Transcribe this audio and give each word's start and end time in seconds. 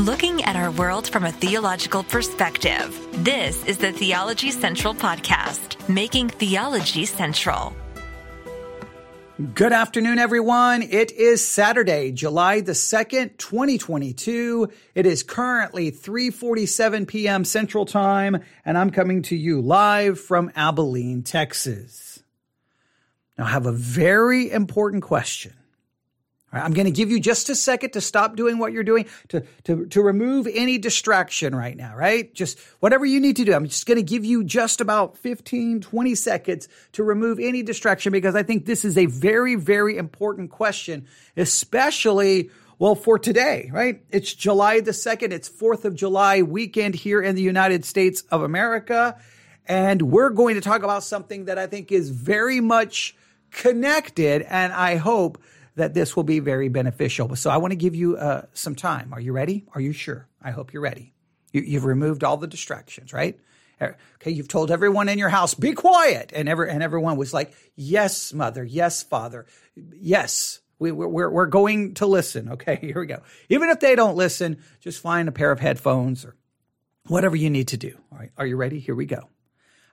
looking 0.00 0.42
at 0.44 0.56
our 0.56 0.70
world 0.70 1.06
from 1.06 1.24
a 1.24 1.32
theological 1.32 2.02
perspective. 2.02 3.06
This 3.22 3.62
is 3.66 3.76
the 3.76 3.92
Theology 3.92 4.50
Central 4.50 4.94
Podcast, 4.94 5.76
making 5.90 6.30
theology 6.30 7.04
central. 7.04 7.76
Good 9.54 9.74
afternoon, 9.74 10.18
everyone. 10.18 10.82
It 10.82 11.12
is 11.12 11.46
Saturday, 11.46 12.12
July 12.12 12.62
the 12.62 12.72
2nd, 12.72 13.36
2022. 13.36 14.70
It 14.94 15.04
is 15.04 15.22
currently 15.22 15.92
3:47 15.92 17.06
p.m. 17.06 17.44
Central 17.44 17.84
Time, 17.84 18.38
and 18.64 18.78
I'm 18.78 18.90
coming 18.90 19.20
to 19.24 19.36
you 19.36 19.60
live 19.60 20.18
from 20.18 20.50
Abilene, 20.56 21.22
Texas. 21.22 22.22
Now, 23.36 23.44
I 23.44 23.50
have 23.50 23.66
a 23.66 23.72
very 23.72 24.50
important 24.50 25.02
question. 25.02 25.52
Right, 26.52 26.64
I'm 26.64 26.72
going 26.72 26.86
to 26.86 26.90
give 26.90 27.10
you 27.10 27.20
just 27.20 27.48
a 27.48 27.54
second 27.54 27.90
to 27.92 28.00
stop 28.00 28.36
doing 28.36 28.58
what 28.58 28.72
you're 28.72 28.84
doing, 28.84 29.06
to, 29.28 29.44
to, 29.64 29.86
to 29.86 30.02
remove 30.02 30.46
any 30.52 30.78
distraction 30.78 31.54
right 31.54 31.76
now, 31.76 31.94
right? 31.96 32.32
Just 32.34 32.58
whatever 32.80 33.04
you 33.04 33.20
need 33.20 33.36
to 33.36 33.44
do. 33.44 33.54
I'm 33.54 33.66
just 33.66 33.86
going 33.86 33.96
to 33.96 34.02
give 34.02 34.24
you 34.24 34.44
just 34.44 34.80
about 34.80 35.16
15, 35.18 35.80
20 35.80 36.14
seconds 36.14 36.68
to 36.92 37.02
remove 37.04 37.38
any 37.38 37.62
distraction 37.62 38.12
because 38.12 38.34
I 38.34 38.42
think 38.42 38.66
this 38.66 38.84
is 38.84 38.98
a 38.98 39.06
very, 39.06 39.54
very 39.54 39.96
important 39.96 40.50
question, 40.50 41.06
especially 41.36 42.50
well, 42.80 42.94
for 42.94 43.18
today, 43.18 43.68
right? 43.74 44.00
It's 44.08 44.32
July 44.32 44.80
the 44.80 44.92
2nd. 44.92 45.32
It's 45.32 45.50
4th 45.50 45.84
of 45.84 45.94
July 45.94 46.40
weekend 46.40 46.94
here 46.94 47.20
in 47.20 47.34
the 47.34 47.42
United 47.42 47.84
States 47.84 48.22
of 48.30 48.42
America. 48.42 49.20
And 49.66 50.00
we're 50.00 50.30
going 50.30 50.54
to 50.54 50.62
talk 50.62 50.82
about 50.82 51.04
something 51.04 51.44
that 51.44 51.58
I 51.58 51.66
think 51.66 51.92
is 51.92 52.08
very 52.08 52.58
much 52.60 53.14
connected. 53.50 54.40
And 54.48 54.72
I 54.72 54.96
hope 54.96 55.42
that 55.76 55.94
this 55.94 56.16
will 56.16 56.24
be 56.24 56.40
very 56.40 56.68
beneficial. 56.68 57.34
So 57.36 57.50
I 57.50 57.56
want 57.58 57.72
to 57.72 57.76
give 57.76 57.94
you 57.94 58.16
uh, 58.16 58.46
some 58.52 58.74
time. 58.74 59.12
Are 59.12 59.20
you 59.20 59.32
ready? 59.32 59.66
Are 59.74 59.80
you 59.80 59.92
sure? 59.92 60.28
I 60.42 60.50
hope 60.50 60.72
you're 60.72 60.82
ready. 60.82 61.12
You, 61.52 61.62
you've 61.62 61.84
removed 61.84 62.24
all 62.24 62.36
the 62.36 62.46
distractions, 62.46 63.12
right? 63.12 63.38
Okay, 63.82 64.30
you've 64.30 64.48
told 64.48 64.70
everyone 64.70 65.08
in 65.08 65.18
your 65.18 65.30
house, 65.30 65.54
be 65.54 65.72
quiet. 65.72 66.32
And, 66.34 66.48
every, 66.48 66.70
and 66.70 66.82
everyone 66.82 67.16
was 67.16 67.32
like, 67.32 67.54
yes, 67.76 68.32
mother, 68.32 68.62
yes, 68.62 69.02
father, 69.02 69.46
yes, 69.74 70.60
we, 70.78 70.92
we're, 70.92 71.30
we're 71.30 71.46
going 71.46 71.94
to 71.94 72.06
listen. 72.06 72.50
Okay, 72.50 72.76
here 72.80 73.00
we 73.00 73.06
go. 73.06 73.22
Even 73.48 73.70
if 73.70 73.80
they 73.80 73.94
don't 73.94 74.16
listen, 74.16 74.58
just 74.80 75.00
find 75.00 75.28
a 75.28 75.32
pair 75.32 75.50
of 75.50 75.60
headphones 75.60 76.24
or 76.24 76.36
whatever 77.06 77.36
you 77.36 77.48
need 77.48 77.68
to 77.68 77.76
do. 77.76 77.96
All 78.12 78.18
right, 78.18 78.30
are 78.36 78.46
you 78.46 78.56
ready? 78.56 78.78
Here 78.78 78.94
we 78.94 79.06
go. 79.06 79.28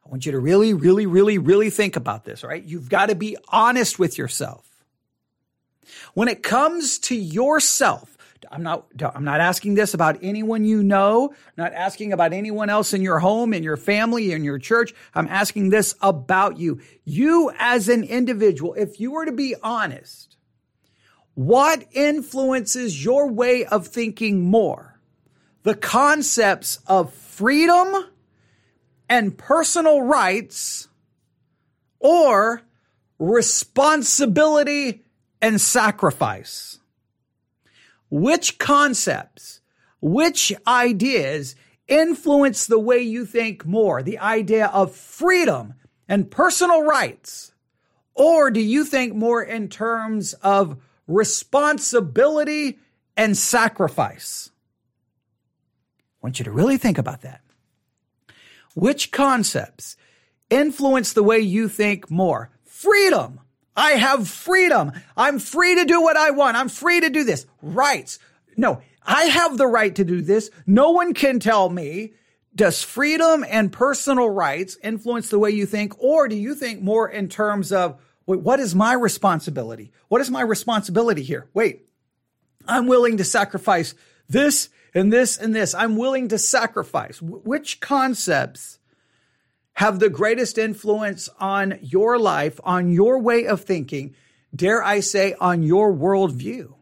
I 0.06 0.10
want 0.10 0.26
you 0.26 0.32
to 0.34 0.40
really, 0.40 0.74
really, 0.74 1.06
really, 1.06 1.38
really 1.38 1.70
think 1.70 1.96
about 1.96 2.24
this. 2.24 2.44
All 2.44 2.50
right, 2.50 2.64
you've 2.64 2.90
got 2.90 3.08
to 3.08 3.16
be 3.16 3.38
honest 3.50 4.00
with 4.00 4.18
yourself. 4.18 4.67
When 6.14 6.28
it 6.28 6.44
comes 6.44 7.00
to 7.00 7.16
yourself, 7.16 8.18
I'm 8.52 8.64
not, 8.64 8.86
I'm 9.02 9.24
not 9.24 9.40
asking 9.40 9.76
this 9.76 9.94
about 9.94 10.20
anyone 10.22 10.64
you 10.64 10.84
know, 10.84 11.30
I'm 11.30 11.54
not 11.58 11.74
asking 11.74 12.14
about 12.14 12.34
anyone 12.34 12.70
else 12.70 12.94
in 12.94 13.02
your 13.02 13.20
home, 13.20 13.54
in 13.54 13.64
your 13.64 13.78
family, 13.78 14.32
in 14.32 14.44
your 14.44 14.60
church. 14.60 14.94
I'm 15.14 15.28
asking 15.28 15.70
this 15.70 15.96
about 16.02 16.58
you. 16.58 16.80
You 17.04 17.52
as 17.58 17.90
an 17.90 18.04
individual, 18.04 18.74
if 18.76 19.00
you 19.00 19.12
were 19.12 19.26
to 19.26 19.32
be 19.32 19.56
honest, 19.62 20.38
what 21.34 21.86
influences 21.92 23.04
your 23.04 23.30
way 23.30 23.66
of 23.66 23.88
thinking 23.88 24.44
more? 24.44 25.00
The 25.64 25.76
concepts 25.76 26.80
of 26.88 27.14
freedom 27.14 28.06
and 29.10 29.38
personal 29.38 30.02
rights 30.02 30.88
or 32.00 32.62
responsibility 33.20 35.04
and 35.42 35.60
sacrifice. 35.60 36.80
Which 38.10 38.58
concepts, 38.58 39.62
which 40.00 40.54
ideas 40.66 41.56
influence 41.88 42.66
the 42.66 42.80
way 42.80 43.00
you 43.00 43.26
think 43.26 43.66
more? 43.66 44.02
The 44.02 44.20
idea 44.20 44.68
of 44.68 44.96
freedom 44.96 45.74
and 46.08 46.32
personal 46.32 46.84
rights? 46.84 47.54
Or 48.14 48.50
do 48.50 48.60
you 48.60 48.84
think 48.84 49.14
more 49.14 49.44
in 49.44 49.70
terms 49.70 50.34
of 50.34 50.82
responsibility 51.08 52.80
and 53.16 53.38
sacrifice? 53.38 54.52
I 55.90 55.94
want 56.22 56.40
you 56.40 56.46
to 56.46 56.52
really 56.52 56.78
think 56.78 56.98
about 56.98 57.22
that. 57.22 57.42
Which 58.74 59.12
concepts 59.12 59.98
influence 60.50 61.14
the 61.14 61.24
way 61.24 61.40
you 61.40 61.68
think 61.68 62.10
more? 62.10 62.50
Freedom 62.64 63.40
I 63.78 63.92
have 63.92 64.28
freedom. 64.28 64.92
I'm 65.16 65.38
free 65.38 65.76
to 65.76 65.86
do 65.86 66.02
what 66.02 66.18
I 66.18 66.32
want. 66.32 66.58
I'm 66.58 66.68
free 66.68 67.00
to 67.00 67.10
do 67.12 67.24
this. 67.24 67.46
Rights. 67.62 68.18
No, 68.58 68.82
I 69.06 69.26
have 69.26 69.58
the 69.58 69.68
right 69.68 69.96
to 69.96 70.04
do 70.04 70.22
this. 70.22 70.50
No 70.66 70.90
one 70.92 71.14
can 71.14 71.40
tell 71.40 71.70
me. 71.70 72.14
Does 72.56 72.82
freedom 72.82 73.46
and 73.48 73.72
personal 73.72 74.28
rights 74.32 74.78
influence 74.82 75.30
the 75.30 75.38
way 75.38 75.52
you 75.52 75.68
think? 75.68 75.94
Or 76.02 76.28
do 76.28 76.36
you 76.36 76.56
think 76.56 76.82
more 76.82 77.08
in 77.08 77.30
terms 77.30 77.72
of, 77.72 78.02
wait, 78.26 78.40
what 78.40 78.60
is 78.60 78.74
my 78.74 78.94
responsibility? 78.94 79.92
What 80.08 80.22
is 80.22 80.32
my 80.32 80.42
responsibility 80.42 81.22
here? 81.22 81.48
Wait, 81.54 81.88
I'm 82.68 82.88
willing 82.88 83.18
to 83.18 83.24
sacrifice 83.24 83.94
this 84.28 84.70
and 84.96 85.14
this 85.14 85.38
and 85.38 85.56
this. 85.56 85.76
I'm 85.76 85.98
willing 85.98 86.30
to 86.30 86.40
sacrifice. 86.40 87.22
Which 87.22 87.80
concepts 87.80 88.77
have 89.78 90.00
the 90.00 90.10
greatest 90.10 90.58
influence 90.58 91.30
on 91.40 91.78
your 91.84 92.18
life, 92.18 92.60
on 92.64 92.92
your 92.92 93.20
way 93.20 93.46
of 93.46 93.62
thinking, 93.62 94.16
dare 94.56 94.84
I 94.84 95.02
say, 95.02 95.36
on 95.40 95.62
your 95.62 95.94
worldview? 95.94 96.74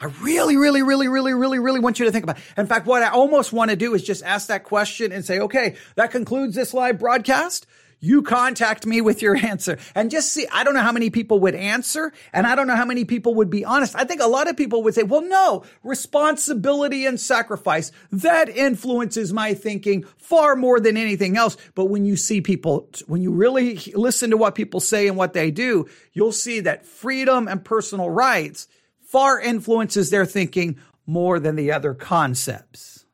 I 0.00 0.06
really, 0.20 0.56
really, 0.56 0.82
really, 0.82 1.06
really, 1.06 1.34
really, 1.34 1.60
really 1.60 1.78
want 1.78 2.00
you 2.00 2.06
to 2.06 2.10
think 2.10 2.24
about. 2.24 2.38
It. 2.38 2.42
In 2.56 2.66
fact, 2.66 2.88
what 2.88 3.04
I 3.04 3.10
almost 3.10 3.52
want 3.52 3.70
to 3.70 3.76
do 3.76 3.94
is 3.94 4.02
just 4.02 4.24
ask 4.24 4.48
that 4.48 4.64
question 4.64 5.12
and 5.12 5.24
say, 5.24 5.38
okay, 5.38 5.76
that 5.94 6.10
concludes 6.10 6.56
this 6.56 6.74
live 6.74 6.98
broadcast 6.98 7.64
you 8.02 8.20
contact 8.20 8.84
me 8.84 9.00
with 9.00 9.22
your 9.22 9.34
answer 9.46 9.78
and 9.94 10.10
just 10.10 10.30
see. 10.30 10.46
I 10.52 10.64
don't 10.64 10.74
know 10.74 10.82
how 10.82 10.92
many 10.92 11.08
people 11.08 11.40
would 11.40 11.54
answer 11.54 12.12
and 12.34 12.46
I 12.46 12.54
don't 12.54 12.66
know 12.66 12.76
how 12.76 12.84
many 12.84 13.06
people 13.06 13.36
would 13.36 13.48
be 13.48 13.64
honest. 13.64 13.96
I 13.96 14.04
think 14.04 14.20
a 14.20 14.26
lot 14.26 14.48
of 14.48 14.56
people 14.58 14.82
would 14.82 14.94
say, 14.94 15.04
well, 15.04 15.22
no, 15.22 15.64
responsibility 15.82 17.06
and 17.06 17.18
sacrifice, 17.18 17.92
that 18.10 18.50
influences 18.50 19.32
my 19.32 19.54
thinking 19.54 20.04
far 20.18 20.56
more 20.56 20.80
than 20.80 20.98
anything 20.98 21.38
else. 21.38 21.56
But 21.74 21.86
when 21.86 22.04
you 22.04 22.16
see 22.16 22.42
people, 22.42 22.90
when 23.06 23.22
you 23.22 23.30
really 23.30 23.76
listen 23.94 24.30
to 24.30 24.36
what 24.36 24.54
people 24.54 24.80
say 24.80 25.08
and 25.08 25.16
what 25.16 25.32
they 25.32 25.50
do, 25.50 25.88
you'll 26.12 26.32
see 26.32 26.60
that 26.60 26.84
freedom 26.84 27.48
and 27.48 27.64
personal 27.64 28.10
rights 28.10 28.68
far 29.00 29.38
influences 29.38 30.10
their 30.10 30.26
thinking 30.26 30.78
more 31.06 31.38
than 31.38 31.54
the 31.54 31.70
other 31.70 31.94
concepts. 31.94 33.04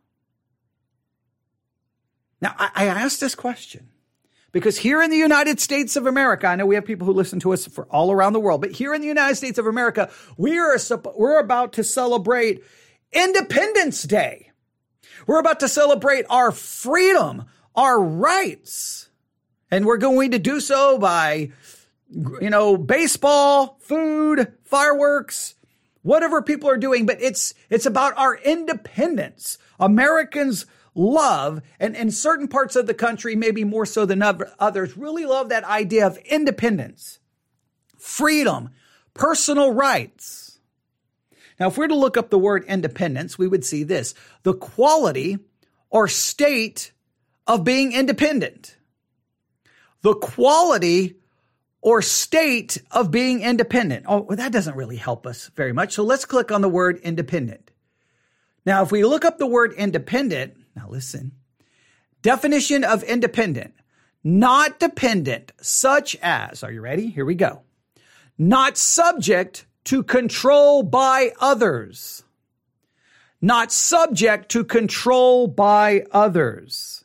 Now, 2.41 2.55
I, 2.57 2.87
asked 2.87 3.21
this 3.21 3.35
question 3.35 3.89
because 4.53 4.79
here 4.79 5.03
in 5.03 5.11
the 5.11 5.17
United 5.17 5.61
States 5.61 5.97
of 5.97 6.07
America, 6.07 6.47
I 6.47 6.57
know 6.57 6.67
we 6.67 6.75
have 6.75 6.85
people 6.85 7.07
who 7.07 7.13
listen 7.13 7.41
to 7.41 7.53
us 7.53 7.67
for 7.67 7.85
all 7.87 8.11
around 8.11 8.33
the 8.33 8.41
world, 8.41 8.63
but 8.63 8.73
here 8.73 8.95
in 8.95 9.01
the 9.01 9.07
United 9.07 9.37
States 9.37 9.59
of 9.59 9.67
America, 9.67 10.11
we 10.37 10.59
are, 10.59 10.77
we're 11.17 11.39
about 11.39 11.75
to 11.75 11.85
celebrate 11.85 12.65
Independence 13.13 14.03
Day. 14.03 14.51
We're 15.27 15.41
about 15.41 15.61
to 15.61 15.69
celebrate 15.69 16.25
our 16.31 16.51
freedom, 16.53 17.45
our 17.75 18.01
rights. 18.01 19.11
And 19.71 19.85
we're 19.85 19.99
going 19.99 20.31
to 20.31 20.39
do 20.39 20.61
so 20.61 20.99
by, 20.99 21.53
you 22.11 22.49
know, 22.49 22.79
baseball, 22.79 23.77
food, 23.81 24.55
fireworks, 24.65 25.55
whatever 26.01 26.41
people 26.41 26.71
are 26.71 26.79
doing. 26.79 27.05
But 27.05 27.21
it's, 27.21 27.53
it's 27.69 27.85
about 27.85 28.17
our 28.17 28.37
independence. 28.37 29.59
Americans 29.79 30.65
love, 30.95 31.61
and 31.79 31.97
in 31.97 32.11
certain 32.11 32.49
parts 32.49 32.77
of 32.77 32.87
the 32.87 32.95
country, 32.95 33.37
maybe 33.37 33.65
more 33.65 33.87
so 33.87 34.05
than 34.05 34.23
others, 34.23 34.97
really 34.97 35.27
love 35.27 35.49
that 35.49 35.65
idea 35.65 36.07
of 36.07 36.17
independence, 36.19 37.19
freedom, 37.97 38.71
personal 39.15 39.73
rights. 39.73 40.61
Now, 41.59 41.69
if 41.69 41.77
we 41.77 41.83
were 41.83 41.89
to 41.89 41.95
look 41.97 42.17
up 42.17 42.31
the 42.31 42.39
word 42.39 42.65
independence, 42.65 43.37
we 43.39 43.49
would 43.49 43.65
see 43.65 43.83
this 43.83 44.15
the 44.43 44.55
quality 44.55 45.39
or 45.91 46.07
state 46.07 46.93
of 47.47 47.65
being 47.65 47.93
independent. 47.93 48.77
The 50.03 50.15
quality 50.15 51.17
or 51.81 52.03
state 52.03 52.83
of 52.91 53.11
being 53.11 53.41
independent. 53.41 54.05
Oh, 54.09 54.21
well, 54.21 54.37
that 54.37 54.53
doesn't 54.53 54.77
really 54.77 54.97
help 54.97 55.27
us 55.27 55.51
very 55.57 55.73
much. 55.73 55.95
So 55.95 56.03
let's 56.03 56.25
click 56.25 56.53
on 56.53 56.61
the 56.61 56.69
word 56.69 56.99
independent. 56.99 57.71
Now, 58.67 58.83
if 58.83 58.93
we 58.93 59.05
look 59.05 59.25
up 59.25 59.39
the 59.39 59.47
word 59.47 59.73
independent, 59.73 60.58
now 60.79 60.89
listen. 60.89 61.33
Definition 62.23 62.85
of 62.85 63.03
independent. 63.03 63.75
Not 64.23 64.79
dependent, 64.79 65.53
such 65.61 66.17
as, 66.23 66.63
are 66.63 66.73
you 66.73 66.81
ready? 66.81 67.09
Here 67.09 67.25
we 67.25 67.35
go. 67.35 67.63
Not 68.37 68.77
subject 68.77 69.67
to 69.85 70.03
control 70.03 70.83
by 70.83 71.33
others. 71.41 72.23
Not 73.41 73.73
subject 73.73 74.51
to 74.51 74.65
control 74.65 75.47
by 75.49 76.05
others. 76.11 77.05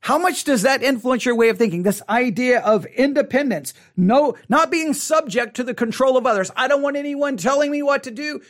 How 0.00 0.18
much 0.18 0.44
does 0.44 0.62
that 0.62 0.82
influence 0.82 1.24
your 1.24 1.36
way 1.36 1.48
of 1.48 1.58
thinking? 1.58 1.84
This 1.84 2.02
idea 2.08 2.60
of 2.60 2.86
independence, 2.86 3.72
no, 3.96 4.36
not 4.48 4.70
being 4.70 4.94
subject 4.94 5.54
to 5.56 5.62
the 5.62 5.74
control 5.74 6.16
of 6.16 6.26
others. 6.26 6.50
I 6.56 6.66
don't 6.66 6.82
want 6.82 6.96
anyone 6.96 7.36
telling 7.36 7.70
me 7.70 7.82
what 7.82 8.02
to 8.02 8.10
do 8.10 8.40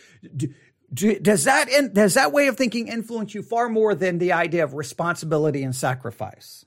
does 0.93 1.45
that 1.45 1.69
in, 1.69 1.93
does 1.93 2.15
that 2.15 2.33
way 2.33 2.49
of 2.49 2.57
thinking 2.57 2.89
influence 2.89 3.35
you 3.35 3.43
far 3.43 3.69
more 3.69 3.95
than 3.95 4.19
the 4.19 4.33
idea 4.33 4.65
of 4.65 4.75
responsibility 4.75 5.63
and 5.63 5.75
sacrifice? 5.75 6.65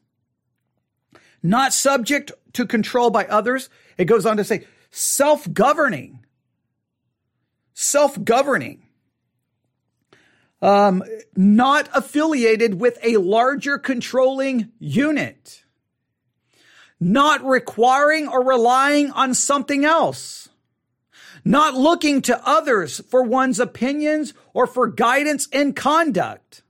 Not 1.44 1.74
subject 1.74 2.32
to 2.54 2.66
control 2.66 3.12
by 3.12 3.26
others. 3.26 3.70
It 3.98 4.06
goes 4.06 4.26
on 4.26 4.38
to 4.38 4.44
say 4.44 4.66
self-governing. 4.90 6.26
Self-governing. 7.76 8.82
Um, 10.62 11.04
not 11.36 11.90
affiliated 11.94 12.80
with 12.80 12.98
a 13.04 13.18
larger 13.18 13.78
controlling 13.78 14.72
unit. 14.80 15.64
Not 17.00 17.46
requiring 17.46 18.28
or 18.28 18.44
relying 18.44 19.12
on 19.12 19.36
something 19.36 19.86
else 19.86 20.45
not 21.46 21.76
looking 21.76 22.24
to 22.24 22.42
others 22.46 23.00
for 23.10 23.22
one's 23.22 23.60
opinions 23.60 24.34
or 24.54 24.66
for 24.66 24.88
guidance 24.88 25.46
in 25.48 25.74
conduct. 25.74 26.64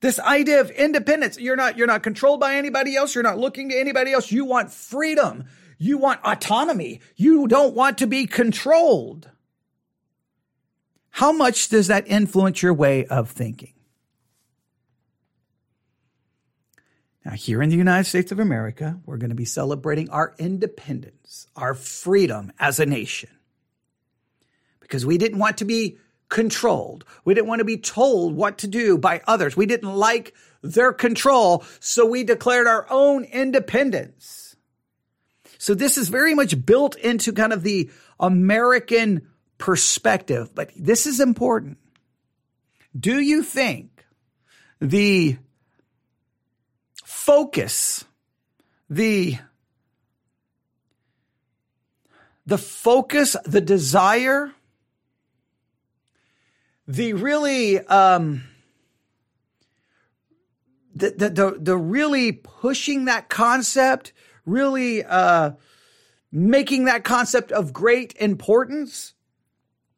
This 0.00 0.18
idea 0.18 0.60
of 0.60 0.70
independence, 0.70 1.38
you're 1.38 1.56
not, 1.56 1.76
you're 1.76 1.86
not 1.86 2.02
controlled 2.02 2.40
by 2.40 2.54
anybody 2.54 2.96
else. 2.96 3.14
You're 3.14 3.24
not 3.24 3.38
looking 3.38 3.68
to 3.68 3.78
anybody 3.78 4.12
else. 4.12 4.32
You 4.32 4.44
want 4.44 4.72
freedom. 4.72 5.44
You 5.78 5.98
want 5.98 6.20
autonomy. 6.24 7.00
You 7.16 7.46
don't 7.46 7.74
want 7.74 7.98
to 7.98 8.06
be 8.06 8.26
controlled. 8.26 9.30
How 11.10 11.32
much 11.32 11.68
does 11.68 11.86
that 11.88 12.08
influence 12.08 12.62
your 12.62 12.74
way 12.74 13.06
of 13.06 13.30
thinking? 13.30 13.72
Now, 17.26 17.32
here 17.32 17.60
in 17.60 17.70
the 17.70 17.76
United 17.76 18.08
States 18.08 18.30
of 18.30 18.38
America, 18.38 19.00
we're 19.04 19.16
going 19.16 19.30
to 19.30 19.34
be 19.34 19.44
celebrating 19.44 20.10
our 20.10 20.36
independence, 20.38 21.48
our 21.56 21.74
freedom 21.74 22.52
as 22.56 22.78
a 22.78 22.86
nation. 22.86 23.30
Because 24.78 25.04
we 25.04 25.18
didn't 25.18 25.40
want 25.40 25.58
to 25.58 25.64
be 25.64 25.98
controlled. 26.28 27.04
We 27.24 27.34
didn't 27.34 27.48
want 27.48 27.58
to 27.58 27.64
be 27.64 27.78
told 27.78 28.36
what 28.36 28.58
to 28.58 28.68
do 28.68 28.96
by 28.96 29.22
others. 29.26 29.56
We 29.56 29.66
didn't 29.66 29.92
like 29.92 30.34
their 30.62 30.92
control, 30.92 31.64
so 31.80 32.06
we 32.06 32.22
declared 32.22 32.68
our 32.68 32.86
own 32.90 33.24
independence. 33.24 34.54
So 35.58 35.74
this 35.74 35.98
is 35.98 36.08
very 36.08 36.32
much 36.32 36.64
built 36.64 36.94
into 36.94 37.32
kind 37.32 37.52
of 37.52 37.64
the 37.64 37.90
American 38.20 39.26
perspective, 39.58 40.54
but 40.54 40.70
this 40.76 41.08
is 41.08 41.18
important. 41.18 41.78
Do 42.96 43.18
you 43.18 43.42
think 43.42 44.04
the 44.80 45.38
focus, 47.26 48.04
the 48.88 49.36
the 52.46 52.56
focus, 52.56 53.34
the 53.44 53.60
desire, 53.60 54.52
the 56.86 57.14
really 57.14 57.80
um, 57.80 58.44
the, 60.94 61.10
the 61.10 61.30
the 61.30 61.56
the 61.58 61.76
really 61.76 62.30
pushing 62.30 63.06
that 63.06 63.28
concept, 63.28 64.12
really 64.44 65.02
uh, 65.02 65.50
making 66.30 66.84
that 66.84 67.02
concept 67.02 67.50
of 67.50 67.72
great 67.72 68.14
importance, 68.20 69.14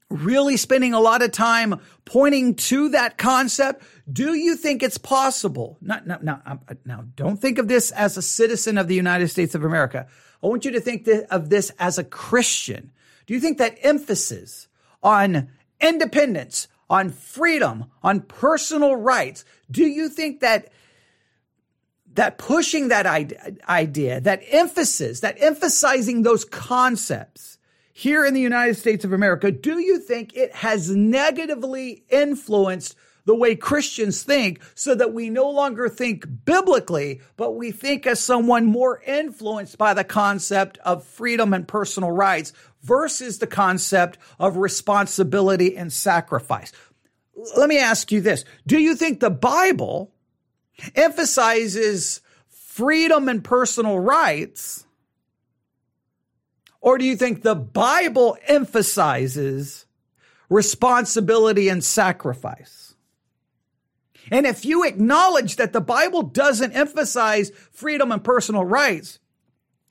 really 0.09 0.57
spending 0.57 0.95
a 0.95 1.01
lot 1.01 1.21
of 1.21 1.31
time 1.31 1.79
pointing 2.07 2.55
to 2.55 2.89
that 2.89 3.19
concept 3.19 3.85
do 4.11 4.35
you 4.35 4.57
think 4.57 4.83
it's 4.83 4.99
possible? 4.99 5.77
Not, 5.81 6.07
not, 6.07 6.25
now, 6.25 6.41
um, 6.47 6.61
uh, 6.69 6.75
now, 6.85 7.05
don't 7.15 7.37
think 7.37 7.59
of 7.59 7.69
this 7.69 7.91
as 7.91 8.17
a 8.17 8.23
citizen 8.23 8.79
of 8.79 8.89
the 8.89 8.95
United 8.95 9.29
States 9.29 9.55
of 9.55 9.65
America. 9.65 10.07
I 10.43 10.47
want 10.47 10.65
you 10.65 10.71
to 10.71 10.81
think 10.81 11.09
of 11.31 11.51
this 11.51 11.71
as 11.79 11.99
a 11.99 12.05
Christian. 12.05 12.93
Do 13.27 13.35
you 13.35 13.41
think 13.41 13.59
that 13.59 13.77
emphasis 13.83 14.69
on 15.03 15.49
independence, 15.81 16.69
on 16.89 17.11
freedom, 17.11 17.87
on 18.03 18.21
personal 18.21 18.97
rights, 18.97 19.45
do 19.71 19.87
you 19.87 20.09
think 20.09 20.41
that 20.41 20.73
that 22.15 22.39
pushing 22.39 22.89
that 22.89 23.07
idea, 23.69 24.21
that 24.21 24.43
emphasis, 24.51 25.21
that 25.21 25.37
emphasizing 25.39 26.23
those 26.23 26.45
concepts 26.45 27.59
here 27.93 28.25
in 28.25 28.35
the 28.35 28.41
United 28.41 28.75
States 28.75 29.05
of 29.05 29.13
America, 29.13 29.53
do 29.53 29.79
you 29.79 30.01
think 30.01 30.35
it 30.35 30.53
has 30.55 30.91
negatively 30.91 32.05
influenced 32.09 32.97
the 33.29 33.35
way 33.35 33.55
Christians 33.55 34.23
think 34.23 34.63
so 34.75 34.95
that 34.95 35.13
we 35.13 35.29
no 35.29 35.51
longer 35.51 35.91
think 35.91 36.25
biblically, 36.47 37.21
but 37.37 37.57
we 37.57 37.71
think 37.71 38.07
as 38.07 38.21
someone 38.21 38.65
more 38.65 39.03
influenced 39.03 39.77
by 39.77 39.93
the 39.93 40.03
concept 40.03 40.79
of 40.79 41.05
freedom 41.05 41.53
and 41.53 41.69
personal 41.69 42.11
rights 42.11 42.55
versus 42.83 43.39
the 43.39 43.47
concept 43.47 44.17
of 44.39 44.57
responsibility 44.57 45.77
and 45.77 45.93
sacrifice. 45.93 46.73
Let 47.55 47.69
me 47.69 47.79
ask 47.79 48.11
you 48.11 48.23
this. 48.23 48.47
Do 48.67 48.79
you 48.79 48.97
think 48.97 49.21
the 49.21 49.29
Bible 49.29 50.11
emphasizes 50.97 52.23
freedom 52.49 53.29
and 53.29 53.45
personal 53.45 53.99
rights? 53.99 54.87
Or 56.81 56.97
do 56.97 57.05
you 57.05 57.15
think 57.15 57.43
the 57.43 57.55
Bible 57.55 58.39
emphasizes 58.47 59.85
responsibility 60.49 61.69
and 61.69 61.85
sacrifice? 61.85 62.88
And 64.31 64.47
if 64.47 64.65
you 64.65 64.85
acknowledge 64.85 65.57
that 65.57 65.73
the 65.73 65.81
Bible 65.81 66.23
doesn't 66.23 66.73
emphasize 66.73 67.51
freedom 67.73 68.13
and 68.13 68.23
personal 68.23 68.65
rights, 68.65 69.19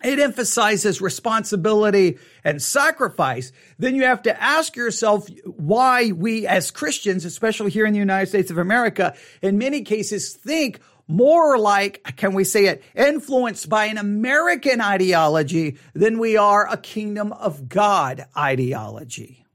it 0.03 0.19
emphasizes 0.19 1.01
responsibility 1.01 2.19
and 2.43 2.61
sacrifice, 2.61 3.51
then 3.79 3.95
you 3.95 4.03
have 4.03 4.21
to 4.23 4.41
ask 4.41 4.75
yourself 4.75 5.27
why 5.45 6.11
we 6.11 6.45
as 6.45 6.69
Christians, 6.69 7.25
especially 7.25 7.71
here 7.71 7.85
in 7.85 7.93
the 7.93 7.99
United 7.99 8.27
States 8.27 8.51
of 8.51 8.59
America, 8.59 9.15
in 9.41 9.57
many 9.57 9.81
cases 9.81 10.33
think 10.33 10.79
more 11.07 11.57
like, 11.57 12.03
can 12.17 12.33
we 12.33 12.43
say 12.43 12.65
it, 12.65 12.83
influenced 12.93 13.69
by 13.69 13.85
an 13.85 13.97
American 13.97 14.81
ideology 14.81 15.77
than 15.93 16.19
we 16.19 16.37
are 16.37 16.67
a 16.69 16.77
kingdom 16.77 17.31
of 17.33 17.69
God 17.69 18.25
ideology. 18.35 19.46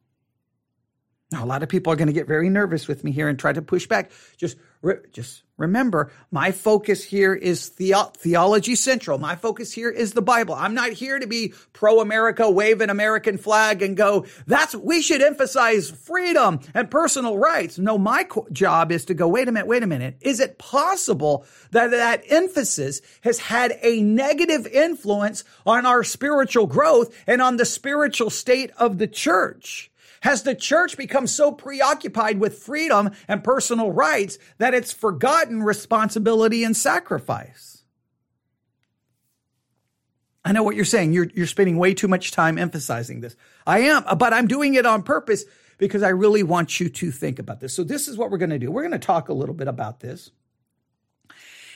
Now, 1.33 1.45
a 1.45 1.47
lot 1.47 1.63
of 1.63 1.69
people 1.69 1.93
are 1.93 1.97
going 1.97 2.09
to 2.09 2.13
get 2.13 2.27
very 2.27 2.51
nervous 2.51 2.87
with 2.87 3.05
me 3.05 3.11
here 3.11 3.29
and 3.29 3.39
try 3.39 3.53
to 3.53 3.63
push 3.63 3.87
back. 3.87 4.11
Just, 4.37 4.59
re- 4.83 4.99
just 5.13 5.43
remember, 5.57 6.13
my 6.31 6.53
focus 6.53 7.03
here 7.03 7.35
is 7.35 7.71
the- 7.71 8.11
theology 8.19 8.75
central. 8.75 9.19
My 9.19 9.37
focus 9.37 9.73
here 9.73 9.89
is 9.89 10.13
the 10.13 10.21
Bible. 10.21 10.55
I'm 10.55 10.75
not 10.75 10.91
here 10.91 11.19
to 11.19 11.27
be 11.27 11.55
pro-America, 11.73 12.51
wave 12.51 12.81
an 12.81 12.91
American 12.91 13.39
flag 13.39 13.81
and 13.81 13.97
go, 13.97 14.27
that's, 14.47 14.75
we 14.75 15.01
should 15.01 15.23
emphasize 15.23 15.91
freedom 15.91 16.61
and 16.75 16.91
personal 16.91 17.39
rights. 17.39 17.79
No, 17.79 17.97
my 17.97 18.25
co- 18.25 18.47
job 18.53 18.93
is 18.93 19.07
to 19.07 19.15
go, 19.15 19.29
wait 19.29 19.49
a 19.49 19.53
minute, 19.53 19.67
wait 19.67 19.83
a 19.83 19.87
minute. 19.87 20.19
Is 20.21 20.41
it 20.41 20.59
possible 20.59 21.47
that 21.71 21.93
that 21.93 22.25
emphasis 22.29 23.01
has 23.23 23.39
had 23.39 23.79
a 23.83 24.03
negative 24.03 24.67
influence 24.67 25.45
on 25.65 25.87
our 25.87 26.05
spiritual 26.05 26.67
growth 26.67 27.17
and 27.27 27.41
on 27.41 27.57
the 27.57 27.65
spiritual 27.65 28.29
state 28.29 28.71
of 28.77 28.99
the 28.99 29.07
church? 29.07 29.92
Has 30.23 30.45
the 30.45 30.55
church 30.55 30.97
become 30.97 31.27
so 31.27 31.51
preoccupied 31.51 32.39
with 32.39 32.63
freedom 32.63 33.11
and 33.27 33.43
personal 33.43 33.91
rights 33.91 34.39
that 34.59 34.73
it's 34.73 34.93
forgotten 34.93 35.65
responsibility 35.65 36.63
and 36.63 36.77
sacrifice? 36.77 37.83
I 40.45 40.53
know 40.53 40.63
what 40.63 40.77
you're 40.77 40.85
saying. 40.85 41.13
You're, 41.13 41.29
you're 41.35 41.49
spending 41.49 41.77
way 41.77 41.93
too 41.93 42.07
much 42.07 42.31
time 42.31 42.57
emphasizing 42.57 43.21
this. 43.21 43.35
I 43.67 43.81
am, 43.81 44.05
but 44.17 44.33
I'm 44.33 44.47
doing 44.47 44.75
it 44.75 44.87
on 44.87 45.03
purpose 45.03 45.45
because 45.79 46.05
I 46.05 46.11
really 46.11 46.45
want 46.45 46.79
you 46.79 46.89
to 46.89 47.11
think 47.11 47.41
about 47.41 47.59
this. 47.59 47.75
So 47.75 47.83
this 47.83 48.07
is 48.07 48.17
what 48.17 48.31
we're 48.31 48.39
going 48.39 48.51
to 48.51 48.61
do. 48.61 48.71
We're 48.71 48.83
going 48.83 48.93
to 48.93 49.05
talk 49.05 49.29
a 49.29 49.35
little 49.35 49.57
bit 49.57 49.67
about 49.67 49.99
this. 49.99 50.31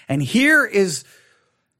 And 0.08 0.22
here 0.22 0.64
is 0.64 1.02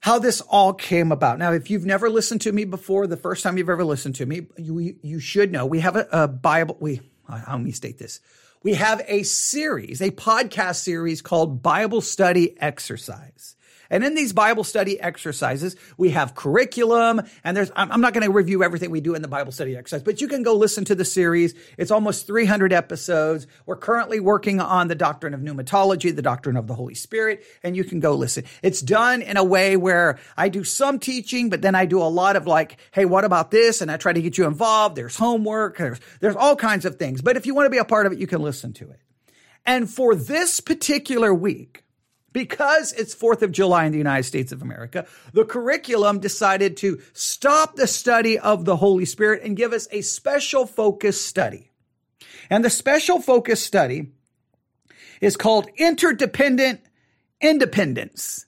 how 0.01 0.19
this 0.19 0.41
all 0.43 0.73
came 0.73 1.11
about. 1.11 1.39
Now, 1.39 1.53
if 1.53 1.71
you've 1.71 1.87
never 1.87 2.09
listened 2.09 2.41
to 2.43 2.53
me 2.53 2.65
before, 2.65 3.07
the 3.07 3.17
first 3.17 3.43
time 3.43 3.59
you've 3.59 3.69
ever 3.69 3.85
listened 3.85 4.15
to 4.17 4.27
me, 4.27 4.47
you, 4.57 4.97
you 5.03 5.19
should 5.19 5.51
know 5.51 5.67
we 5.67 5.81
have 5.81 5.97
a, 5.97 6.07
a 6.13 6.29
Bible. 6.29 6.77
We, 6.81 7.01
how 7.29 7.59
me 7.59 7.73
state 7.73 7.99
this? 7.99 8.21
We 8.63 8.75
have 8.75 9.03
a 9.07 9.23
series, 9.25 10.01
a 10.01 10.11
podcast 10.11 10.77
series 10.77 11.23
called 11.23 11.63
Bible 11.63 12.01
Study 12.01 12.61
Exercise. 12.61 13.56
And 13.91 14.05
in 14.05 14.15
these 14.15 14.33
Bible 14.33 14.65
study 14.65 15.01
exercises, 15.01 15.77
we 15.97 16.11
have 16.11 16.35
curriculum 16.35 17.23
and 17.45 17.57
there's, 17.57 17.71
I'm 17.77 18.01
not 18.01 18.13
going 18.13 18.25
to 18.25 18.33
review 18.33 18.63
everything 18.63 18.91
we 18.91 19.01
do 19.01 19.15
in 19.15 19.23
the 19.23 19.29
Bible 19.29 19.53
study 19.53 19.77
exercise, 19.77 20.03
but 20.03 20.21
you 20.21 20.29
can 20.29 20.43
go 20.43 20.55
listen 20.55 20.85
to 20.87 20.95
the 20.95 21.05
series. 21.05 21.55
It's 21.79 21.91
almost 21.91 22.27
300 22.27 22.73
episodes. 22.73 23.47
We're 23.65 23.77
currently 23.77 24.21
working 24.21 24.61
on 24.61 24.89
the 24.89 24.95
doctrine 24.95 25.35
of 25.35 25.41
pneumatology, 25.41 26.15
the 26.15 26.23
doctrine 26.23 26.57
of 26.57 26.67
the 26.67 26.75
Holy 26.75 26.95
Spirit, 26.95 27.45
and 27.63 27.77
you 27.77 27.85
can 27.85 28.01
go 28.01 28.15
listen. 28.15 28.45
It's 28.63 28.81
done 28.81 29.23
in 29.23 29.37
a 29.37 29.45
way 29.45 29.77
where 29.77 30.19
I 30.37 30.49
do 30.49 30.65
some 30.65 30.99
teaching, 30.99 31.51
but 31.51 31.63
then 31.63 31.75
I 31.75 31.87
do 31.87 32.01
a 32.01 32.05
lot 32.05 32.37
of 32.37 32.47
like, 32.47 32.79
Hey, 32.93 33.05
what 33.05 33.25
about 33.25 33.51
this? 33.51 33.81
And 33.81 33.91
I 33.91 33.97
try 33.97 34.13
to 34.13 34.23
get 34.23 34.39
you 34.39 34.47
involved. 34.47 34.97
There's 34.97 35.17
homework. 35.17 35.79
There's, 35.79 36.01
there's 36.21 36.37
all 36.37 36.57
kinds 36.57 36.85
of 36.85 36.97
things. 36.97 37.23
But 37.23 37.37
if 37.37 37.47
you 37.47 37.55
want 37.55 37.67
to 37.67 37.71
be 37.71 37.79
a 37.79 37.85
part 37.85 38.07
of 38.07 38.13
it, 38.13 38.19
you 38.19 38.27
can 38.27 38.43
listen 38.43 38.73
to 38.75 38.91
it. 38.91 39.01
And 39.65 39.91
for 39.91 40.15
this 40.15 40.61
particular 40.61 41.35
week, 41.35 41.83
because 42.37 42.93
it's 42.93 43.15
4th 43.15 43.41
of 43.41 43.51
July 43.51 43.87
in 43.87 43.93
the 43.93 43.97
United 43.97 44.25
States 44.25 44.53
of 44.53 44.61
America, 44.61 45.07
the 45.33 45.43
curriculum 45.43 46.19
decided 46.19 46.77
to 46.77 47.01
stop 47.15 47.77
the 47.77 47.87
study 47.87 48.39
of 48.39 48.67
the 48.67 48.77
Holy 48.77 49.07
Spirit 49.07 49.43
and 49.43 49.57
give 49.57 49.73
us 49.73 49.89
a 49.91 50.03
special 50.03 50.67
focus 50.67 51.19
study. 51.19 51.71
And 52.51 52.63
the 52.63 52.69
special 52.69 53.23
focus 53.23 53.63
study 53.63 54.09
is 55.23 55.35
called 55.35 55.71
Interdependent 55.79 56.83
Independence. 57.41 58.45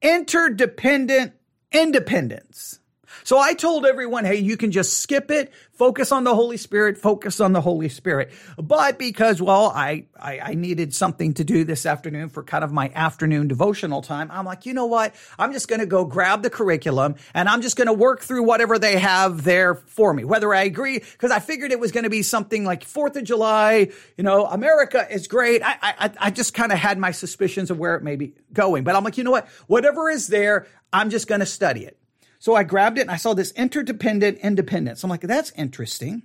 Interdependent 0.00 1.32
Independence. 1.72 2.78
So 3.26 3.40
I 3.40 3.54
told 3.54 3.84
everyone, 3.86 4.24
hey, 4.24 4.36
you 4.36 4.56
can 4.56 4.70
just 4.70 5.00
skip 5.00 5.32
it, 5.32 5.52
focus 5.72 6.12
on 6.12 6.22
the 6.22 6.32
Holy 6.32 6.56
Spirit, 6.56 6.96
focus 6.96 7.40
on 7.40 7.52
the 7.52 7.60
Holy 7.60 7.88
Spirit. 7.88 8.30
But 8.56 9.00
because, 9.00 9.42
well, 9.42 9.72
I, 9.74 10.04
I, 10.16 10.38
I, 10.38 10.54
needed 10.54 10.94
something 10.94 11.34
to 11.34 11.42
do 11.42 11.64
this 11.64 11.86
afternoon 11.86 12.28
for 12.28 12.44
kind 12.44 12.62
of 12.62 12.70
my 12.70 12.92
afternoon 12.94 13.48
devotional 13.48 14.00
time, 14.00 14.30
I'm 14.30 14.44
like, 14.44 14.64
you 14.64 14.74
know 14.74 14.86
what? 14.86 15.12
I'm 15.40 15.52
just 15.52 15.66
going 15.66 15.80
to 15.80 15.86
go 15.86 16.04
grab 16.04 16.44
the 16.44 16.50
curriculum 16.50 17.16
and 17.34 17.48
I'm 17.48 17.62
just 17.62 17.76
going 17.76 17.88
to 17.88 17.92
work 17.92 18.20
through 18.20 18.44
whatever 18.44 18.78
they 18.78 18.96
have 18.96 19.42
there 19.42 19.74
for 19.74 20.14
me, 20.14 20.22
whether 20.22 20.54
I 20.54 20.62
agree, 20.62 21.00
because 21.00 21.32
I 21.32 21.40
figured 21.40 21.72
it 21.72 21.80
was 21.80 21.90
going 21.90 22.04
to 22.04 22.10
be 22.10 22.22
something 22.22 22.64
like 22.64 22.84
Fourth 22.84 23.16
of 23.16 23.24
July, 23.24 23.90
you 24.16 24.22
know, 24.22 24.46
America 24.46 25.04
is 25.10 25.26
great. 25.26 25.62
I, 25.64 25.74
I, 25.82 26.10
I 26.20 26.30
just 26.30 26.54
kind 26.54 26.70
of 26.70 26.78
had 26.78 26.96
my 26.96 27.10
suspicions 27.10 27.72
of 27.72 27.78
where 27.80 27.96
it 27.96 28.04
may 28.04 28.14
be 28.14 28.34
going, 28.52 28.84
but 28.84 28.94
I'm 28.94 29.02
like, 29.02 29.18
you 29.18 29.24
know 29.24 29.32
what? 29.32 29.48
Whatever 29.66 30.10
is 30.10 30.28
there, 30.28 30.68
I'm 30.92 31.10
just 31.10 31.26
going 31.26 31.40
to 31.40 31.46
study 31.46 31.84
it. 31.84 31.98
So 32.46 32.54
I 32.54 32.62
grabbed 32.62 32.98
it 32.98 33.00
and 33.00 33.10
I 33.10 33.16
saw 33.16 33.34
this 33.34 33.50
interdependent 33.56 34.38
independence. 34.38 35.02
I'm 35.02 35.10
like, 35.10 35.22
that's 35.22 35.50
interesting. 35.56 36.22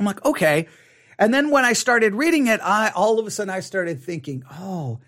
I'm 0.00 0.04
like, 0.04 0.24
okay. 0.24 0.66
And 1.20 1.32
then 1.32 1.50
when 1.50 1.64
I 1.64 1.72
started 1.74 2.16
reading 2.16 2.48
it, 2.48 2.58
I 2.60 2.90
all 2.96 3.20
of 3.20 3.26
a 3.28 3.30
sudden 3.30 3.54
I 3.54 3.60
started 3.60 4.02
thinking, 4.02 4.42
oh, 4.50 4.98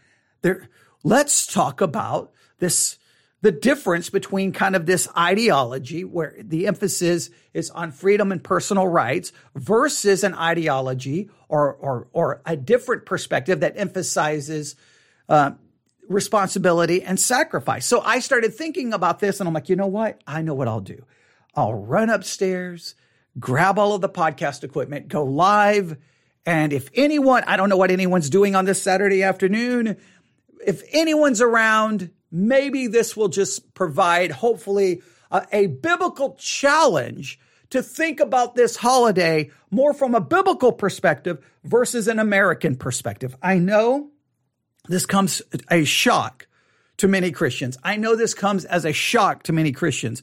there, 0.43 0.69
let's 1.03 1.45
talk 1.45 1.81
about 1.81 2.31
this, 2.61 2.99
the 3.43 3.51
difference 3.51 4.11
between 4.11 4.53
kind 4.53 4.77
of 4.77 4.87
this 4.87 5.09
ideology 5.19 6.05
where 6.05 6.37
the 6.39 6.69
emphasis 6.69 7.29
is 7.53 7.69
on 7.71 7.91
freedom 7.91 8.31
and 8.31 8.45
personal 8.45 8.87
rights 8.87 9.33
versus 9.57 10.23
an 10.23 10.35
ideology 10.35 11.31
or, 11.49 11.75
or, 11.75 12.07
or 12.13 12.43
a 12.47 12.57
different 12.57 13.07
perspective 13.07 13.59
that 13.59 13.77
emphasizes, 13.77 14.77
uh, 15.29 15.51
responsibility 16.11 17.02
and 17.02 17.19
sacrifice. 17.19 17.87
So 17.87 18.00
I 18.00 18.19
started 18.19 18.52
thinking 18.52 18.93
about 18.93 19.21
this 19.21 19.40
and 19.40 19.49
I'm 19.49 19.55
like, 19.55 19.69
you 19.69 19.76
know 19.76 19.87
what? 19.87 20.21
I 20.26 20.43
know 20.43 20.55
what 20.55 20.69
I'll 20.69 20.81
do. 20.81 21.07
I'll 21.55 21.73
run 21.73 22.11
upstairs, 22.11 22.97
grab 23.38 23.79
all 23.79 23.95
of 23.95 24.00
the 24.00 24.09
podcast 24.09 24.64
equipment, 24.64 25.09
go 25.09 25.25
live. 25.25 25.97
And 26.45 26.73
if 26.73 26.90
anyone, 26.95 27.45
I 27.47 27.57
don't 27.57 27.69
know 27.69 27.76
what 27.76 27.93
anyone's 27.93 28.29
doing 28.29 28.57
on 28.57 28.64
this 28.64 28.83
Saturday 28.83 29.23
afternoon, 29.23 29.97
if 30.67 30.83
anyone's 30.93 31.40
around, 31.40 32.11
maybe 32.31 32.88
this 32.88 33.17
will 33.17 33.29
just 33.29 33.73
provide, 33.75 34.33
hopefully, 34.33 35.02
a, 35.31 35.47
a 35.52 35.67
biblical 35.69 36.35
challenge 36.38 37.38
to 37.71 37.83
think 37.83 38.19
about 38.19 38.57
this 38.57 38.76
holiday 38.76 39.49
more 39.71 39.95
from 39.95 40.17
a 40.17 40.21
biblical 40.21 40.73
perspective 40.73 41.38
versus 41.62 42.09
an 42.09 42.19
American 42.19 42.75
perspective. 42.75 43.37
I 43.40 43.59
know 43.59 44.11
this 44.91 45.07
comes 45.07 45.41
a 45.71 45.85
shock 45.85 46.49
to 46.97 47.07
many 47.07 47.31
Christians. 47.31 47.79
I 47.85 47.97
know 47.97 48.17
this 48.17 48.35
comes 48.35 48.65
as 48.65 48.85
a 48.85 48.93
shock 48.93 49.45
to 49.45 49.53
many 49.53 49.71
Christians, 49.71 50.21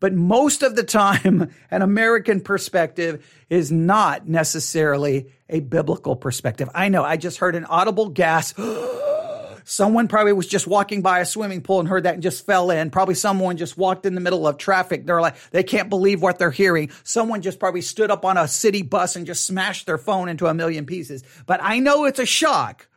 but 0.00 0.12
most 0.12 0.64
of 0.64 0.74
the 0.74 0.82
time, 0.82 1.50
an 1.70 1.82
American 1.82 2.40
perspective 2.40 3.24
is 3.48 3.70
not 3.70 4.28
necessarily 4.28 5.28
a 5.48 5.60
biblical 5.60 6.16
perspective. 6.16 6.68
I 6.74 6.88
know 6.88 7.04
I 7.04 7.16
just 7.16 7.38
heard 7.38 7.54
an 7.54 7.64
audible 7.64 8.08
gasp. 8.08 8.60
Someone 9.64 10.08
probably 10.08 10.32
was 10.32 10.48
just 10.48 10.66
walking 10.66 11.00
by 11.00 11.20
a 11.20 11.26
swimming 11.26 11.62
pool 11.62 11.78
and 11.78 11.88
heard 11.88 12.02
that 12.02 12.14
and 12.14 12.22
just 12.22 12.44
fell 12.44 12.70
in. 12.70 12.90
Probably 12.90 13.14
someone 13.14 13.58
just 13.58 13.76
walked 13.76 14.06
in 14.06 14.14
the 14.14 14.20
middle 14.20 14.48
of 14.48 14.56
traffic. 14.56 15.04
They're 15.04 15.20
like, 15.20 15.36
they 15.50 15.62
can't 15.62 15.90
believe 15.90 16.22
what 16.22 16.38
they're 16.38 16.50
hearing. 16.50 16.90
Someone 17.04 17.42
just 17.42 17.60
probably 17.60 17.82
stood 17.82 18.10
up 18.10 18.24
on 18.24 18.38
a 18.38 18.48
city 18.48 18.80
bus 18.80 19.14
and 19.14 19.26
just 19.26 19.44
smashed 19.44 19.84
their 19.84 19.98
phone 19.98 20.30
into 20.30 20.46
a 20.46 20.54
million 20.54 20.86
pieces. 20.86 21.22
But 21.44 21.60
I 21.62 21.80
know 21.80 22.06
it's 22.06 22.18
a 22.18 22.24
shock 22.24 22.88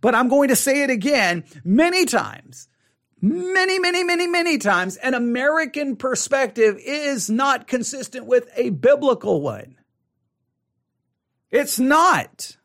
but 0.00 0.14
I'm 0.14 0.28
going 0.28 0.48
to 0.48 0.56
say 0.56 0.82
it 0.82 0.90
again 0.90 1.44
many 1.64 2.04
times. 2.04 2.68
Many, 3.20 3.78
many, 3.78 4.04
many, 4.04 4.26
many 4.26 4.58
times. 4.58 4.96
An 4.96 5.14
American 5.14 5.96
perspective 5.96 6.78
is 6.84 7.30
not 7.30 7.66
consistent 7.66 8.26
with 8.26 8.48
a 8.56 8.70
biblical 8.70 9.40
one. 9.40 9.76
It's 11.50 11.78
not. 11.78 12.56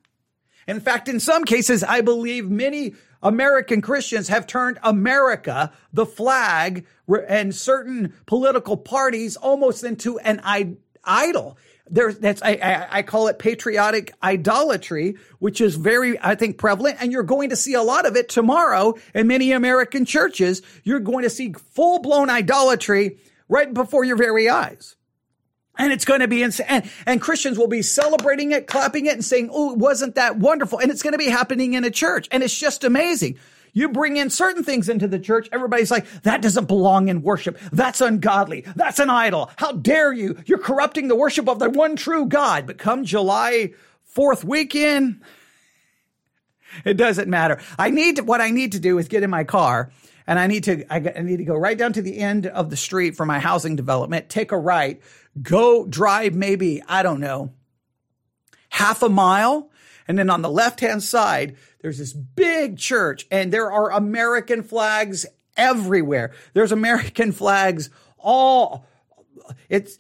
In 0.67 0.79
fact, 0.79 1.07
in 1.07 1.19
some 1.19 1.45
cases, 1.45 1.83
I 1.83 2.01
believe 2.01 2.49
many 2.49 2.93
American 3.23 3.81
Christians 3.81 4.27
have 4.27 4.47
turned 4.47 4.79
America, 4.83 5.71
the 5.93 6.05
flag, 6.05 6.85
and 7.27 7.55
certain 7.55 8.13
political 8.25 8.77
parties 8.77 9.35
almost 9.35 9.83
into 9.83 10.19
an 10.19 10.41
idol 11.03 11.57
there's 11.91 12.17
that's 12.17 12.41
I, 12.41 12.51
I, 12.51 12.87
I 12.97 13.01
call 13.03 13.27
it 13.27 13.37
patriotic 13.37 14.13
idolatry, 14.23 15.15
which 15.39 15.61
is 15.61 15.75
very 15.75 16.17
I 16.19 16.35
think 16.35 16.57
prevalent, 16.57 16.97
and 16.99 17.11
you're 17.11 17.23
going 17.23 17.49
to 17.49 17.55
see 17.55 17.73
a 17.73 17.83
lot 17.83 18.05
of 18.05 18.15
it 18.15 18.29
tomorrow 18.29 18.95
in 19.13 19.27
many 19.27 19.51
American 19.51 20.05
churches. 20.05 20.61
You're 20.83 20.99
going 20.99 21.23
to 21.23 21.29
see 21.29 21.53
full 21.53 21.99
blown 21.99 22.29
idolatry 22.29 23.17
right 23.49 23.71
before 23.73 24.03
your 24.03 24.15
very 24.15 24.49
eyes. 24.49 24.95
And 25.77 25.93
it's 25.93 26.05
going 26.05 26.19
to 26.19 26.27
be 26.27 26.43
insane. 26.43 26.67
And, 26.69 26.91
and, 27.05 27.21
Christians 27.21 27.57
will 27.57 27.67
be 27.67 27.81
celebrating 27.81 28.51
it, 28.51 28.67
clapping 28.67 29.05
it, 29.05 29.13
and 29.13 29.23
saying, 29.23 29.49
Oh, 29.51 29.73
wasn't 29.73 30.15
that 30.15 30.37
wonderful? 30.37 30.79
And 30.79 30.91
it's 30.91 31.01
going 31.01 31.13
to 31.13 31.17
be 31.17 31.29
happening 31.29 31.73
in 31.73 31.83
a 31.85 31.89
church. 31.89 32.27
And 32.31 32.43
it's 32.43 32.57
just 32.57 32.83
amazing. 32.83 33.39
You 33.73 33.89
bring 33.89 34.17
in 34.17 34.29
certain 34.29 34.63
things 34.63 34.89
into 34.89 35.07
the 35.07 35.19
church. 35.19 35.47
Everybody's 35.51 35.91
like, 35.91 36.05
that 36.23 36.41
doesn't 36.41 36.67
belong 36.67 37.07
in 37.07 37.21
worship. 37.21 37.57
That's 37.71 38.01
ungodly. 38.01 38.65
That's 38.75 38.99
an 38.99 39.09
idol. 39.09 39.49
How 39.55 39.71
dare 39.71 40.11
you? 40.11 40.37
You're 40.45 40.57
corrupting 40.57 41.07
the 41.07 41.15
worship 41.15 41.47
of 41.47 41.59
the 41.59 41.69
one 41.69 41.95
true 41.95 42.25
God. 42.25 42.67
But 42.67 42.77
come 42.77 43.05
July 43.05 43.73
4th 44.15 44.43
weekend, 44.43 45.21
it 46.83 46.95
doesn't 46.95 47.29
matter. 47.29 47.59
I 47.77 47.89
need 47.89 48.17
to, 48.17 48.23
what 48.23 48.41
I 48.41 48.49
need 48.49 48.73
to 48.73 48.79
do 48.79 48.97
is 48.97 49.07
get 49.07 49.23
in 49.23 49.29
my 49.29 49.43
car 49.43 49.91
and 50.27 50.37
I 50.39 50.47
need 50.47 50.65
to, 50.65 50.85
I 50.93 50.99
need 51.21 51.37
to 51.37 51.45
go 51.45 51.55
right 51.55 51.77
down 51.77 51.93
to 51.93 52.01
the 52.01 52.17
end 52.17 52.47
of 52.47 52.69
the 52.69 52.77
street 52.77 53.15
for 53.15 53.25
my 53.25 53.39
housing 53.39 53.75
development, 53.75 54.29
take 54.29 54.51
a 54.51 54.57
right, 54.57 55.01
go 55.41 55.85
drive 55.85 56.33
maybe, 56.33 56.83
I 56.87 57.03
don't 57.03 57.19
know, 57.19 57.53
half 58.69 59.01
a 59.01 59.09
mile. 59.09 59.69
And 60.07 60.17
then 60.17 60.29
on 60.29 60.41
the 60.41 60.49
left 60.49 60.79
hand 60.79 61.03
side, 61.03 61.55
there's 61.81 61.97
this 61.97 62.13
big 62.13 62.77
church 62.77 63.27
and 63.31 63.51
there 63.51 63.71
are 63.71 63.91
American 63.91 64.63
flags 64.63 65.25
everywhere. 65.57 66.33
There's 66.53 66.71
American 66.71 67.31
flags 67.31 67.89
all 68.17 68.85
it's 69.69 69.97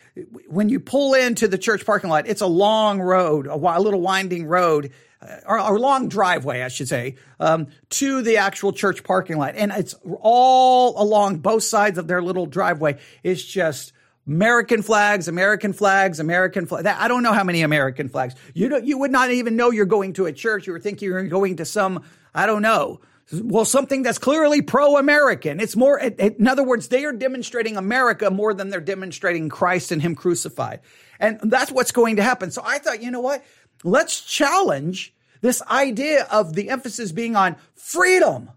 when 0.47 0.69
you 0.69 0.79
pull 0.79 1.13
into 1.13 1.47
the 1.47 1.57
church 1.57 1.85
parking 1.85 2.09
lot, 2.09 2.27
it's 2.27 2.41
a 2.41 2.47
long 2.47 3.01
road, 3.01 3.47
a, 3.47 3.53
a 3.53 3.81
little 3.81 4.01
winding 4.01 4.45
road, 4.45 4.91
uh, 5.21 5.37
or 5.45 5.57
a 5.57 5.71
long 5.71 6.09
driveway, 6.09 6.61
I 6.61 6.67
should 6.67 6.87
say, 6.87 7.15
um, 7.39 7.67
to 7.89 8.21
the 8.21 8.37
actual 8.37 8.73
church 8.73 9.03
parking 9.03 9.37
lot. 9.37 9.55
And 9.55 9.71
it's 9.71 9.95
all 10.21 11.01
along 11.01 11.37
both 11.37 11.63
sides 11.63 11.97
of 11.97 12.07
their 12.07 12.21
little 12.21 12.45
driveway. 12.45 12.97
It's 13.23 13.43
just 13.43 13.93
American 14.27 14.81
flags, 14.83 15.27
American 15.27 15.73
flags, 15.73 16.19
American 16.19 16.65
flags. 16.65 16.85
I 16.87 17.07
don't 17.07 17.23
know 17.23 17.33
how 17.33 17.43
many 17.43 17.63
American 17.63 18.07
flags. 18.07 18.35
You 18.53 18.69
don't, 18.69 18.85
you 18.85 18.99
would 18.99 19.11
not 19.11 19.31
even 19.31 19.55
know 19.55 19.71
you're 19.71 19.85
going 19.85 20.13
to 20.13 20.27
a 20.27 20.31
church. 20.31 20.67
You 20.67 20.73
would 20.73 20.83
think 20.83 21.01
you're 21.01 21.23
going 21.23 21.57
to 21.57 21.65
some, 21.65 22.03
I 22.33 22.45
don't 22.45 22.61
know. 22.61 23.01
Well, 23.33 23.65
something 23.65 24.03
that's 24.03 24.17
clearly 24.17 24.61
pro-American. 24.61 25.59
It's 25.59 25.75
more, 25.75 25.97
in 25.97 26.47
other 26.47 26.63
words, 26.63 26.89
they 26.89 27.05
are 27.05 27.13
demonstrating 27.13 27.77
America 27.77 28.29
more 28.29 28.53
than 28.53 28.69
they're 28.69 28.81
demonstrating 28.81 29.47
Christ 29.49 29.91
and 29.91 30.01
Him 30.01 30.15
crucified. 30.15 30.81
And 31.19 31.39
that's 31.43 31.71
what's 31.71 31.91
going 31.91 32.17
to 32.17 32.23
happen. 32.23 32.51
So 32.51 32.61
I 32.65 32.77
thought, 32.77 33.01
you 33.01 33.09
know 33.09 33.21
what? 33.21 33.43
Let's 33.83 34.21
challenge 34.21 35.13
this 35.39 35.61
idea 35.63 36.27
of 36.31 36.53
the 36.53 36.69
emphasis 36.69 37.11
being 37.11 37.35
on 37.35 37.55
freedom, 37.73 38.51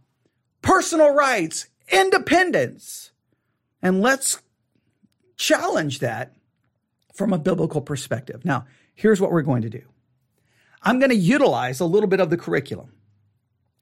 personal 0.61 1.15
rights, 1.15 1.69
independence. 1.89 3.13
And 3.81 4.01
let's 4.01 4.41
challenge 5.37 6.01
that 6.01 6.35
from 7.15 7.33
a 7.33 7.39
biblical 7.39 7.81
perspective. 7.81 8.45
Now, 8.45 8.67
here's 8.95 9.21
what 9.21 9.33
we're 9.33 9.43
going 9.43 9.63
to 9.63 9.71
do. 9.71 9.83
I'm 10.83 10.99
going 10.99 11.11
to 11.11 11.17
utilize 11.17 11.81
a 11.81 11.87
little 11.87 12.09
bit 12.09 12.21
of 12.21 12.31
the 12.31 12.37
curriculum. 12.37 12.93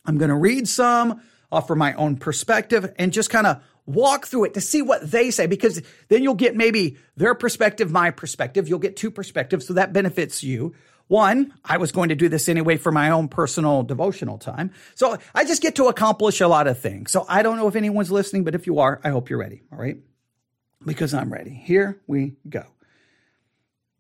I'm 0.05 0.19
going 0.19 0.29
to 0.29 0.37
read 0.37 0.69
some, 0.69 1.21
offer 1.51 1.75
my 1.75 1.95
own 1.95 2.17
perspective, 2.17 2.93
and 2.99 3.13
just 3.13 3.31
kind 3.31 3.47
of 3.47 3.63
walk 3.87 4.27
through 4.27 4.45
it 4.45 4.55
to 4.55 4.61
see 4.61 4.83
what 4.83 5.11
they 5.11 5.31
say, 5.31 5.47
because 5.47 5.83
then 6.09 6.23
you'll 6.23 6.35
get 6.35 6.55
maybe 6.55 6.97
their 7.17 7.35
perspective, 7.35 7.91
my 7.91 8.11
perspective. 8.11 8.69
You'll 8.69 8.79
get 8.79 8.97
two 8.97 9.11
perspectives, 9.11 9.67
so 9.67 9.75
that 9.75 9.93
benefits 9.93 10.43
you. 10.43 10.75
One, 11.09 11.53
I 11.65 11.79
was 11.79 11.91
going 11.93 12.11
to 12.11 12.15
do 12.15 12.29
this 12.29 12.49
anyway 12.49 12.77
for 12.77 12.93
my 12.93 13.11
own 13.11 13.29
personal 13.29 13.83
devotional 13.83 14.39
time. 14.39 14.71
So 14.95 15.19
I 15.35 15.45
just 15.45 15.61
get 15.61 15.75
to 15.77 15.89
accomplish 15.89 16.41
a 16.41 16.49
lot 16.49 16.69
of 16.69 16.79
things. 16.79 17.11
So 17.11 17.27
I 17.29 17.43
don't 17.43 17.57
know 17.57 17.69
if 17.69 17.77
anyone's 17.77 18.11
listening, 18.11 18.45
but 18.45 18.55
if 18.55 18.67
you 18.67 18.79
are, 18.79 19.01
I 19.03 19.11
hope 19.11 19.29
you're 19.29 19.39
ready. 19.39 19.63
All 19.73 19.79
right 19.79 19.99
because 20.85 21.15
I'm 21.15 21.33
ready. 21.33 21.51
Here 21.51 22.01
we 22.07 22.35
go. 22.49 22.65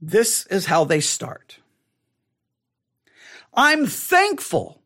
This 0.01 0.47
is 0.47 0.67
how 0.67 0.85
they 0.85 1.01
start. 1.01 1.59
I'm 3.55 3.87
thankful 3.87 4.83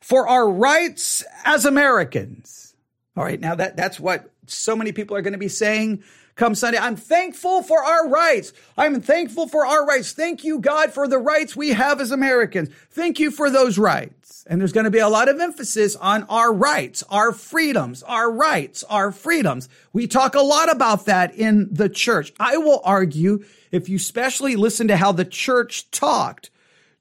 for 0.00 0.28
our 0.28 0.48
rights 0.48 1.24
as 1.44 1.64
Americans. 1.64 2.74
All 3.16 3.24
right. 3.24 3.40
Now 3.40 3.54
that, 3.54 3.76
that's 3.76 3.98
what 3.98 4.30
so 4.46 4.76
many 4.76 4.92
people 4.92 5.16
are 5.16 5.22
going 5.22 5.32
to 5.32 5.38
be 5.38 5.48
saying 5.48 6.02
come 6.36 6.54
Sunday. 6.54 6.78
I'm 6.78 6.96
thankful 6.96 7.62
for 7.62 7.82
our 7.82 8.08
rights. 8.08 8.52
I'm 8.76 9.00
thankful 9.00 9.48
for 9.48 9.66
our 9.66 9.84
rights. 9.86 10.12
Thank 10.12 10.44
you, 10.44 10.58
God, 10.58 10.92
for 10.92 11.08
the 11.08 11.18
rights 11.18 11.56
we 11.56 11.70
have 11.70 12.00
as 12.00 12.10
Americans. 12.10 12.68
Thank 12.90 13.18
you 13.18 13.30
for 13.30 13.50
those 13.50 13.78
rights. 13.78 14.44
And 14.46 14.60
there's 14.60 14.72
going 14.72 14.84
to 14.84 14.90
be 14.90 14.98
a 14.98 15.08
lot 15.08 15.28
of 15.28 15.40
emphasis 15.40 15.96
on 15.96 16.24
our 16.24 16.52
rights, 16.52 17.02
our 17.10 17.32
freedoms, 17.32 18.02
our 18.02 18.30
rights, 18.30 18.84
our 18.84 19.10
freedoms. 19.10 19.68
We 19.92 20.06
talk 20.06 20.34
a 20.34 20.42
lot 20.42 20.70
about 20.70 21.06
that 21.06 21.34
in 21.34 21.68
the 21.72 21.88
church. 21.88 22.32
I 22.38 22.58
will 22.58 22.80
argue 22.84 23.44
if 23.72 23.88
you 23.88 23.96
especially 23.96 24.56
listen 24.56 24.88
to 24.88 24.96
how 24.96 25.12
the 25.12 25.24
church 25.24 25.90
talked 25.90 26.50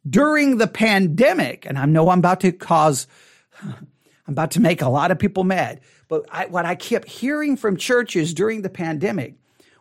during 0.09 0.57
the 0.57 0.67
pandemic, 0.67 1.65
and 1.65 1.77
I 1.77 1.85
know 1.85 2.09
I'm 2.09 2.19
about 2.19 2.41
to 2.41 2.51
cause, 2.51 3.05
I'm 3.61 4.33
about 4.33 4.51
to 4.51 4.59
make 4.61 4.81
a 4.81 4.89
lot 4.89 5.11
of 5.11 5.19
people 5.19 5.43
mad, 5.43 5.81
but 6.07 6.25
I, 6.31 6.45
what 6.45 6.65
I 6.65 6.75
kept 6.75 7.07
hearing 7.07 7.57
from 7.57 7.77
churches 7.77 8.33
during 8.33 8.61
the 8.61 8.69
pandemic 8.69 9.35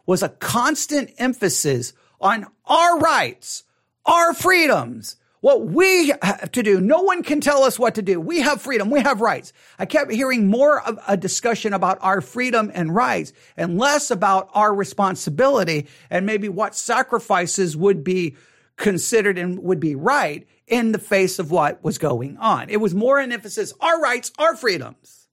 was 0.06 0.22
a 0.22 0.28
constant 0.28 1.10
emphasis 1.18 1.92
on 2.20 2.46
our 2.66 2.98
rights, 2.98 3.64
our 4.06 4.34
freedoms, 4.34 5.16
what 5.44 5.66
we 5.66 6.10
have 6.22 6.50
to 6.52 6.62
do. 6.62 6.80
No 6.80 7.02
one 7.02 7.22
can 7.22 7.42
tell 7.42 7.64
us 7.64 7.78
what 7.78 7.96
to 7.96 8.02
do. 8.02 8.18
We 8.18 8.40
have 8.40 8.62
freedom. 8.62 8.88
We 8.88 9.00
have 9.00 9.20
rights. 9.20 9.52
I 9.78 9.84
kept 9.84 10.10
hearing 10.10 10.46
more 10.46 10.80
of 10.80 10.98
a 11.06 11.18
discussion 11.18 11.74
about 11.74 11.98
our 12.00 12.22
freedom 12.22 12.70
and 12.72 12.94
rights 12.94 13.34
and 13.54 13.76
less 13.78 14.10
about 14.10 14.48
our 14.54 14.74
responsibility 14.74 15.86
and 16.08 16.24
maybe 16.24 16.48
what 16.48 16.74
sacrifices 16.74 17.76
would 17.76 18.02
be 18.02 18.36
considered 18.76 19.36
and 19.36 19.58
would 19.58 19.80
be 19.80 19.94
right 19.94 20.46
in 20.66 20.92
the 20.92 20.98
face 20.98 21.38
of 21.38 21.50
what 21.50 21.84
was 21.84 21.98
going 21.98 22.38
on. 22.38 22.70
It 22.70 22.80
was 22.80 22.94
more 22.94 23.18
an 23.18 23.30
emphasis, 23.30 23.74
our 23.80 24.00
rights, 24.00 24.32
our 24.38 24.56
freedoms, 24.56 25.23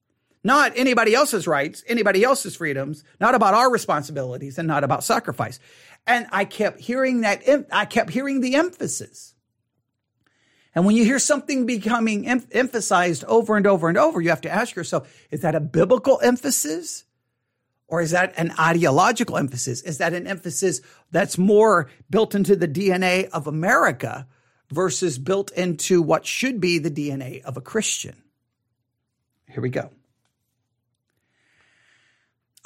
not 0.43 0.73
anybody 0.75 1.13
else's 1.13 1.47
rights, 1.47 1.83
anybody 1.87 2.23
else's 2.23 2.55
freedoms, 2.55 3.03
not 3.19 3.35
about 3.35 3.53
our 3.53 3.71
responsibilities 3.71 4.57
and 4.57 4.67
not 4.67 4.83
about 4.83 5.03
sacrifice. 5.03 5.59
And 6.07 6.27
I 6.31 6.45
kept 6.45 6.79
hearing 6.79 7.21
that, 7.21 7.43
I 7.71 7.85
kept 7.85 8.09
hearing 8.09 8.41
the 8.41 8.55
emphasis. 8.55 9.35
And 10.73 10.85
when 10.85 10.95
you 10.95 11.03
hear 11.03 11.19
something 11.19 11.65
becoming 11.65 12.27
em- 12.27 12.47
emphasized 12.51 13.23
over 13.25 13.57
and 13.57 13.67
over 13.67 13.89
and 13.89 13.97
over, 13.97 14.21
you 14.21 14.29
have 14.29 14.41
to 14.41 14.51
ask 14.51 14.75
yourself, 14.75 15.13
is 15.29 15.41
that 15.41 15.53
a 15.53 15.59
biblical 15.59 16.19
emphasis? 16.23 17.03
Or 17.87 17.99
is 17.99 18.11
that 18.11 18.33
an 18.37 18.53
ideological 18.57 19.37
emphasis? 19.37 19.81
Is 19.81 19.97
that 19.97 20.13
an 20.13 20.25
emphasis 20.25 20.79
that's 21.11 21.37
more 21.37 21.89
built 22.09 22.35
into 22.35 22.55
the 22.55 22.67
DNA 22.67 23.27
of 23.29 23.47
America 23.47 24.27
versus 24.71 25.19
built 25.19 25.51
into 25.51 26.01
what 26.01 26.25
should 26.25 26.61
be 26.61 26.79
the 26.79 26.89
DNA 26.89 27.41
of 27.43 27.57
a 27.57 27.61
Christian? 27.61 28.15
Here 29.49 29.61
we 29.61 29.69
go. 29.69 29.91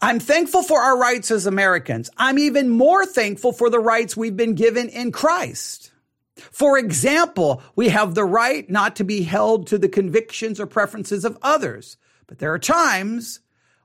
I'm 0.06 0.20
thankful 0.20 0.62
for 0.62 0.80
our 0.80 1.00
rights 1.00 1.32
as 1.32 1.48
Americans. 1.48 2.12
I'm 2.16 2.38
even 2.38 2.70
more 2.70 3.08
thankful 3.08 3.52
for 3.52 3.72
the 3.72 3.80
rights 3.80 4.16
we've 4.16 4.38
been 4.38 4.54
given 4.54 4.88
in 4.88 5.12
Christ. 5.12 5.92
For 6.36 6.78
example, 6.78 7.64
we 7.76 7.90
have 7.90 8.14
the 8.14 8.24
right 8.24 8.70
not 8.70 8.98
to 8.98 9.04
be 9.04 9.24
held 9.24 9.66
to 9.68 9.80
the 9.80 9.90
convictions 9.90 10.60
or 10.60 10.68
preferences 10.68 11.26
of 11.26 11.40
others. 11.42 11.98
But 12.28 12.38
there 12.38 12.54
are 12.54 12.60
times 12.60 13.40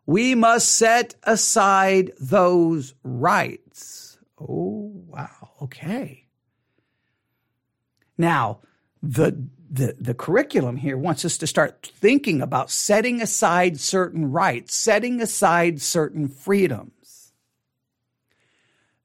we 0.05 0.35
must 0.35 0.71
set 0.71 1.15
aside 1.23 2.12
those 2.21 2.93
rights. 3.03 4.19
Oh, 4.39 4.93
wow. 5.07 5.53
Okay. 5.62 6.27
Now, 8.19 8.61
the, 9.02 9.42
the, 9.71 9.97
the 9.99 10.14
curriculum 10.14 10.76
here 10.76 10.97
wants 10.97 11.25
us 11.25 11.38
to 11.38 11.47
start 11.47 11.90
thinking 11.95 12.42
about 12.42 12.71
setting 12.71 13.23
aside 13.23 13.80
certain 13.80 14.30
rights, 14.30 14.75
setting 14.75 15.21
aside 15.21 15.80
certain 15.80 16.28
freedoms. 16.28 17.33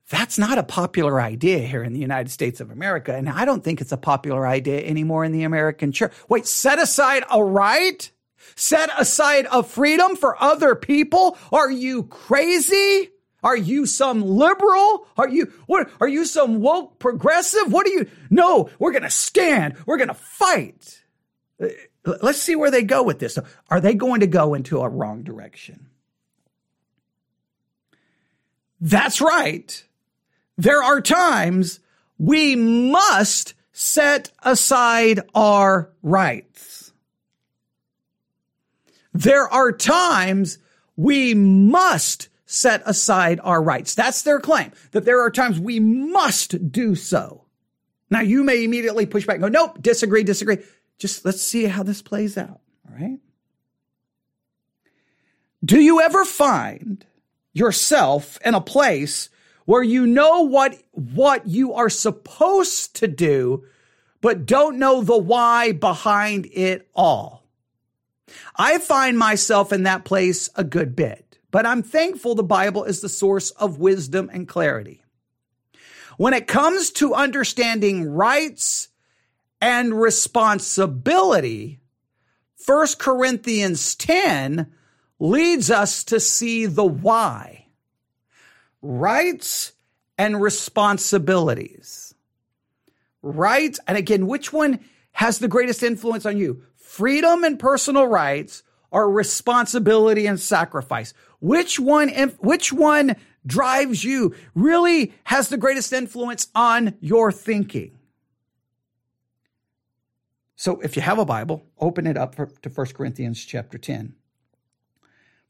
That's 0.10 0.38
not 0.38 0.58
a 0.58 0.64
popular 0.64 1.20
idea 1.20 1.60
here 1.60 1.84
in 1.84 1.94
the 1.94 2.00
United 2.00 2.30
States 2.30 2.62
of 2.62 2.70
America. 2.70 3.16
And 3.16 3.28
I 3.28 3.44
don't 3.46 3.64
think 3.64 3.82
it's 3.82 3.92
a 3.92 3.98
popular 3.98 4.46
idea 4.46 4.86
anymore 4.86 5.26
in 5.26 5.32
the 5.32 5.44
American 5.44 5.92
church. 5.92 6.14
Wait, 6.30 6.46
set 6.46 6.80
aside 6.80 7.24
a 7.32 7.44
right? 7.44 8.12
set 8.56 8.90
aside 8.98 9.48
a 9.52 9.64
freedom 9.64 10.16
for 10.16 10.42
other 10.42 10.76
people? 10.76 11.38
Are 11.52 11.72
you 11.72 12.04
crazy? 12.04 13.12
Are 13.46 13.56
you 13.56 13.86
some 13.86 14.24
liberal? 14.24 15.06
Are 15.18 15.30
you 15.30 15.54
what 15.68 15.92
are 16.02 16.08
you 16.08 16.26
some 16.26 16.62
woke 16.62 16.98
progressive? 16.98 17.72
What 17.72 17.86
are 17.86 17.92
you 17.92 18.10
No, 18.32 18.72
we're 18.80 18.92
going 18.92 19.04
to 19.04 19.12
stand. 19.12 19.76
We're 19.86 19.98
going 19.98 20.08
to 20.08 20.16
fight. 20.16 21.04
Uh, 21.62 21.68
let's 22.24 22.42
see 22.42 22.56
where 22.56 22.72
they 22.72 22.82
go 22.82 23.04
with 23.04 23.20
this. 23.20 23.38
Are 23.70 23.80
they 23.80 23.94
going 23.94 24.22
to 24.22 24.28
go 24.28 24.56
into 24.56 24.82
a 24.82 24.90
wrong 24.90 25.22
direction? 25.22 25.92
That's 28.82 29.22
right. 29.22 29.84
There 30.58 30.82
are 30.82 31.00
times 31.00 31.80
we 32.18 32.56
must 32.56 33.54
set 33.72 34.32
aside 34.42 35.20
our 35.36 35.92
rights. 36.02 36.94
There 39.14 39.48
are 39.48 39.72
times 39.72 40.58
we 40.96 41.36
must 41.36 42.30
set 42.56 42.82
aside 42.86 43.40
our 43.44 43.62
rights. 43.62 43.96
That's 43.96 44.22
their 44.22 44.40
claim, 44.40 44.72
that 44.92 45.06
there 45.06 45.22
are 45.22 45.30
times 45.30 45.60
we 45.60 45.80
must 45.80 46.72
do 46.72 46.96
so. 46.96 47.46
Now, 48.10 48.22
you 48.22 48.44
may 48.44 48.64
immediately 48.64 49.06
push 49.06 49.26
back 49.26 49.36
and 49.36 49.44
go, 49.44 49.50
nope, 49.50 49.82
disagree, 49.82 50.24
disagree. 50.24 50.60
Just 50.98 51.26
let's 51.26 51.42
see 51.42 51.66
how 51.66 51.84
this 51.84 52.02
plays 52.02 52.38
out. 52.38 52.62
All 52.88 52.96
right. 52.98 53.20
Do 55.64 55.80
you 55.80 56.00
ever 56.02 56.24
find 56.24 57.06
yourself 57.54 58.38
in 58.46 58.54
a 58.54 58.62
place 58.62 59.30
where 59.66 59.84
you 59.84 60.06
know 60.06 60.42
what, 60.42 60.80
what 60.92 61.48
you 61.48 61.74
are 61.74 61.90
supposed 61.90 62.96
to 62.98 63.08
do, 63.08 63.66
but 64.22 64.46
don't 64.46 64.78
know 64.78 65.02
the 65.02 65.18
why 65.18 65.72
behind 65.72 66.48
it 66.54 66.88
all? 66.96 67.44
I 68.56 68.78
find 68.78 69.18
myself 69.18 69.74
in 69.74 69.84
that 69.84 70.06
place 70.06 70.50
a 70.56 70.64
good 70.64 70.96
bit, 70.96 71.25
but 71.56 71.66
I'm 71.66 71.84
thankful 71.84 72.36
the 72.36 72.44
Bible 72.44 72.84
is 72.84 73.00
the 73.00 73.08
source 73.08 73.52
of 73.52 73.80
wisdom 73.80 74.30
and 74.34 74.46
clarity. 74.46 75.06
When 76.18 76.34
it 76.34 76.48
comes 76.48 76.92
to 76.92 77.14
understanding 77.14 78.10
rights 78.10 78.90
and 79.62 79.98
responsibility, 79.98 81.80
1 82.66 82.88
Corinthians 83.00 83.96
10 83.96 84.70
leads 85.18 85.72
us 85.72 86.04
to 86.04 86.20
see 86.20 86.66
the 86.66 86.84
why. 86.84 87.68
Rights 88.82 89.72
and 90.18 90.42
responsibilities. 90.42 92.14
Rights, 93.22 93.80
and 93.88 93.98
again, 93.98 94.28
which 94.28 94.52
one 94.52 94.82
has 95.14 95.40
the 95.40 95.48
greatest 95.48 95.84
influence 95.84 96.26
on 96.26 96.36
you? 96.36 96.66
freedom 96.96 97.46
and 97.46 97.60
personal 97.60 98.08
rights 98.08 98.64
or 98.96 99.12
responsibility 99.12 100.26
and 100.26 100.40
sacrifice? 100.40 101.14
Which 101.42 101.78
one, 101.78 102.08
which 102.40 102.72
one 102.72 103.18
drives 103.46 104.06
you, 104.06 104.34
really 104.56 105.14
has 105.26 105.50
the 105.50 105.58
greatest 105.58 105.92
influence 105.92 106.48
on 106.56 106.96
your 107.02 107.30
thinking? 107.30 108.00
So 110.56 110.80
if 110.80 110.96
you 110.96 111.02
have 111.02 111.20
a 111.20 111.26
Bible, 111.26 111.66
open 111.78 112.08
it 112.08 112.16
up 112.16 112.36
to 112.36 112.70
1 112.70 112.88
Corinthians 112.94 113.44
chapter 113.44 113.78
10. 113.78 114.16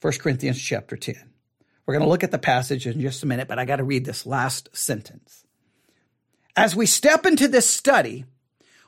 1 0.02 0.14
Corinthians 0.14 0.60
chapter 0.60 0.98
10. 0.98 1.16
We're 1.86 1.94
going 1.94 2.04
to 2.04 2.10
look 2.10 2.24
at 2.24 2.32
the 2.32 2.40
passage 2.40 2.88
in 2.88 3.00
just 3.00 3.22
a 3.22 3.28
minute, 3.28 3.48
but 3.48 3.60
I 3.60 3.66
got 3.66 3.76
to 3.76 3.84
read 3.84 4.06
this 4.06 4.26
last 4.26 4.76
sentence. 4.76 5.46
As 6.56 6.76
we 6.76 6.88
step 6.88 7.28
into 7.28 7.48
this 7.48 7.70
study, 7.70 8.26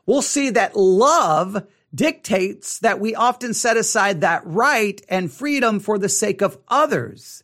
we'll 0.08 0.24
see 0.24 0.50
that 0.50 0.76
love 0.76 1.68
dictates 1.98 2.80
that 2.80 3.00
we 3.00 3.16
often 3.16 3.54
set 3.54 3.76
aside 3.76 4.22
that 4.22 4.46
right 4.46 5.02
and 5.10 5.32
freedom 5.32 5.80
for 5.80 5.98
the 5.98 6.08
sake 6.08 6.42
of 6.42 6.58
others. 6.68 7.44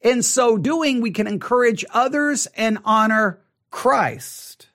In 0.00 0.22
so 0.22 0.56
doing, 0.56 1.00
we 1.00 1.10
can 1.10 1.26
encourage 1.26 1.84
others 1.92 2.46
and 2.56 2.78
honor 2.84 3.40
Christ. 3.70 4.68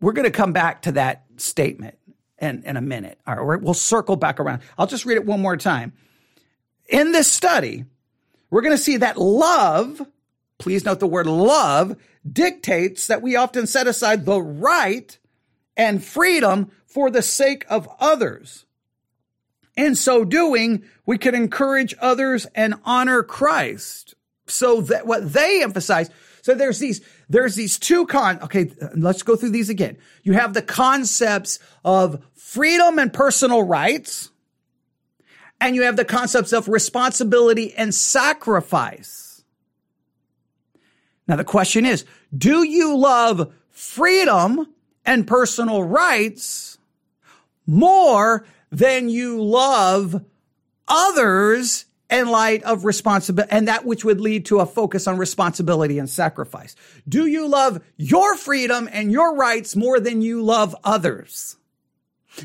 We're 0.00 0.12
going 0.12 0.24
to 0.24 0.30
come 0.30 0.52
back 0.52 0.82
to 0.82 0.92
that 0.92 1.24
statement 1.36 1.98
in, 2.38 2.62
in 2.64 2.78
a 2.78 2.80
minute. 2.80 3.20
All 3.26 3.44
right, 3.44 3.60
we'll 3.60 3.74
circle 3.74 4.16
back 4.16 4.40
around. 4.40 4.62
I'll 4.78 4.86
just 4.86 5.04
read 5.04 5.16
it 5.16 5.26
one 5.26 5.40
more 5.40 5.58
time. 5.58 5.92
In 6.88 7.12
this 7.12 7.30
study, 7.30 7.84
we're 8.50 8.62
going 8.62 8.76
to 8.76 8.82
see 8.82 8.96
that 8.98 9.18
love, 9.18 10.00
please 10.58 10.84
note 10.84 11.00
the 11.00 11.06
word 11.06 11.26
love, 11.26 11.96
dictates 12.30 13.08
that 13.08 13.20
we 13.20 13.36
often 13.36 13.66
set 13.66 13.86
aside 13.86 14.24
the 14.24 14.40
right 14.40 15.18
and 15.76 16.02
freedom 16.02 16.70
for 16.86 17.10
the 17.10 17.22
sake 17.22 17.64
of 17.68 17.88
others. 18.00 18.64
In 19.76 19.94
so 19.94 20.24
doing, 20.24 20.84
we 21.04 21.18
can 21.18 21.34
encourage 21.34 21.94
others 22.00 22.46
and 22.54 22.74
honor 22.84 23.22
Christ. 23.22 24.14
So 24.46 24.80
that 24.82 25.06
what 25.06 25.32
they 25.32 25.62
emphasize, 25.62 26.08
so 26.40 26.54
there's 26.54 26.78
these, 26.78 27.02
there's 27.28 27.56
these 27.56 27.78
two 27.78 28.06
con, 28.06 28.40
okay, 28.42 28.70
let's 28.94 29.22
go 29.22 29.36
through 29.36 29.50
these 29.50 29.68
again. 29.68 29.98
You 30.22 30.32
have 30.34 30.54
the 30.54 30.62
concepts 30.62 31.58
of 31.84 32.24
freedom 32.34 32.98
and 32.98 33.12
personal 33.12 33.62
rights, 33.62 34.30
and 35.60 35.74
you 35.74 35.82
have 35.82 35.96
the 35.96 36.04
concepts 36.04 36.52
of 36.52 36.68
responsibility 36.68 37.74
and 37.74 37.94
sacrifice. 37.94 39.42
Now 41.26 41.36
the 41.36 41.44
question 41.44 41.84
is, 41.84 42.04
do 42.36 42.62
you 42.62 42.96
love 42.96 43.52
freedom 43.70 44.72
and 45.06 45.26
personal 45.26 45.82
rights 45.82 46.78
more 47.66 48.44
than 48.70 49.08
you 49.08 49.42
love 49.42 50.24
others 50.88 51.86
in 52.10 52.28
light 52.28 52.62
of 52.62 52.84
responsibility 52.84 53.50
and 53.52 53.68
that 53.68 53.84
which 53.84 54.04
would 54.04 54.20
lead 54.20 54.46
to 54.46 54.60
a 54.60 54.66
focus 54.66 55.06
on 55.06 55.18
responsibility 55.18 55.98
and 55.98 56.10
sacrifice? 56.10 56.76
Do 57.08 57.26
you 57.26 57.48
love 57.48 57.80
your 57.96 58.36
freedom 58.36 58.88
and 58.92 59.10
your 59.10 59.34
rights 59.34 59.74
more 59.74 59.98
than 60.00 60.22
you 60.22 60.42
love 60.42 60.76
others? 60.84 61.56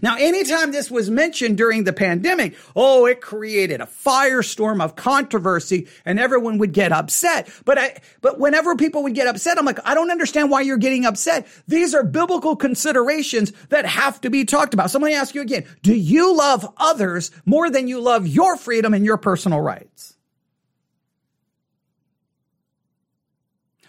Now, 0.02 0.16
anytime 0.18 0.72
this 0.72 0.90
was 0.90 1.10
mentioned 1.10 1.58
during 1.58 1.84
the 1.84 1.94
pandemic, 1.94 2.56
oh, 2.76 3.06
it 3.06 3.22
created 3.22 3.82
a 3.82 3.86
firestorm 3.86 4.82
of 4.82 4.96
controversy 4.96 5.88
and 6.06 6.20
everyone 6.20 6.58
would 6.60 6.72
get 6.72 6.92
upset. 6.92 7.50
But 7.66 7.78
I, 7.78 8.00
but 8.22 8.40
whenever 8.40 8.76
people 8.76 9.04
would 9.04 9.16
get 9.16 9.28
upset, 9.28 9.58
I'm 9.58 9.66
like, 9.66 9.80
I 9.86 9.94
don't 9.94 10.12
understand 10.12 10.50
why 10.50 10.62
you're 10.62 10.78
getting 10.78 11.06
upset. 11.06 11.48
These 11.68 11.94
are 11.94 12.04
biblical 12.04 12.56
considerations 12.56 13.52
that 13.70 13.86
have 13.86 14.22
to 14.22 14.30
be 14.30 14.46
talked 14.46 14.74
about. 14.74 14.92
So 14.92 15.00
me 15.00 15.14
ask 15.14 15.36
you 15.36 15.42
again. 15.42 15.66
Do 15.82 15.94
you 15.94 16.36
love 16.36 16.72
others 16.78 17.32
more 17.46 17.70
than 17.70 17.88
you 17.88 18.00
love 18.00 18.28
your 18.28 18.58
freedom 18.58 18.94
and 18.94 19.06
your 19.06 19.18
personal 19.18 19.62
rights? 19.62 20.16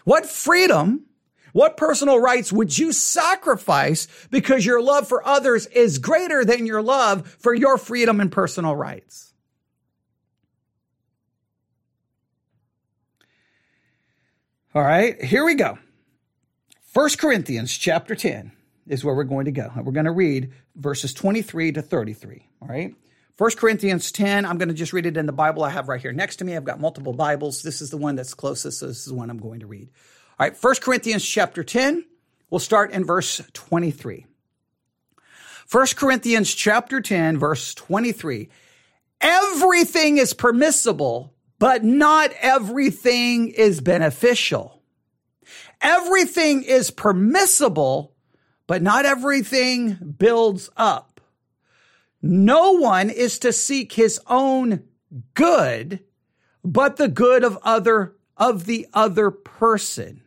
What 0.03 0.25
freedom 0.25 1.05
what 1.53 1.77
personal 1.77 2.19
rights 2.19 2.51
would 2.51 2.77
you 2.77 2.91
sacrifice 2.91 4.07
because 4.29 4.65
your 4.65 4.81
love 4.81 5.07
for 5.07 5.25
others 5.25 5.67
is 5.67 5.99
greater 5.99 6.43
than 6.43 6.65
your 6.65 6.81
love 6.81 7.27
for 7.39 7.53
your 7.53 7.77
freedom 7.77 8.19
and 8.19 8.31
personal 8.31 8.75
rights? 8.75 9.33
All 14.75 14.81
right, 14.81 15.23
here 15.23 15.45
we 15.45 15.53
go. 15.53 15.77
First 16.81 17.19
Corinthians 17.19 17.77
chapter 17.77 18.15
10 18.15 18.51
is 18.87 19.03
where 19.03 19.15
we're 19.15 19.23
going 19.23 19.45
to 19.45 19.51
go. 19.51 19.71
We're 19.77 19.91
going 19.91 20.05
to 20.05 20.11
read 20.11 20.51
verses 20.75 21.13
23 21.13 21.73
to 21.73 21.81
33. 21.81 22.47
All 22.61 22.67
right. 22.67 22.95
1 23.37 23.51
Corinthians 23.57 24.11
10, 24.11 24.45
I'm 24.45 24.57
going 24.57 24.67
to 24.67 24.75
just 24.75 24.93
read 24.93 25.07
it 25.07 25.17
in 25.17 25.25
the 25.25 25.31
Bible 25.31 25.63
I 25.63 25.71
have 25.71 25.89
right 25.89 26.01
here 26.01 26.11
next 26.11 26.35
to 26.37 26.45
me. 26.45 26.55
I've 26.55 26.63
got 26.63 26.79
multiple 26.79 27.13
Bibles. 27.13 27.63
This 27.63 27.81
is 27.81 27.89
the 27.89 27.97
one 27.97 28.15
that's 28.15 28.35
closest, 28.35 28.79
so 28.79 28.87
this 28.87 28.99
is 28.99 29.05
the 29.05 29.15
one 29.15 29.31
I'm 29.31 29.39
going 29.39 29.61
to 29.61 29.67
read. 29.67 29.89
All 30.39 30.47
right, 30.47 30.57
1 30.59 30.75
Corinthians 30.81 31.23
chapter 31.23 31.63
10, 31.63 32.05
we'll 32.49 32.57
start 32.57 32.91
in 32.91 33.05
verse 33.05 33.39
23. 33.53 34.25
1 35.71 35.87
Corinthians 35.95 36.55
chapter 36.55 37.01
10, 37.01 37.37
verse 37.37 37.75
23. 37.75 38.49
Everything 39.21 40.17
is 40.17 40.33
permissible, 40.33 41.35
but 41.59 41.83
not 41.83 42.31
everything 42.41 43.49
is 43.49 43.79
beneficial. 43.79 44.81
Everything 45.81 46.63
is 46.63 46.89
permissible, 46.89 48.15
but 48.65 48.81
not 48.81 49.05
everything 49.05 50.15
builds 50.17 50.71
up. 50.75 51.21
No 52.23 52.71
one 52.71 53.11
is 53.11 53.37
to 53.39 53.53
seek 53.53 53.93
his 53.93 54.19
own 54.25 54.81
good, 55.35 55.99
but 56.63 56.95
the 56.95 57.07
good 57.07 57.43
of 57.43 57.59
other, 57.61 58.15
of 58.35 58.65
the 58.65 58.87
other 58.95 59.29
person. 59.29 60.22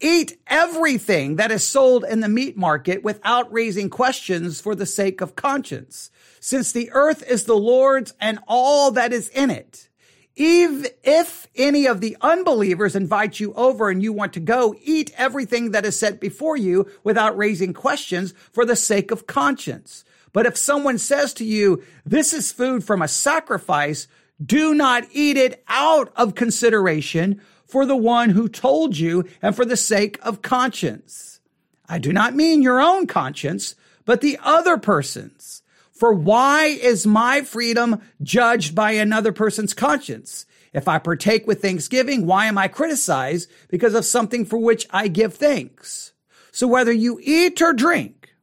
Eat 0.00 0.40
everything 0.46 1.36
that 1.36 1.50
is 1.50 1.62
sold 1.62 2.04
in 2.04 2.20
the 2.20 2.28
meat 2.28 2.56
market 2.56 3.02
without 3.02 3.52
raising 3.52 3.90
questions 3.90 4.60
for 4.60 4.74
the 4.74 4.86
sake 4.86 5.20
of 5.20 5.36
conscience, 5.36 6.10
since 6.40 6.72
the 6.72 6.90
earth 6.92 7.22
is 7.28 7.44
the 7.44 7.56
Lord's 7.56 8.14
and 8.18 8.38
all 8.48 8.90
that 8.92 9.12
is 9.12 9.28
in 9.28 9.50
it. 9.50 9.88
If 10.34 11.48
any 11.54 11.84
of 11.84 12.00
the 12.00 12.16
unbelievers 12.22 12.96
invite 12.96 13.40
you 13.40 13.52
over 13.52 13.90
and 13.90 14.02
you 14.02 14.10
want 14.14 14.32
to 14.32 14.40
go, 14.40 14.74
eat 14.82 15.12
everything 15.18 15.72
that 15.72 15.84
is 15.84 15.98
set 15.98 16.18
before 16.18 16.56
you 16.56 16.86
without 17.04 17.36
raising 17.36 17.74
questions 17.74 18.32
for 18.52 18.64
the 18.64 18.76
sake 18.76 19.10
of 19.10 19.26
conscience. 19.26 20.02
But 20.32 20.46
if 20.46 20.56
someone 20.56 20.96
says 20.96 21.34
to 21.34 21.44
you, 21.44 21.82
this 22.06 22.32
is 22.32 22.52
food 22.52 22.84
from 22.84 23.02
a 23.02 23.08
sacrifice, 23.08 24.08
do 24.42 24.72
not 24.72 25.04
eat 25.12 25.36
it 25.36 25.62
out 25.68 26.10
of 26.16 26.34
consideration 26.34 27.42
for 27.70 27.86
the 27.86 27.96
one 27.96 28.30
who 28.30 28.48
told 28.48 28.98
you 28.98 29.24
and 29.40 29.54
for 29.54 29.64
the 29.64 29.76
sake 29.76 30.18
of 30.22 30.42
conscience. 30.42 31.40
I 31.88 31.98
do 31.98 32.12
not 32.12 32.34
mean 32.34 32.62
your 32.62 32.80
own 32.80 33.06
conscience, 33.06 33.74
but 34.04 34.20
the 34.20 34.38
other 34.42 34.76
person's. 34.76 35.62
For 35.92 36.12
why 36.12 36.66
is 36.66 37.06
my 37.06 37.42
freedom 37.42 38.00
judged 38.22 38.74
by 38.74 38.92
another 38.92 39.32
person's 39.32 39.74
conscience? 39.74 40.46
If 40.72 40.88
I 40.88 40.98
partake 40.98 41.46
with 41.46 41.62
thanksgiving, 41.62 42.26
why 42.26 42.46
am 42.46 42.56
I 42.56 42.68
criticized? 42.68 43.50
Because 43.68 43.94
of 43.94 44.04
something 44.04 44.44
for 44.44 44.56
which 44.56 44.86
I 44.90 45.08
give 45.08 45.34
thanks. 45.34 46.12
So 46.52 46.66
whether 46.66 46.92
you 46.92 47.20
eat 47.22 47.60
or 47.60 47.72
drink, 47.72 48.34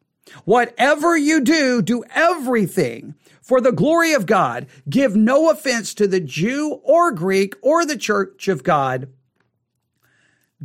whatever 0.46 1.18
you 1.18 1.42
do, 1.42 1.82
do 1.82 2.04
everything 2.14 3.16
for 3.42 3.62
the 3.62 3.72
glory 3.72 4.12
of 4.14 4.26
God. 4.26 4.68
Give 4.90 5.16
no 5.16 5.50
offense 5.50 5.94
to 5.96 6.08
the 6.08 6.20
Jew 6.20 6.82
or 6.84 7.12
Greek 7.12 7.56
or 7.62 7.86
the 7.86 7.98
church 7.98 8.50
of 8.50 8.62
God, 8.62 9.08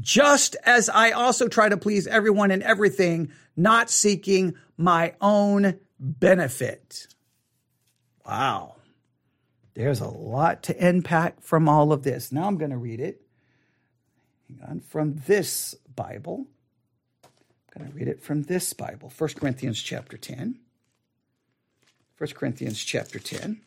just 0.00 0.56
as 0.64 0.88
I 0.88 1.10
also 1.10 1.48
try 1.48 1.68
to 1.68 1.76
please 1.76 2.06
everyone 2.06 2.50
and 2.50 2.62
everything, 2.62 3.32
not 3.56 3.90
seeking 3.90 4.54
my 4.76 5.14
own 5.20 5.78
benefit. 5.98 7.08
Wow. 8.26 8.76
There's 9.74 10.00
a 10.00 10.08
lot 10.08 10.62
to 10.64 10.86
unpack 10.86 11.42
from 11.42 11.68
all 11.68 11.92
of 11.92 12.02
this. 12.02 12.32
Now 12.32 12.46
I'm 12.46 12.58
going 12.58 12.70
to 12.70 12.76
read 12.76 13.00
it. 13.00 13.22
Hang 14.48 14.68
on, 14.68 14.80
from 14.80 15.14
this 15.26 15.74
Bible. 15.94 16.46
I'm 17.24 17.80
going 17.80 17.90
to 17.90 17.96
read 17.96 18.08
it 18.08 18.22
from 18.22 18.42
this 18.42 18.72
Bible, 18.72 19.10
1 19.16 19.30
Corinthians 19.30 19.80
chapter 19.80 20.18
10. 20.18 20.58
1 22.18 22.30
Corinthians 22.30 22.82
chapter 22.84 23.18
10. 23.18 23.60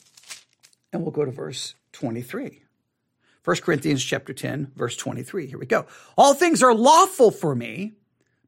And 0.93 1.01
we'll 1.01 1.11
go 1.11 1.25
to 1.25 1.31
verse 1.31 1.75
23. 1.93 2.61
1 3.45 3.57
Corinthians 3.57 4.03
chapter 4.03 4.33
10, 4.33 4.71
verse 4.75 4.97
23. 4.97 5.45
Here 5.45 5.59
we 5.59 5.67
go. 5.67 5.85
All 6.17 6.33
things 6.33 6.63
are 6.63 6.73
lawful 6.73 7.29
for 7.29 7.53
me, 7.53 7.93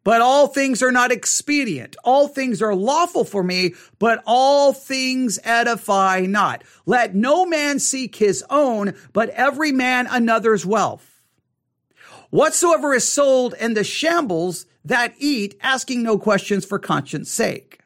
but 0.04 0.22
all 0.22 0.48
things 0.48 0.82
are 0.82 0.92
not 0.92 1.12
expedient. 1.12 1.96
All 2.04 2.28
things 2.28 2.64
are 2.64 2.74
lawful 2.74 3.24
for 3.24 3.44
me, 3.44 3.76
but 4.00 4.24
all 4.26 4.74
things 4.74 5.38
edify 5.44 6.22
not. 6.22 6.64
Let 6.88 7.14
no 7.14 7.46
man 7.46 7.78
seek 7.78 8.16
his 8.16 8.44
own, 8.50 8.96
but 9.14 9.30
every 9.30 9.72
man 9.72 10.08
another's 10.10 10.66
wealth. 10.66 11.22
Whatsoever 12.32 12.96
is 12.96 13.08
sold 13.08 13.54
in 13.54 13.76
the 13.76 13.84
shambles 13.84 14.66
that 14.84 15.14
eat, 15.20 15.56
asking 15.62 16.02
no 16.02 16.18
questions 16.18 16.66
for 16.66 16.80
conscience 16.80 17.30
sake. 17.30 17.77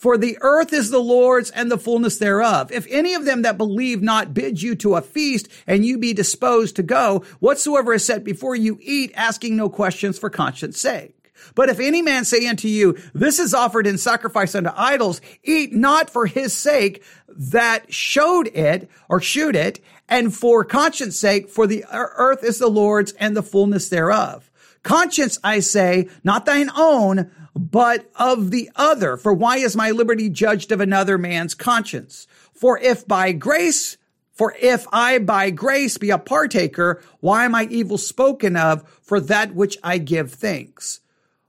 For 0.00 0.16
the 0.16 0.38
earth 0.40 0.72
is 0.72 0.88
the 0.88 0.98
Lord's 0.98 1.50
and 1.50 1.70
the 1.70 1.76
fullness 1.76 2.16
thereof. 2.16 2.72
If 2.72 2.86
any 2.88 3.12
of 3.12 3.26
them 3.26 3.42
that 3.42 3.58
believe 3.58 4.00
not 4.00 4.32
bid 4.32 4.62
you 4.62 4.74
to 4.76 4.94
a 4.94 5.02
feast 5.02 5.46
and 5.66 5.84
you 5.84 5.98
be 5.98 6.14
disposed 6.14 6.76
to 6.76 6.82
go, 6.82 7.22
whatsoever 7.38 7.92
is 7.92 8.02
set 8.02 8.24
before 8.24 8.56
you 8.56 8.78
eat, 8.80 9.12
asking 9.14 9.56
no 9.56 9.68
questions 9.68 10.18
for 10.18 10.30
conscience 10.30 10.80
sake. 10.80 11.14
But 11.54 11.68
if 11.68 11.80
any 11.80 12.00
man 12.00 12.24
say 12.24 12.46
unto 12.46 12.66
you, 12.66 12.96
this 13.12 13.38
is 13.38 13.52
offered 13.52 13.86
in 13.86 13.98
sacrifice 13.98 14.54
unto 14.54 14.70
idols, 14.74 15.20
eat 15.44 15.74
not 15.74 16.08
for 16.08 16.24
his 16.24 16.54
sake 16.54 17.02
that 17.28 17.92
showed 17.92 18.46
it 18.48 18.90
or 19.10 19.20
shewed 19.20 19.54
it, 19.54 19.84
and 20.08 20.34
for 20.34 20.64
conscience 20.64 21.18
sake, 21.18 21.50
for 21.50 21.66
the 21.66 21.84
earth 21.92 22.42
is 22.42 22.58
the 22.58 22.68
Lord's 22.68 23.12
and 23.12 23.36
the 23.36 23.42
fullness 23.42 23.90
thereof. 23.90 24.50
Conscience, 24.82 25.38
I 25.44 25.60
say, 25.60 26.08
not 26.24 26.46
thine 26.46 26.70
own, 26.74 27.30
but 27.54 28.10
of 28.16 28.50
the 28.50 28.70
other. 28.76 29.16
For 29.16 29.32
why 29.32 29.58
is 29.58 29.76
my 29.76 29.90
liberty 29.90 30.28
judged 30.28 30.72
of 30.72 30.80
another 30.80 31.18
man's 31.18 31.54
conscience? 31.54 32.26
For 32.52 32.78
if 32.78 33.06
by 33.06 33.32
grace, 33.32 33.96
for 34.32 34.54
if 34.60 34.86
I 34.92 35.18
by 35.18 35.50
grace 35.50 35.98
be 35.98 36.10
a 36.10 36.18
partaker, 36.18 37.02
why 37.20 37.44
am 37.44 37.54
I 37.54 37.64
evil 37.64 37.98
spoken 37.98 38.56
of 38.56 38.88
for 39.02 39.20
that 39.20 39.54
which 39.54 39.78
I 39.82 39.98
give 39.98 40.32
thanks? 40.32 41.00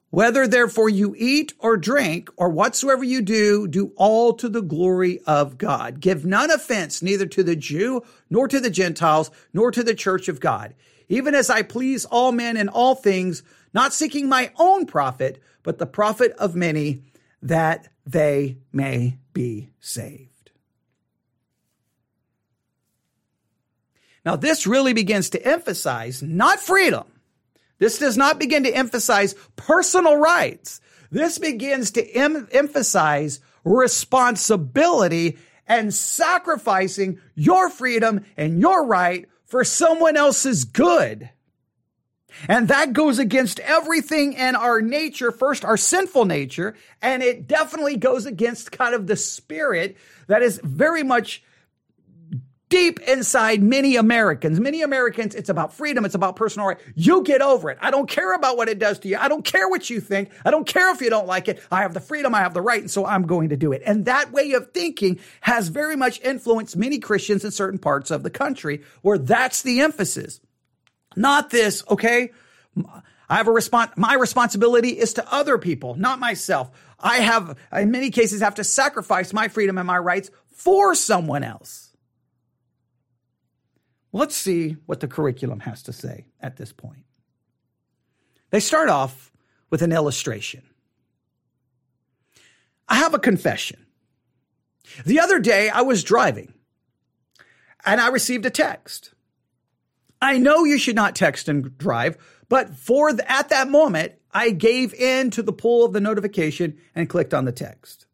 Whether 0.09 0.45
therefore 0.45 0.89
you 0.89 1.15
eat 1.17 1.53
or 1.57 1.77
drink 1.77 2.29
or 2.35 2.49
whatsoever 2.49 3.01
you 3.01 3.21
do, 3.21 3.65
do 3.65 3.93
all 3.95 4.33
to 4.33 4.49
the 4.49 4.61
glory 4.61 5.21
of 5.25 5.57
God. 5.57 6.01
Give 6.01 6.25
none 6.25 6.51
offense 6.51 7.01
neither 7.01 7.25
to 7.27 7.43
the 7.43 7.55
Jew 7.55 8.03
nor 8.29 8.49
to 8.49 8.59
the 8.59 8.69
Gentiles 8.69 9.31
nor 9.53 9.71
to 9.71 9.83
the 9.83 9.95
church 9.95 10.27
of 10.27 10.41
God. 10.41 10.73
Even 11.07 11.33
as 11.33 11.49
I 11.49 11.61
please 11.61 12.03
all 12.03 12.33
men 12.33 12.57
in 12.57 12.67
all 12.67 12.95
things, 12.95 13.41
not 13.73 13.93
seeking 13.93 14.27
my 14.27 14.51
own 14.57 14.85
profit, 14.85 15.41
but 15.63 15.77
the 15.77 15.85
profit 15.85 16.31
of 16.33 16.55
many, 16.55 17.03
that 17.41 17.87
they 18.05 18.57
may 18.71 19.17
be 19.33 19.69
saved. 19.79 20.51
Now, 24.25 24.35
this 24.35 24.67
really 24.67 24.93
begins 24.93 25.31
to 25.31 25.45
emphasize 25.45 26.21
not 26.21 26.59
freedom. 26.59 27.05
This 27.79 27.97
does 27.97 28.17
not 28.17 28.39
begin 28.39 28.63
to 28.63 28.71
emphasize 28.71 29.33
personal 29.55 30.15
rights. 30.15 30.81
This 31.09 31.39
begins 31.39 31.91
to 31.91 32.07
em- 32.11 32.47
emphasize 32.51 33.39
responsibility 33.63 35.37
and 35.67 35.93
sacrificing 35.93 37.19
your 37.33 37.69
freedom 37.69 38.23
and 38.37 38.59
your 38.59 38.85
right 38.85 39.27
for 39.45 39.63
someone 39.63 40.15
else's 40.15 40.63
good. 40.63 41.29
And 42.47 42.67
that 42.67 42.93
goes 42.93 43.19
against 43.19 43.59
everything 43.59 44.33
in 44.33 44.55
our 44.55 44.81
nature. 44.81 45.31
First, 45.31 45.65
our 45.65 45.77
sinful 45.77 46.25
nature. 46.25 46.75
And 47.01 47.23
it 47.23 47.47
definitely 47.47 47.97
goes 47.97 48.25
against 48.25 48.71
kind 48.71 48.95
of 48.95 49.07
the 49.07 49.15
spirit 49.15 49.97
that 50.27 50.41
is 50.41 50.59
very 50.63 51.03
much 51.03 51.43
deep 52.71 53.01
inside 53.01 53.61
many 53.61 53.97
Americans. 53.97 54.59
Many 54.59 54.81
Americans, 54.81 55.35
it's 55.35 55.49
about 55.49 55.73
freedom. 55.73 56.05
It's 56.05 56.15
about 56.15 56.37
personal 56.37 56.69
right. 56.69 56.79
You 56.95 57.21
get 57.21 57.41
over 57.41 57.69
it. 57.69 57.77
I 57.81 57.91
don't 57.91 58.09
care 58.09 58.33
about 58.33 58.55
what 58.55 58.69
it 58.69 58.79
does 58.79 58.97
to 58.99 59.09
you. 59.09 59.17
I 59.19 59.27
don't 59.27 59.43
care 59.43 59.67
what 59.67 59.89
you 59.89 59.99
think. 59.99 60.31
I 60.45 60.51
don't 60.51 60.65
care 60.65 60.91
if 60.91 61.01
you 61.01 61.09
don't 61.09 61.27
like 61.27 61.49
it. 61.49 61.61
I 61.69 61.81
have 61.81 61.93
the 61.93 61.99
freedom. 61.99 62.33
I 62.33 62.39
have 62.39 62.53
the 62.53 62.61
right. 62.61 62.79
And 62.79 62.89
so 62.89 63.05
I'm 63.05 63.27
going 63.27 63.49
to 63.49 63.57
do 63.57 63.73
it. 63.73 63.83
And 63.85 64.05
that 64.05 64.31
way 64.31 64.53
of 64.53 64.71
thinking 64.71 65.19
has 65.41 65.67
very 65.67 65.97
much 65.97 66.21
influenced 66.21 66.77
many 66.77 66.97
Christians 66.97 67.43
in 67.43 67.51
certain 67.51 67.77
parts 67.77 68.09
of 68.09 68.23
the 68.23 68.29
country 68.29 68.81
where 69.01 69.17
that's 69.17 69.61
the 69.61 69.81
emphasis. 69.81 70.39
Not 71.15 71.49
this, 71.49 71.83
okay? 71.89 72.31
I 73.29 73.35
have 73.37 73.47
a 73.47 73.51
response. 73.51 73.91
My 73.97 74.15
responsibility 74.15 74.89
is 74.89 75.13
to 75.13 75.33
other 75.33 75.57
people, 75.57 75.95
not 75.95 76.19
myself. 76.19 76.71
I 76.99 77.17
have, 77.17 77.57
in 77.73 77.91
many 77.91 78.11
cases, 78.11 78.41
have 78.41 78.55
to 78.55 78.63
sacrifice 78.63 79.33
my 79.33 79.47
freedom 79.47 79.77
and 79.77 79.87
my 79.87 79.97
rights 79.97 80.29
for 80.53 80.95
someone 80.95 81.43
else. 81.43 81.95
Let's 84.13 84.35
see 84.35 84.77
what 84.85 84.99
the 84.99 85.07
curriculum 85.07 85.61
has 85.61 85.83
to 85.83 85.93
say 85.93 86.27
at 86.41 86.57
this 86.57 86.73
point. 86.73 87.05
They 88.49 88.59
start 88.59 88.89
off 88.89 89.31
with 89.69 89.81
an 89.81 89.93
illustration. 89.93 90.63
I 92.87 92.95
have 92.95 93.13
a 93.13 93.19
confession. 93.19 93.85
The 95.05 95.21
other 95.21 95.39
day 95.39 95.69
I 95.69 95.81
was 95.81 96.03
driving 96.03 96.53
and 97.85 98.01
I 98.01 98.09
received 98.09 98.45
a 98.45 98.49
text. 98.49 99.13
I 100.21 100.37
know 100.37 100.63
you 100.63 100.77
should 100.77 100.95
not 100.95 101.15
text 101.15 101.49
and 101.49 101.77
drive, 101.77 102.17
but 102.47 102.75
for 102.75 103.13
the, 103.13 103.29
at 103.31 103.49
that 103.49 103.69
moment, 103.69 104.13
I 104.31 104.51
gave 104.51 104.93
in 104.93 105.31
to 105.31 105.43
the 105.43 105.53
pull 105.53 105.83
of 105.83 105.93
the 105.93 106.01
notification 106.01 106.77
and 106.93 107.09
clicked 107.09 107.33
on 107.33 107.45
the 107.45 107.51
text. 107.51 108.05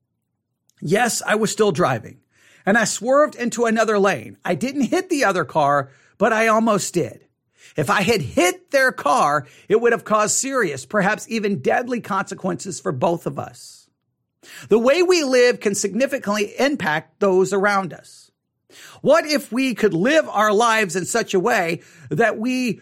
Yes, 0.82 1.22
I 1.26 1.36
was 1.36 1.52
still 1.52 1.72
driving 1.72 2.22
and 2.66 2.78
I 2.78 2.84
swerved 2.84 3.36
into 3.36 3.66
another 3.66 3.98
lane. 3.98 4.38
I 4.44 4.54
didn't 4.54 4.84
hit 4.84 5.10
the 5.10 5.24
other 5.24 5.46
car, 5.46 5.90
but 6.18 6.34
I 6.34 6.48
almost 6.48 6.94
did. 6.94 7.26
If 7.78 7.90
I 7.90 8.02
had 8.02 8.22
hit 8.22 8.72
their 8.72 8.92
car, 8.92 9.48
it 9.70 9.80
would 9.80 9.94
have 9.94 10.04
caused 10.04 10.36
serious, 10.36 10.86
perhaps 10.86 11.30
even 11.30 11.62
deadly 11.62 12.02
consequences 12.02 12.80
for 12.80 12.92
both 12.92 13.26
of 13.26 13.40
us. 13.40 13.90
The 14.70 14.80
way 14.80 15.02
we 15.02 15.24
live 15.24 15.60
can 15.60 15.76
significantly 15.76 16.54
impact 16.60 17.20
those 17.20 17.54
around 17.54 17.94
us. 17.94 18.27
What 19.02 19.26
if 19.26 19.52
we 19.52 19.76
could 19.76 19.94
live 19.94 20.28
our 20.30 20.54
lives 20.54 20.96
in 20.96 21.06
such 21.06 21.34
a 21.34 21.40
way 21.40 21.82
that 22.10 22.38
we, 22.38 22.82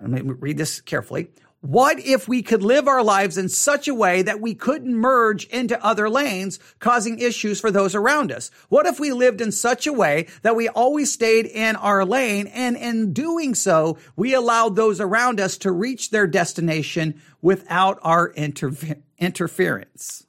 let 0.00 0.10
me 0.10 0.20
read 0.22 0.58
this 0.58 0.80
carefully. 0.80 1.28
What 1.64 1.98
if 1.98 2.28
we 2.28 2.42
could 2.42 2.62
live 2.62 2.86
our 2.88 3.02
lives 3.02 3.38
in 3.38 3.48
such 3.48 3.88
a 3.88 3.94
way 3.94 4.20
that 4.20 4.38
we 4.38 4.54
couldn't 4.54 4.94
merge 4.94 5.46
into 5.46 5.82
other 5.82 6.10
lanes, 6.10 6.58
causing 6.78 7.18
issues 7.18 7.58
for 7.58 7.70
those 7.70 7.94
around 7.94 8.30
us? 8.30 8.50
What 8.68 8.84
if 8.84 9.00
we 9.00 9.12
lived 9.12 9.40
in 9.40 9.50
such 9.50 9.86
a 9.86 9.92
way 9.92 10.26
that 10.42 10.56
we 10.56 10.68
always 10.68 11.10
stayed 11.10 11.46
in 11.46 11.76
our 11.76 12.04
lane 12.04 12.48
and 12.48 12.76
in 12.76 13.14
doing 13.14 13.54
so, 13.54 13.96
we 14.14 14.34
allowed 14.34 14.76
those 14.76 15.00
around 15.00 15.40
us 15.40 15.56
to 15.58 15.72
reach 15.72 16.10
their 16.10 16.26
destination 16.26 17.22
without 17.40 17.98
our 18.02 18.30
interfe- 18.34 19.00
interference? 19.16 20.26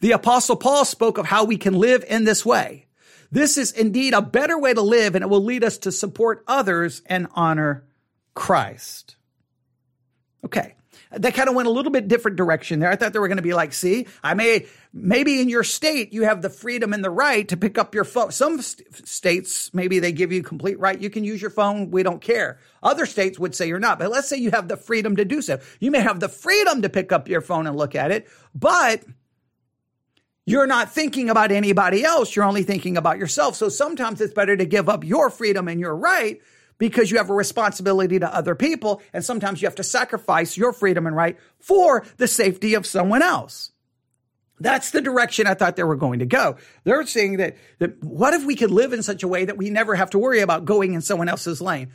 The 0.00 0.12
apostle 0.12 0.56
Paul 0.56 0.86
spoke 0.86 1.18
of 1.18 1.26
how 1.26 1.44
we 1.44 1.58
can 1.58 1.74
live 1.74 2.02
in 2.08 2.24
this 2.24 2.46
way. 2.46 2.86
This 3.30 3.56
is 3.56 3.72
indeed 3.72 4.12
a 4.12 4.22
better 4.22 4.58
way 4.58 4.74
to 4.74 4.82
live 4.82 5.14
and 5.14 5.22
it 5.22 5.28
will 5.28 5.44
lead 5.44 5.64
us 5.64 5.78
to 5.78 5.92
support 5.92 6.42
others 6.46 7.02
and 7.06 7.28
honor 7.34 7.84
Christ. 8.34 9.16
Okay. 10.44 10.74
That 11.12 11.34
kind 11.34 11.48
of 11.48 11.56
went 11.56 11.66
a 11.66 11.72
little 11.72 11.90
bit 11.90 12.06
different 12.06 12.36
direction 12.36 12.78
there. 12.78 12.88
I 12.88 12.94
thought 12.94 13.12
they 13.12 13.18
were 13.18 13.26
going 13.26 13.36
to 13.36 13.42
be 13.42 13.54
like, 13.54 13.72
see, 13.72 14.06
I 14.22 14.34
may, 14.34 14.66
maybe 14.92 15.40
in 15.40 15.48
your 15.48 15.64
state, 15.64 16.12
you 16.12 16.22
have 16.22 16.40
the 16.40 16.48
freedom 16.48 16.92
and 16.92 17.04
the 17.04 17.10
right 17.10 17.48
to 17.48 17.56
pick 17.56 17.78
up 17.78 17.96
your 17.96 18.04
phone. 18.04 18.30
Some 18.30 18.62
st- 18.62 19.08
states, 19.08 19.74
maybe 19.74 19.98
they 19.98 20.12
give 20.12 20.30
you 20.30 20.44
complete 20.44 20.78
right. 20.78 21.00
You 21.00 21.10
can 21.10 21.24
use 21.24 21.42
your 21.42 21.50
phone. 21.50 21.90
We 21.90 22.04
don't 22.04 22.20
care. 22.20 22.60
Other 22.80 23.06
states 23.06 23.40
would 23.40 23.56
say 23.56 23.66
you're 23.66 23.80
not, 23.80 23.98
but 23.98 24.10
let's 24.10 24.28
say 24.28 24.36
you 24.36 24.52
have 24.52 24.68
the 24.68 24.76
freedom 24.76 25.16
to 25.16 25.24
do 25.24 25.42
so. 25.42 25.58
You 25.80 25.90
may 25.90 26.00
have 26.00 26.20
the 26.20 26.28
freedom 26.28 26.82
to 26.82 26.88
pick 26.88 27.10
up 27.10 27.28
your 27.28 27.40
phone 27.40 27.66
and 27.66 27.76
look 27.76 27.96
at 27.96 28.12
it, 28.12 28.28
but 28.54 29.02
you're 30.46 30.66
not 30.66 30.92
thinking 30.92 31.30
about 31.30 31.52
anybody 31.52 32.04
else. 32.04 32.34
You're 32.34 32.44
only 32.44 32.62
thinking 32.62 32.96
about 32.96 33.18
yourself. 33.18 33.56
So 33.56 33.68
sometimes 33.68 34.20
it's 34.20 34.34
better 34.34 34.56
to 34.56 34.64
give 34.64 34.88
up 34.88 35.04
your 35.04 35.30
freedom 35.30 35.68
and 35.68 35.78
your 35.78 35.94
right 35.94 36.40
because 36.78 37.10
you 37.10 37.18
have 37.18 37.30
a 37.30 37.34
responsibility 37.34 38.18
to 38.18 38.34
other 38.34 38.54
people. 38.54 39.02
And 39.12 39.24
sometimes 39.24 39.62
you 39.62 39.66
have 39.66 39.76
to 39.76 39.84
sacrifice 39.84 40.56
your 40.56 40.72
freedom 40.72 41.06
and 41.06 41.14
right 41.14 41.38
for 41.58 42.04
the 42.16 42.26
safety 42.26 42.74
of 42.74 42.86
someone 42.86 43.22
else. 43.22 43.70
That's 44.58 44.90
the 44.90 45.00
direction 45.00 45.46
I 45.46 45.54
thought 45.54 45.76
they 45.76 45.84
were 45.84 45.96
going 45.96 46.18
to 46.18 46.26
go. 46.26 46.56
They're 46.84 47.06
saying 47.06 47.38
that, 47.38 47.56
that 47.78 48.02
what 48.04 48.34
if 48.34 48.44
we 48.44 48.56
could 48.56 48.70
live 48.70 48.92
in 48.92 49.02
such 49.02 49.22
a 49.22 49.28
way 49.28 49.46
that 49.46 49.56
we 49.56 49.70
never 49.70 49.94
have 49.94 50.10
to 50.10 50.18
worry 50.18 50.40
about 50.40 50.66
going 50.66 50.92
in 50.92 51.00
someone 51.00 51.30
else's 51.30 51.62
lane? 51.62 51.92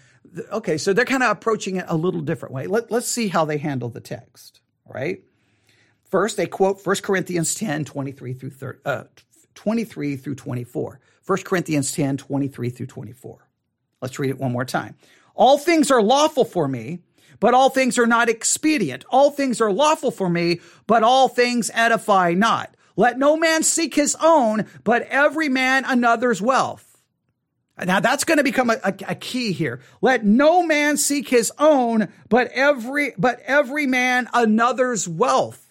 Okay, 0.51 0.77
so 0.77 0.91
they're 0.91 1.05
kind 1.05 1.23
of 1.23 1.31
approaching 1.31 1.75
it 1.75 1.85
a 1.87 1.95
little 1.95 2.21
different 2.21 2.53
way. 2.53 2.65
Let, 2.65 2.89
let's 2.91 3.07
see 3.07 3.27
how 3.27 3.45
they 3.45 3.57
handle 3.57 3.89
the 3.89 4.01
text, 4.01 4.61
right? 4.85 5.23
First, 6.15 6.37
they 6.37 6.47
quote 6.47 6.79
1 6.81 6.95
Corinthians 7.03 7.55
10, 7.55 7.83
23 7.83 8.33
through, 8.33 8.51
30, 8.51 8.79
uh, 8.85 9.03
23 9.53 10.15
through 10.15 10.35
24. 10.35 11.01
1 11.25 11.37
Corinthians 11.43 11.91
10, 11.91 12.15
23 12.15 12.69
through 12.69 12.85
24. 12.85 13.49
Let's 14.01 14.17
read 14.17 14.29
it 14.29 14.39
one 14.39 14.53
more 14.53 14.63
time. 14.63 14.95
All 15.33 15.57
things 15.57 15.91
are 15.91 16.01
lawful 16.01 16.45
for 16.45 16.69
me, 16.69 16.99
but 17.41 17.53
all 17.53 17.69
things 17.69 17.97
are 17.97 18.05
not 18.05 18.29
expedient. 18.29 19.03
All 19.09 19.29
things 19.29 19.59
are 19.59 19.73
lawful 19.73 20.09
for 20.09 20.29
me, 20.29 20.61
but 20.87 21.03
all 21.03 21.27
things 21.27 21.69
edify 21.73 22.33
not. 22.33 22.73
Let 22.95 23.19
no 23.19 23.35
man 23.35 23.61
seek 23.61 23.93
his 23.93 24.15
own, 24.23 24.67
but 24.85 25.01
every 25.09 25.49
man 25.49 25.83
another's 25.83 26.41
wealth. 26.41 26.97
Now 27.77 27.99
that's 27.99 28.23
going 28.23 28.37
to 28.37 28.43
become 28.45 28.69
a, 28.69 28.77
a, 28.85 28.93
a, 29.09 29.15
key 29.15 29.51
here. 29.51 29.81
Let 30.01 30.23
no 30.23 30.63
man 30.63 30.95
seek 30.95 31.27
his 31.27 31.51
own, 31.59 32.07
but 32.29 32.47
every, 32.53 33.11
but 33.17 33.41
every 33.41 33.85
man 33.85 34.29
another's 34.33 35.09
wealth. 35.09 35.64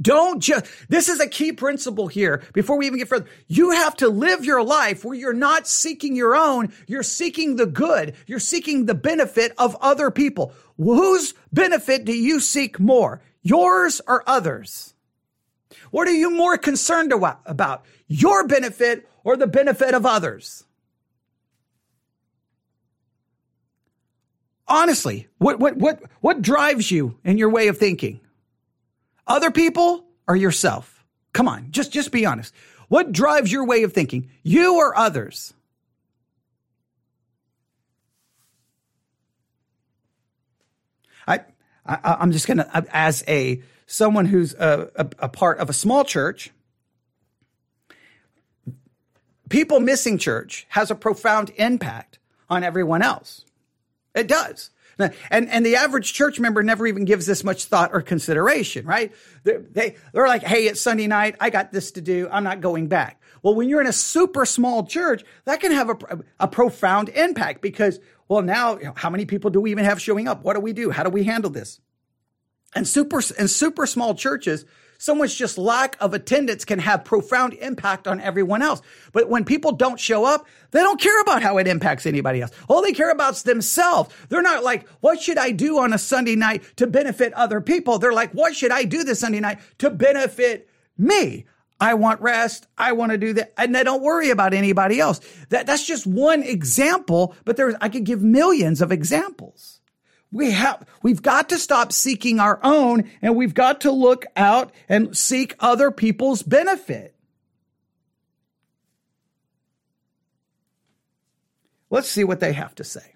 Don't 0.00 0.40
just, 0.40 0.66
this 0.88 1.08
is 1.08 1.20
a 1.20 1.26
key 1.26 1.52
principle 1.52 2.06
here 2.06 2.42
before 2.52 2.76
we 2.76 2.86
even 2.86 2.98
get 2.98 3.08
further. 3.08 3.26
You 3.46 3.70
have 3.70 3.96
to 3.96 4.08
live 4.08 4.44
your 4.44 4.62
life 4.62 5.04
where 5.04 5.16
you're 5.16 5.32
not 5.32 5.66
seeking 5.66 6.14
your 6.14 6.36
own, 6.36 6.72
you're 6.86 7.02
seeking 7.02 7.56
the 7.56 7.66
good, 7.66 8.14
you're 8.26 8.38
seeking 8.38 8.84
the 8.84 8.94
benefit 8.94 9.52
of 9.56 9.74
other 9.80 10.10
people. 10.10 10.52
Whose 10.76 11.32
benefit 11.50 12.04
do 12.04 12.12
you 12.12 12.40
seek 12.40 12.78
more? 12.78 13.22
Yours 13.42 14.02
or 14.06 14.22
others? 14.28 14.92
What 15.90 16.08
are 16.08 16.14
you 16.14 16.30
more 16.30 16.58
concerned 16.58 17.12
about? 17.12 17.86
Your 18.06 18.46
benefit 18.46 19.08
or 19.24 19.36
the 19.36 19.46
benefit 19.46 19.94
of 19.94 20.04
others? 20.04 20.64
Honestly, 24.68 25.28
what, 25.38 25.58
what, 25.58 25.76
what, 25.76 26.02
what 26.20 26.42
drives 26.42 26.90
you 26.90 27.16
in 27.24 27.38
your 27.38 27.50
way 27.50 27.68
of 27.68 27.78
thinking? 27.78 28.20
Other 29.26 29.50
people 29.50 30.04
or 30.26 30.36
yourself? 30.36 31.04
Come 31.32 31.48
on, 31.48 31.68
just, 31.70 31.92
just 31.92 32.12
be 32.12 32.26
honest. 32.26 32.54
What 32.88 33.12
drives 33.12 33.50
your 33.50 33.66
way 33.66 33.82
of 33.82 33.92
thinking? 33.92 34.30
You 34.42 34.76
or 34.76 34.96
others? 34.96 35.52
I, 41.26 41.40
I 41.84 42.22
am 42.22 42.32
just 42.32 42.46
gonna 42.46 42.68
uh, 42.72 42.82
as 42.92 43.24
a 43.26 43.62
someone 43.86 44.26
who's 44.26 44.54
a, 44.54 44.90
a, 44.96 45.08
a 45.20 45.28
part 45.28 45.58
of 45.58 45.70
a 45.70 45.72
small 45.72 46.04
church. 46.04 46.50
People 49.48 49.78
missing 49.78 50.18
church 50.18 50.66
has 50.70 50.90
a 50.90 50.94
profound 50.94 51.52
impact 51.56 52.18
on 52.50 52.64
everyone 52.64 53.02
else. 53.02 53.44
It 54.14 54.26
does. 54.26 54.70
And, 54.98 55.48
and 55.50 55.64
the 55.64 55.76
average 55.76 56.12
church 56.12 56.40
member 56.40 56.62
never 56.62 56.86
even 56.86 57.04
gives 57.04 57.26
this 57.26 57.44
much 57.44 57.66
thought 57.66 57.90
or 57.92 58.00
consideration, 58.00 58.86
right? 58.86 59.12
They're, 59.44 59.60
they, 59.60 59.96
they're 60.12 60.26
like, 60.26 60.42
hey, 60.42 60.66
it's 60.66 60.80
Sunday 60.80 61.06
night. 61.06 61.36
I 61.38 61.50
got 61.50 61.70
this 61.70 61.92
to 61.92 62.00
do. 62.00 62.28
I'm 62.30 62.44
not 62.44 62.60
going 62.60 62.88
back. 62.88 63.20
Well, 63.42 63.54
when 63.54 63.68
you're 63.68 63.80
in 63.80 63.86
a 63.86 63.92
super 63.92 64.46
small 64.46 64.86
church, 64.86 65.22
that 65.44 65.60
can 65.60 65.72
have 65.72 65.90
a, 65.90 65.96
a 66.40 66.48
profound 66.48 67.10
impact 67.10 67.60
because, 67.60 68.00
well, 68.26 68.42
now 68.42 68.78
how 68.96 69.10
many 69.10 69.26
people 69.26 69.50
do 69.50 69.60
we 69.60 69.70
even 69.70 69.84
have 69.84 70.00
showing 70.00 70.28
up? 70.28 70.42
What 70.42 70.54
do 70.54 70.60
we 70.60 70.72
do? 70.72 70.90
How 70.90 71.02
do 71.02 71.10
we 71.10 71.24
handle 71.24 71.50
this? 71.50 71.78
And 72.74 72.88
super, 72.88 73.20
and 73.38 73.50
super 73.50 73.86
small 73.86 74.14
churches, 74.14 74.64
someone's 74.98 75.34
just 75.34 75.58
lack 75.58 75.96
of 76.00 76.14
attendance 76.14 76.64
can 76.64 76.78
have 76.78 77.04
profound 77.04 77.54
impact 77.54 78.06
on 78.06 78.20
everyone 78.20 78.62
else. 78.62 78.82
But 79.12 79.28
when 79.28 79.44
people 79.44 79.72
don't 79.72 80.00
show 80.00 80.24
up, 80.24 80.46
they 80.70 80.80
don't 80.80 81.00
care 81.00 81.20
about 81.20 81.42
how 81.42 81.58
it 81.58 81.66
impacts 81.66 82.06
anybody 82.06 82.42
else. 82.42 82.50
All 82.68 82.82
they 82.82 82.92
care 82.92 83.10
about 83.10 83.34
is 83.34 83.42
themselves. 83.42 84.14
They're 84.28 84.42
not 84.42 84.64
like, 84.64 84.88
what 85.00 85.20
should 85.20 85.38
I 85.38 85.50
do 85.50 85.78
on 85.78 85.92
a 85.92 85.98
Sunday 85.98 86.36
night 86.36 86.62
to 86.76 86.86
benefit 86.86 87.32
other 87.34 87.60
people? 87.60 87.98
They're 87.98 88.12
like, 88.12 88.32
what 88.32 88.54
should 88.54 88.72
I 88.72 88.84
do 88.84 89.04
this 89.04 89.20
Sunday 89.20 89.40
night 89.40 89.58
to 89.78 89.90
benefit 89.90 90.68
me? 90.98 91.46
I 91.80 91.94
want 91.94 92.20
rest. 92.20 92.66
I 92.78 92.92
want 92.92 93.12
to 93.12 93.18
do 93.18 93.34
that. 93.34 93.52
And 93.58 93.74
they 93.74 93.84
don't 93.84 94.02
worry 94.02 94.30
about 94.30 94.54
anybody 94.54 94.98
else. 94.98 95.20
That, 95.50 95.66
that's 95.66 95.86
just 95.86 96.06
one 96.06 96.42
example, 96.42 97.34
but 97.44 97.56
there's, 97.56 97.74
I 97.80 97.88
could 97.88 98.04
give 98.04 98.22
millions 98.22 98.80
of 98.80 98.92
examples. 98.92 99.80
We 100.32 100.50
have, 100.50 100.86
we've 101.02 101.22
got 101.22 101.48
to 101.50 101.58
stop 101.58 101.92
seeking 101.92 102.40
our 102.40 102.58
own 102.62 103.10
and 103.22 103.36
we've 103.36 103.54
got 103.54 103.82
to 103.82 103.92
look 103.92 104.26
out 104.36 104.72
and 104.88 105.16
seek 105.16 105.54
other 105.60 105.90
people's 105.90 106.42
benefit. 106.42 107.14
Let's 111.90 112.08
see 112.08 112.24
what 112.24 112.40
they 112.40 112.52
have 112.52 112.74
to 112.76 112.84
say. 112.84 113.14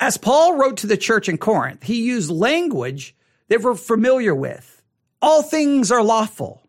As 0.00 0.16
Paul 0.16 0.56
wrote 0.56 0.78
to 0.78 0.86
the 0.86 0.96
church 0.96 1.28
in 1.28 1.38
Corinth, 1.38 1.82
he 1.82 2.02
used 2.02 2.30
language 2.30 3.14
they 3.48 3.58
were 3.58 3.74
familiar 3.74 4.34
with. 4.34 4.82
All 5.22 5.42
things 5.42 5.92
are 5.92 6.02
lawful 6.02 6.66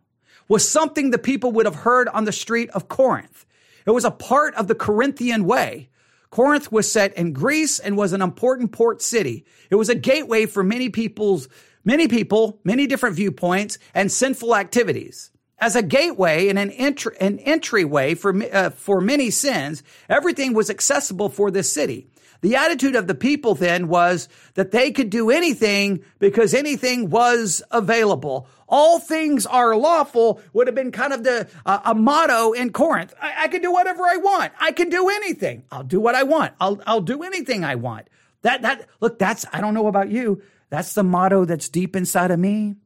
was 0.47 0.67
something 0.67 1.11
the 1.11 1.17
people 1.17 1.53
would 1.53 1.65
have 1.65 1.75
heard 1.75 2.09
on 2.09 2.25
the 2.25 2.31
street 2.33 2.69
of 2.71 2.89
Corinth. 2.89 3.45
It 3.85 3.91
was 3.91 4.03
a 4.03 4.11
part 4.11 4.53
of 4.55 4.67
the 4.67 4.75
Corinthian 4.75 5.45
way. 5.45 5.89
Corinth 6.31 6.71
was 6.71 6.89
set 6.89 7.13
in 7.15 7.33
Greece 7.33 7.77
and 7.77 7.97
was 7.97 8.13
an 8.13 8.21
important 8.21 8.71
port 8.71 9.01
city. 9.01 9.45
It 9.69 9.75
was 9.75 9.89
a 9.89 9.95
gateway 9.95 10.45
for 10.45 10.63
many 10.63 10.89
people's, 10.89 11.49
many 11.83 12.07
people, 12.07 12.59
many 12.63 12.87
different 12.87 13.17
viewpoints 13.17 13.77
and 13.93 14.09
sinful 14.09 14.55
activities. 14.55 15.29
As 15.59 15.75
a 15.75 15.83
gateway 15.83 16.47
and 16.47 16.57
an, 16.57 16.71
an 17.19 17.39
entryway 17.39 18.15
for, 18.15 18.33
uh, 18.51 18.69
for 18.71 19.01
many 19.01 19.29
sins, 19.29 19.83
everything 20.09 20.53
was 20.53 20.69
accessible 20.69 21.29
for 21.29 21.51
this 21.51 21.71
city. 21.71 22.07
The 22.39 22.55
attitude 22.55 22.95
of 22.95 23.05
the 23.05 23.13
people 23.13 23.53
then 23.53 23.87
was 23.87 24.27
that 24.55 24.71
they 24.71 24.91
could 24.91 25.11
do 25.11 25.29
anything 25.29 26.03
because 26.17 26.55
anything 26.55 27.09
was 27.09 27.61
available. 27.69 28.47
All 28.71 28.99
things 28.99 29.45
are 29.45 29.75
lawful 29.75 30.41
would 30.53 30.67
have 30.67 30.75
been 30.75 30.93
kind 30.93 31.11
of 31.11 31.23
the 31.23 31.49
uh, 31.65 31.81
a 31.85 31.93
motto 31.93 32.53
in 32.53 32.71
Corinth. 32.71 33.13
I, 33.21 33.43
I 33.43 33.47
can 33.49 33.61
do 33.61 33.71
whatever 33.71 34.03
I 34.03 34.15
want. 34.15 34.53
I 34.59 34.71
can 34.71 34.89
do 34.89 35.09
anything. 35.09 35.65
I'll 35.69 35.83
do 35.83 35.99
what 35.99 36.15
I 36.15 36.23
want. 36.23 36.53
I'll 36.59 36.81
I'll 36.87 37.01
do 37.01 37.21
anything 37.21 37.65
I 37.65 37.75
want. 37.75 38.07
That 38.43 38.61
that 38.61 38.87
look, 39.01 39.19
that's 39.19 39.45
I 39.51 39.59
don't 39.59 39.73
know 39.73 39.87
about 39.87 40.09
you. 40.09 40.41
That's 40.69 40.93
the 40.93 41.03
motto 41.03 41.43
that's 41.43 41.67
deep 41.67 41.97
inside 41.97 42.31
of 42.31 42.39
me. 42.39 42.77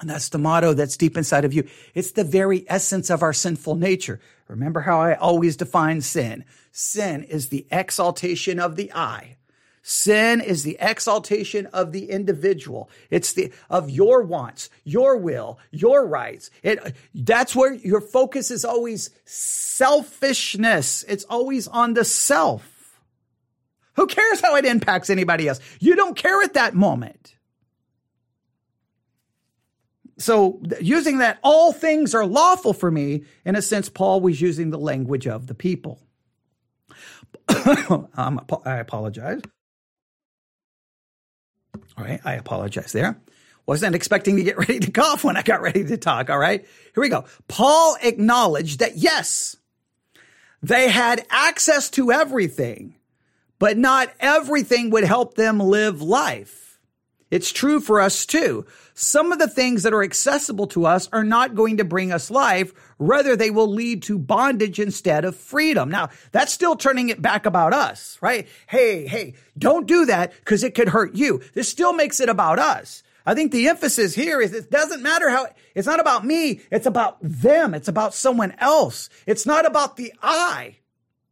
And 0.00 0.08
that's 0.08 0.28
the 0.28 0.38
motto 0.38 0.74
that's 0.74 0.96
deep 0.96 1.16
inside 1.16 1.44
of 1.44 1.52
you. 1.52 1.66
It's 1.92 2.12
the 2.12 2.22
very 2.22 2.64
essence 2.68 3.10
of 3.10 3.20
our 3.20 3.32
sinful 3.32 3.74
nature. 3.74 4.20
Remember 4.46 4.82
how 4.82 5.00
I 5.00 5.14
always 5.14 5.56
define 5.56 6.00
sin. 6.02 6.44
Sin 6.70 7.24
is 7.24 7.48
the 7.48 7.66
exaltation 7.72 8.60
of 8.60 8.76
the 8.76 8.92
I. 8.92 9.37
Sin 9.90 10.42
is 10.42 10.64
the 10.64 10.76
exaltation 10.80 11.64
of 11.72 11.92
the 11.92 12.10
individual. 12.10 12.90
It's 13.08 13.32
the 13.32 13.50
of 13.70 13.88
your 13.88 14.22
wants, 14.22 14.68
your 14.84 15.16
will, 15.16 15.58
your 15.70 16.06
rights. 16.06 16.50
It 16.62 16.94
that's 17.14 17.56
where 17.56 17.72
your 17.72 18.02
focus 18.02 18.50
is 18.50 18.66
always 18.66 19.08
selfishness. 19.24 21.06
It's 21.08 21.24
always 21.24 21.68
on 21.68 21.94
the 21.94 22.04
self. 22.04 23.00
Who 23.96 24.06
cares 24.06 24.42
how 24.42 24.56
it 24.56 24.66
impacts 24.66 25.08
anybody 25.08 25.48
else? 25.48 25.58
You 25.80 25.96
don't 25.96 26.14
care 26.14 26.42
at 26.42 26.52
that 26.52 26.74
moment. 26.74 27.34
So 30.18 30.60
using 30.82 31.18
that, 31.18 31.38
all 31.42 31.72
things 31.72 32.14
are 32.14 32.26
lawful 32.26 32.74
for 32.74 32.90
me, 32.90 33.24
in 33.46 33.56
a 33.56 33.62
sense, 33.62 33.88
Paul 33.88 34.20
was 34.20 34.38
using 34.38 34.68
the 34.68 34.78
language 34.78 35.26
of 35.26 35.46
the 35.46 35.54
people. 35.54 35.98
I 37.48 38.76
apologize. 38.76 39.40
All 41.98 42.04
right, 42.04 42.20
I 42.24 42.34
apologize 42.34 42.92
there. 42.92 43.20
Wasn't 43.66 43.94
expecting 43.94 44.36
to 44.36 44.44
get 44.44 44.58
ready 44.68 44.78
to 44.78 44.90
cough 44.90 45.24
when 45.24 45.36
I 45.36 45.42
got 45.42 45.60
ready 45.60 45.84
to 45.84 45.96
talk. 45.96 46.30
All 46.30 46.38
right, 46.38 46.60
here 46.60 47.02
we 47.02 47.08
go. 47.08 47.24
Paul 47.48 47.96
acknowledged 48.02 48.78
that 48.78 48.96
yes, 48.96 49.56
they 50.62 50.88
had 50.88 51.26
access 51.30 51.90
to 51.90 52.12
everything, 52.12 52.94
but 53.58 53.76
not 53.76 54.12
everything 54.20 54.90
would 54.90 55.04
help 55.04 55.34
them 55.34 55.58
live 55.58 56.00
life. 56.00 56.67
It's 57.30 57.52
true 57.52 57.80
for 57.80 58.00
us 58.00 58.24
too. 58.24 58.64
Some 58.94 59.32
of 59.32 59.38
the 59.38 59.48
things 59.48 59.82
that 59.82 59.92
are 59.92 60.02
accessible 60.02 60.66
to 60.68 60.86
us 60.86 61.08
are 61.12 61.24
not 61.24 61.54
going 61.54 61.76
to 61.76 61.84
bring 61.84 62.10
us 62.10 62.30
life. 62.30 62.72
Rather, 62.98 63.36
they 63.36 63.50
will 63.50 63.68
lead 63.68 64.02
to 64.04 64.18
bondage 64.18 64.80
instead 64.80 65.24
of 65.24 65.36
freedom. 65.36 65.90
Now, 65.90 66.08
that's 66.32 66.52
still 66.52 66.74
turning 66.74 67.10
it 67.10 67.20
back 67.20 67.44
about 67.44 67.74
us, 67.74 68.18
right? 68.22 68.48
Hey, 68.66 69.06
hey, 69.06 69.34
don't 69.58 69.86
do 69.86 70.06
that 70.06 70.32
because 70.40 70.64
it 70.64 70.74
could 70.74 70.88
hurt 70.88 71.14
you. 71.14 71.42
This 71.52 71.68
still 71.68 71.92
makes 71.92 72.18
it 72.20 72.30
about 72.30 72.58
us. 72.58 73.02
I 73.26 73.34
think 73.34 73.52
the 73.52 73.68
emphasis 73.68 74.14
here 74.14 74.40
is 74.40 74.54
it 74.54 74.70
doesn't 74.70 75.02
matter 75.02 75.28
how, 75.28 75.48
it's 75.74 75.86
not 75.86 76.00
about 76.00 76.24
me. 76.24 76.62
It's 76.70 76.86
about 76.86 77.18
them. 77.20 77.74
It's 77.74 77.88
about 77.88 78.14
someone 78.14 78.54
else. 78.58 79.10
It's 79.26 79.44
not 79.44 79.66
about 79.66 79.96
the 79.96 80.14
I. 80.22 80.76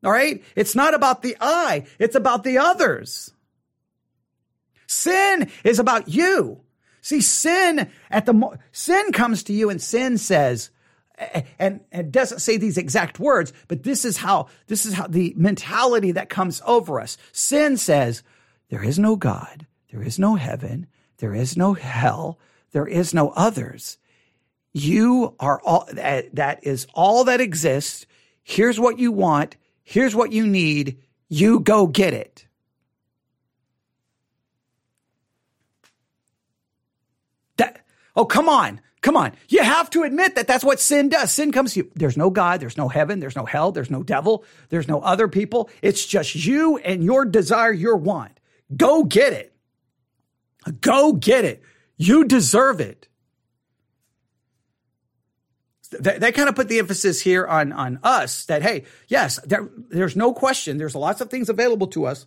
All 0.04 0.12
right. 0.12 0.44
It's 0.54 0.74
not 0.74 0.92
about 0.92 1.22
the 1.22 1.38
I. 1.40 1.86
It's 1.98 2.14
about 2.14 2.44
the 2.44 2.58
others. 2.58 3.32
Sin 4.86 5.50
is 5.64 5.78
about 5.78 6.08
you. 6.08 6.60
See, 7.00 7.20
sin 7.20 7.90
at 8.10 8.26
the, 8.26 8.58
sin 8.72 9.12
comes 9.12 9.44
to 9.44 9.52
you 9.52 9.70
and 9.70 9.80
sin 9.80 10.18
says, 10.18 10.70
and, 11.58 11.80
and 11.90 12.12
doesn't 12.12 12.40
say 12.40 12.56
these 12.56 12.76
exact 12.76 13.18
words, 13.18 13.52
but 13.68 13.84
this 13.84 14.04
is 14.04 14.16
how, 14.16 14.48
this 14.66 14.84
is 14.84 14.94
how 14.94 15.06
the 15.06 15.32
mentality 15.36 16.12
that 16.12 16.28
comes 16.28 16.60
over 16.66 17.00
us. 17.00 17.16
Sin 17.32 17.76
says, 17.76 18.22
there 18.68 18.82
is 18.82 18.98
no 18.98 19.16
God. 19.16 19.66
There 19.92 20.02
is 20.02 20.18
no 20.18 20.34
heaven. 20.34 20.86
There 21.18 21.34
is 21.34 21.56
no 21.56 21.74
hell. 21.74 22.38
There 22.72 22.86
is 22.86 23.14
no 23.14 23.30
others. 23.30 23.98
You 24.72 25.34
are 25.40 25.60
all, 25.64 25.88
that, 25.92 26.34
that 26.34 26.64
is 26.64 26.86
all 26.92 27.24
that 27.24 27.40
exists. 27.40 28.06
Here's 28.42 28.78
what 28.78 28.98
you 28.98 29.12
want. 29.12 29.56
Here's 29.84 30.14
what 30.14 30.32
you 30.32 30.46
need. 30.46 30.98
You 31.28 31.60
go 31.60 31.86
get 31.86 32.12
it. 32.12 32.45
Oh, 38.16 38.24
come 38.24 38.48
on. 38.48 38.80
Come 39.02 39.16
on. 39.16 39.32
You 39.48 39.62
have 39.62 39.90
to 39.90 40.02
admit 40.02 40.34
that 40.34 40.48
that's 40.48 40.64
what 40.64 40.80
sin 40.80 41.10
does. 41.10 41.30
Sin 41.30 41.52
comes 41.52 41.74
to 41.74 41.80
you. 41.80 41.92
There's 41.94 42.16
no 42.16 42.30
God. 42.30 42.60
There's 42.60 42.76
no 42.76 42.88
heaven. 42.88 43.20
There's 43.20 43.36
no 43.36 43.44
hell. 43.44 43.70
There's 43.70 43.90
no 43.90 44.02
devil. 44.02 44.44
There's 44.70 44.88
no 44.88 45.00
other 45.00 45.28
people. 45.28 45.70
It's 45.82 46.04
just 46.04 46.34
you 46.34 46.78
and 46.78 47.04
your 47.04 47.24
desire, 47.24 47.72
your 47.72 47.96
want. 47.96 48.40
Go 48.74 49.04
get 49.04 49.32
it. 49.32 49.54
Go 50.80 51.12
get 51.12 51.44
it. 51.44 51.62
You 51.96 52.24
deserve 52.24 52.80
it. 52.80 53.06
They, 55.90 56.18
they 56.18 56.32
kind 56.32 56.48
of 56.48 56.56
put 56.56 56.68
the 56.68 56.80
emphasis 56.80 57.20
here 57.20 57.46
on, 57.46 57.72
on 57.72 58.00
us 58.02 58.46
that, 58.46 58.62
hey, 58.62 58.84
yes, 59.06 59.38
there, 59.44 59.68
there's 59.88 60.16
no 60.16 60.32
question. 60.32 60.78
There's 60.78 60.96
lots 60.96 61.20
of 61.20 61.30
things 61.30 61.48
available 61.48 61.86
to 61.88 62.06
us 62.06 62.26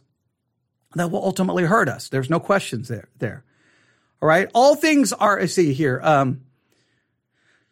that 0.95 1.11
will 1.11 1.23
ultimately 1.23 1.65
hurt 1.65 1.89
us. 1.89 2.07
There's 2.07 2.29
no 2.29 2.39
questions 2.39 2.87
there, 2.87 3.09
there. 3.17 3.43
All 4.21 4.27
right. 4.27 4.49
All 4.53 4.75
things 4.75 5.13
are, 5.13 5.45
see 5.47 5.73
here. 5.73 5.99
Um, 6.03 6.41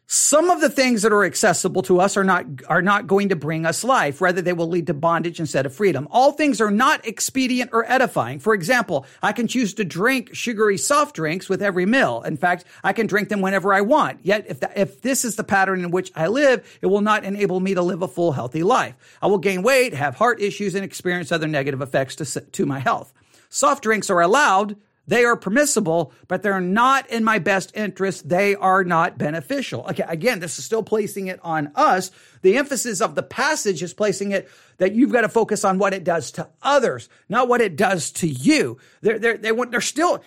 some 0.09 0.49
of 0.49 0.61
the 0.61 0.69
things 0.69 1.01
that 1.01 1.11
are 1.11 1.25
accessible 1.25 1.81
to 1.81 1.99
us 1.99 2.15
are 2.15 2.23
not, 2.23 2.45
are 2.69 2.81
not 2.81 3.07
going 3.07 3.27
to 3.27 3.35
bring 3.35 3.65
us 3.65 3.83
life. 3.83 4.21
Rather, 4.21 4.41
they 4.41 4.53
will 4.53 4.69
lead 4.69 4.87
to 4.87 4.93
bondage 4.93 5.41
instead 5.41 5.65
of 5.65 5.75
freedom. 5.75 6.07
All 6.11 6.31
things 6.31 6.61
are 6.61 6.71
not 6.71 7.05
expedient 7.05 7.71
or 7.73 7.83
edifying. 7.91 8.39
For 8.39 8.53
example, 8.53 9.05
I 9.21 9.33
can 9.33 9.47
choose 9.47 9.73
to 9.73 9.83
drink 9.83 10.33
sugary 10.33 10.77
soft 10.77 11.13
drinks 11.13 11.49
with 11.49 11.61
every 11.61 11.85
meal. 11.85 12.21
In 12.21 12.37
fact, 12.37 12.63
I 12.85 12.93
can 12.93 13.05
drink 13.05 13.27
them 13.27 13.41
whenever 13.41 13.73
I 13.73 13.81
want. 13.81 14.19
Yet, 14.23 14.45
if, 14.47 14.61
the, 14.61 14.79
if 14.79 15.01
this 15.01 15.25
is 15.25 15.35
the 15.35 15.43
pattern 15.43 15.83
in 15.83 15.91
which 15.91 16.09
I 16.15 16.27
live, 16.27 16.79
it 16.81 16.87
will 16.87 17.01
not 17.01 17.25
enable 17.25 17.59
me 17.59 17.73
to 17.73 17.81
live 17.81 18.01
a 18.01 18.07
full, 18.07 18.31
healthy 18.31 18.63
life. 18.63 18.95
I 19.21 19.27
will 19.27 19.39
gain 19.39 19.61
weight, 19.61 19.93
have 19.93 20.15
heart 20.15 20.41
issues, 20.41 20.73
and 20.73 20.85
experience 20.85 21.33
other 21.33 21.47
negative 21.47 21.81
effects 21.81 22.15
to, 22.15 22.39
to 22.39 22.65
my 22.65 22.79
health. 22.79 23.11
Soft 23.49 23.83
drinks 23.83 24.09
are 24.09 24.21
allowed 24.21 24.77
they 25.07 25.23
are 25.23 25.37
permissible, 25.37 26.11
but 26.27 26.43
they're 26.43 26.59
not 26.59 27.09
in 27.09 27.23
my 27.23 27.39
best 27.39 27.71
interest. 27.75 28.27
They 28.27 28.55
are 28.55 28.83
not 28.83 29.17
beneficial. 29.17 29.85
Okay, 29.89 30.03
again, 30.07 30.39
this 30.39 30.59
is 30.59 30.65
still 30.65 30.83
placing 30.83 31.27
it 31.27 31.39
on 31.43 31.71
us. 31.75 32.11
The 32.41 32.57
emphasis 32.57 32.99
of 32.99 33.15
the 33.15 33.23
passage 33.23 33.81
is 33.81 33.93
placing 33.93 34.31
it 34.31 34.49
that 34.77 34.93
you've 34.93 35.13
got 35.13 35.21
to 35.21 35.29
focus 35.29 35.63
on 35.63 35.79
what 35.79 35.93
it 35.93 36.03
does 36.03 36.31
to 36.31 36.49
others, 36.61 37.07
not 37.29 37.47
what 37.47 37.61
it 37.61 37.77
does 37.77 38.11
to 38.11 38.27
you. 38.27 38.77
They're, 39.01 39.17
they're, 39.17 39.37
they, 39.37 39.51
they're 39.51 39.81
still, 39.81 40.21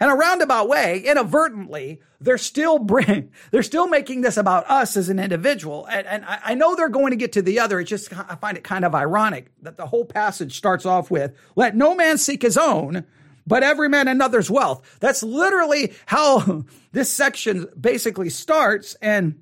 in 0.00 0.08
a 0.08 0.14
roundabout 0.14 0.68
way, 0.68 1.00
inadvertently, 1.00 2.00
they're 2.20 2.38
still 2.38 2.78
bring, 2.78 3.32
they're 3.50 3.64
still 3.64 3.88
making 3.88 4.20
this 4.20 4.36
about 4.36 4.70
us 4.70 4.96
as 4.96 5.08
an 5.08 5.18
individual. 5.18 5.86
And, 5.86 6.06
and 6.06 6.24
I, 6.24 6.38
I 6.44 6.54
know 6.54 6.76
they're 6.76 6.88
going 6.88 7.10
to 7.10 7.16
get 7.16 7.32
to 7.32 7.42
the 7.42 7.58
other. 7.58 7.80
It's 7.80 7.90
just, 7.90 8.12
I 8.12 8.36
find 8.36 8.56
it 8.56 8.62
kind 8.62 8.84
of 8.84 8.94
ironic 8.94 9.50
that 9.62 9.76
the 9.76 9.86
whole 9.86 10.04
passage 10.04 10.56
starts 10.56 10.86
off 10.86 11.10
with, 11.10 11.32
let 11.56 11.74
no 11.74 11.96
man 11.96 12.16
seek 12.16 12.42
his 12.42 12.56
own, 12.56 13.04
but 13.46 13.62
every 13.62 13.88
man 13.88 14.08
another's 14.08 14.50
wealth. 14.50 14.98
That's 15.00 15.22
literally 15.22 15.92
how 16.06 16.64
this 16.92 17.12
section 17.12 17.66
basically 17.78 18.30
starts. 18.30 18.94
And 19.02 19.40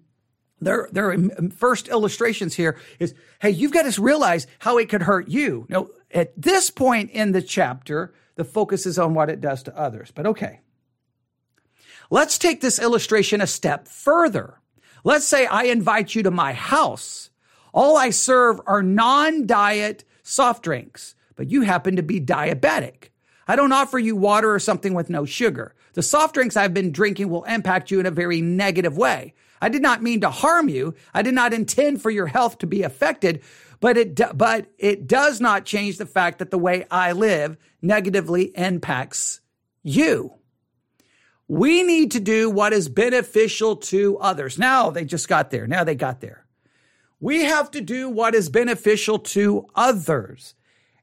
their, 0.60 0.88
their 0.92 1.16
first 1.50 1.88
illustrations 1.88 2.54
here 2.54 2.78
is, 2.98 3.14
hey, 3.40 3.50
you've 3.50 3.72
got 3.72 3.90
to 3.90 4.02
realize 4.02 4.46
how 4.58 4.78
it 4.78 4.88
could 4.88 5.02
hurt 5.02 5.28
you. 5.28 5.66
Now, 5.68 5.88
at 6.10 6.32
this 6.40 6.70
point 6.70 7.10
in 7.10 7.32
the 7.32 7.42
chapter, 7.42 8.14
the 8.36 8.44
focus 8.44 8.86
is 8.86 8.98
on 8.98 9.14
what 9.14 9.30
it 9.30 9.40
does 9.40 9.62
to 9.64 9.78
others. 9.78 10.10
But 10.10 10.26
okay. 10.26 10.60
Let's 12.10 12.38
take 12.38 12.60
this 12.60 12.78
illustration 12.78 13.40
a 13.40 13.46
step 13.46 13.88
further. 13.88 14.60
Let's 15.04 15.26
say 15.26 15.46
I 15.46 15.64
invite 15.64 16.14
you 16.14 16.22
to 16.24 16.30
my 16.30 16.52
house. 16.52 17.30
All 17.72 17.96
I 17.96 18.10
serve 18.10 18.60
are 18.66 18.82
non-diet 18.82 20.04
soft 20.22 20.62
drinks. 20.62 21.14
but 21.34 21.50
you 21.50 21.62
happen 21.62 21.96
to 21.96 22.02
be 22.02 22.20
diabetic. 22.20 23.08
I 23.46 23.56
don't 23.56 23.72
offer 23.72 23.98
you 23.98 24.16
water 24.16 24.52
or 24.52 24.58
something 24.58 24.94
with 24.94 25.10
no 25.10 25.24
sugar. 25.24 25.74
The 25.94 26.02
soft 26.02 26.34
drinks 26.34 26.56
I've 26.56 26.74
been 26.74 26.92
drinking 26.92 27.28
will 27.28 27.44
impact 27.44 27.90
you 27.90 28.00
in 28.00 28.06
a 28.06 28.10
very 28.10 28.40
negative 28.40 28.96
way. 28.96 29.34
I 29.60 29.68
did 29.68 29.82
not 29.82 30.02
mean 30.02 30.20
to 30.22 30.30
harm 30.30 30.68
you. 30.68 30.94
I 31.14 31.22
did 31.22 31.34
not 31.34 31.52
intend 31.52 32.02
for 32.02 32.10
your 32.10 32.26
health 32.26 32.58
to 32.58 32.66
be 32.66 32.82
affected, 32.82 33.42
but 33.80 33.96
it, 33.96 34.20
but 34.36 34.66
it 34.78 35.06
does 35.06 35.40
not 35.40 35.64
change 35.64 35.98
the 35.98 36.06
fact 36.06 36.38
that 36.38 36.50
the 36.50 36.58
way 36.58 36.86
I 36.90 37.12
live 37.12 37.56
negatively 37.80 38.52
impacts 38.56 39.40
you. 39.82 40.34
We 41.48 41.82
need 41.82 42.12
to 42.12 42.20
do 42.20 42.48
what 42.48 42.72
is 42.72 42.88
beneficial 42.88 43.76
to 43.76 44.18
others. 44.18 44.58
Now 44.58 44.90
they 44.90 45.04
just 45.04 45.28
got 45.28 45.50
there. 45.50 45.66
Now 45.66 45.84
they 45.84 45.94
got 45.94 46.20
there. 46.20 46.46
We 47.20 47.44
have 47.44 47.70
to 47.72 47.80
do 47.80 48.08
what 48.08 48.34
is 48.34 48.48
beneficial 48.48 49.18
to 49.20 49.66
others. 49.74 50.54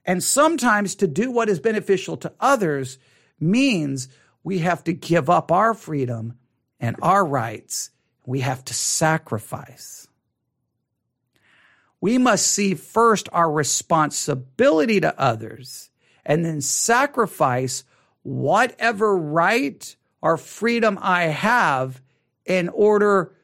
And 0.09 0.23
sometimes 0.23 0.95
to 0.95 1.07
do 1.07 1.29
what 1.29 1.49
is 1.49 1.59
beneficial 1.59 2.17
to 2.17 2.33
others 2.39 2.97
means 3.39 4.09
we 4.43 4.57
have 4.57 4.83
to 4.85 4.91
give 4.91 5.29
up 5.29 5.51
our 5.51 5.75
freedom 5.75 6.33
and 6.79 6.95
our 7.03 7.23
rights. 7.23 7.91
We 8.25 8.39
have 8.39 8.65
to 8.65 8.73
sacrifice. 8.73 10.07
We 12.01 12.17
must 12.17 12.47
see 12.47 12.73
first 12.73 13.29
our 13.31 13.51
responsibility 13.51 14.99
to 14.99 15.13
others 15.21 15.91
and 16.25 16.43
then 16.43 16.61
sacrifice 16.61 17.83
whatever 18.23 19.15
right 19.15 19.95
or 20.23 20.37
freedom 20.37 20.97
I 20.99 21.25
have 21.25 22.01
in 22.47 22.69
order 22.69 23.35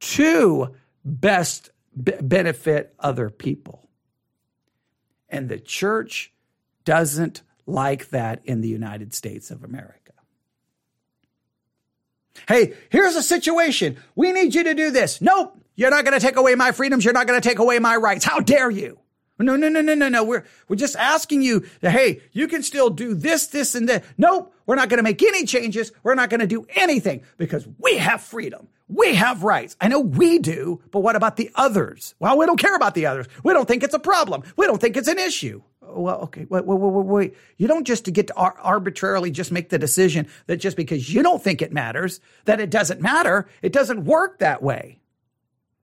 to 0.00 0.74
best 1.04 1.70
benefit 1.94 2.92
other 2.98 3.30
people. 3.30 3.87
And 5.28 5.48
the 5.48 5.58
church 5.58 6.32
doesn't 6.84 7.42
like 7.66 8.10
that 8.10 8.40
in 8.44 8.60
the 8.60 8.68
United 8.68 9.12
States 9.14 9.50
of 9.50 9.62
America. 9.62 10.12
Hey, 12.46 12.74
here's 12.88 13.16
a 13.16 13.22
situation. 13.22 13.98
We 14.14 14.32
need 14.32 14.54
you 14.54 14.64
to 14.64 14.74
do 14.74 14.90
this. 14.90 15.20
Nope. 15.20 15.62
You're 15.74 15.90
not 15.90 16.04
going 16.04 16.18
to 16.18 16.24
take 16.24 16.36
away 16.36 16.54
my 16.54 16.72
freedoms. 16.72 17.04
You're 17.04 17.14
not 17.14 17.26
going 17.26 17.40
to 17.40 17.48
take 17.48 17.58
away 17.58 17.78
my 17.78 17.96
rights. 17.96 18.24
How 18.24 18.40
dare 18.40 18.70
you? 18.70 18.98
No, 19.38 19.54
no, 19.54 19.68
no, 19.68 19.80
no, 19.80 19.94
no, 19.94 20.08
no. 20.08 20.24
We're, 20.24 20.44
we're 20.66 20.76
just 20.76 20.96
asking 20.96 21.42
you 21.42 21.64
that, 21.80 21.92
hey, 21.92 22.20
you 22.32 22.48
can 22.48 22.62
still 22.62 22.90
do 22.90 23.14
this, 23.14 23.46
this, 23.46 23.74
and 23.74 23.88
that. 23.88 24.04
Nope. 24.16 24.52
We're 24.66 24.74
not 24.74 24.88
going 24.88 24.98
to 24.98 25.04
make 25.04 25.22
any 25.22 25.44
changes. 25.44 25.92
We're 26.02 26.16
not 26.16 26.30
going 26.30 26.40
to 26.40 26.46
do 26.46 26.66
anything 26.74 27.22
because 27.36 27.66
we 27.78 27.98
have 27.98 28.20
freedom. 28.20 28.68
We 28.88 29.14
have 29.14 29.42
rights. 29.42 29.76
I 29.80 29.88
know 29.88 30.00
we 30.00 30.38
do, 30.38 30.80
but 30.90 31.00
what 31.00 31.14
about 31.14 31.36
the 31.36 31.50
others? 31.54 32.14
Well, 32.18 32.38
we 32.38 32.46
don't 32.46 32.58
care 32.58 32.74
about 32.74 32.94
the 32.94 33.06
others. 33.06 33.26
We 33.44 33.52
don't 33.52 33.68
think 33.68 33.82
it's 33.82 33.94
a 33.94 33.98
problem. 33.98 34.42
We 34.56 34.66
don't 34.66 34.80
think 34.80 34.96
it's 34.96 35.08
an 35.08 35.18
issue. 35.18 35.62
Well, 35.82 36.20
okay, 36.22 36.46
wait, 36.48 36.64
wait, 36.64 36.78
wait, 36.78 37.06
wait. 37.06 37.36
You 37.56 37.68
don't 37.68 37.86
just 37.86 38.10
get 38.12 38.28
to 38.28 38.34
ar- 38.34 38.56
arbitrarily 38.60 39.30
just 39.30 39.52
make 39.52 39.68
the 39.68 39.78
decision 39.78 40.26
that 40.46 40.56
just 40.56 40.76
because 40.76 41.12
you 41.12 41.22
don't 41.22 41.42
think 41.42 41.62
it 41.62 41.72
matters, 41.72 42.20
that 42.44 42.60
it 42.60 42.70
doesn't 42.70 43.00
matter. 43.00 43.48
It 43.62 43.72
doesn't 43.72 44.04
work 44.04 44.38
that 44.38 44.62
way. 44.62 45.00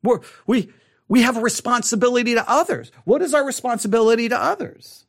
We're, 0.03 0.21
we, 0.45 0.71
we 1.07 1.21
have 1.21 1.37
a 1.37 1.41
responsibility 1.41 2.35
to 2.35 2.49
others. 2.49 2.91
What 3.03 3.21
is 3.21 3.33
our 3.33 3.45
responsibility 3.45 4.29
to 4.29 4.37
others? 4.37 5.04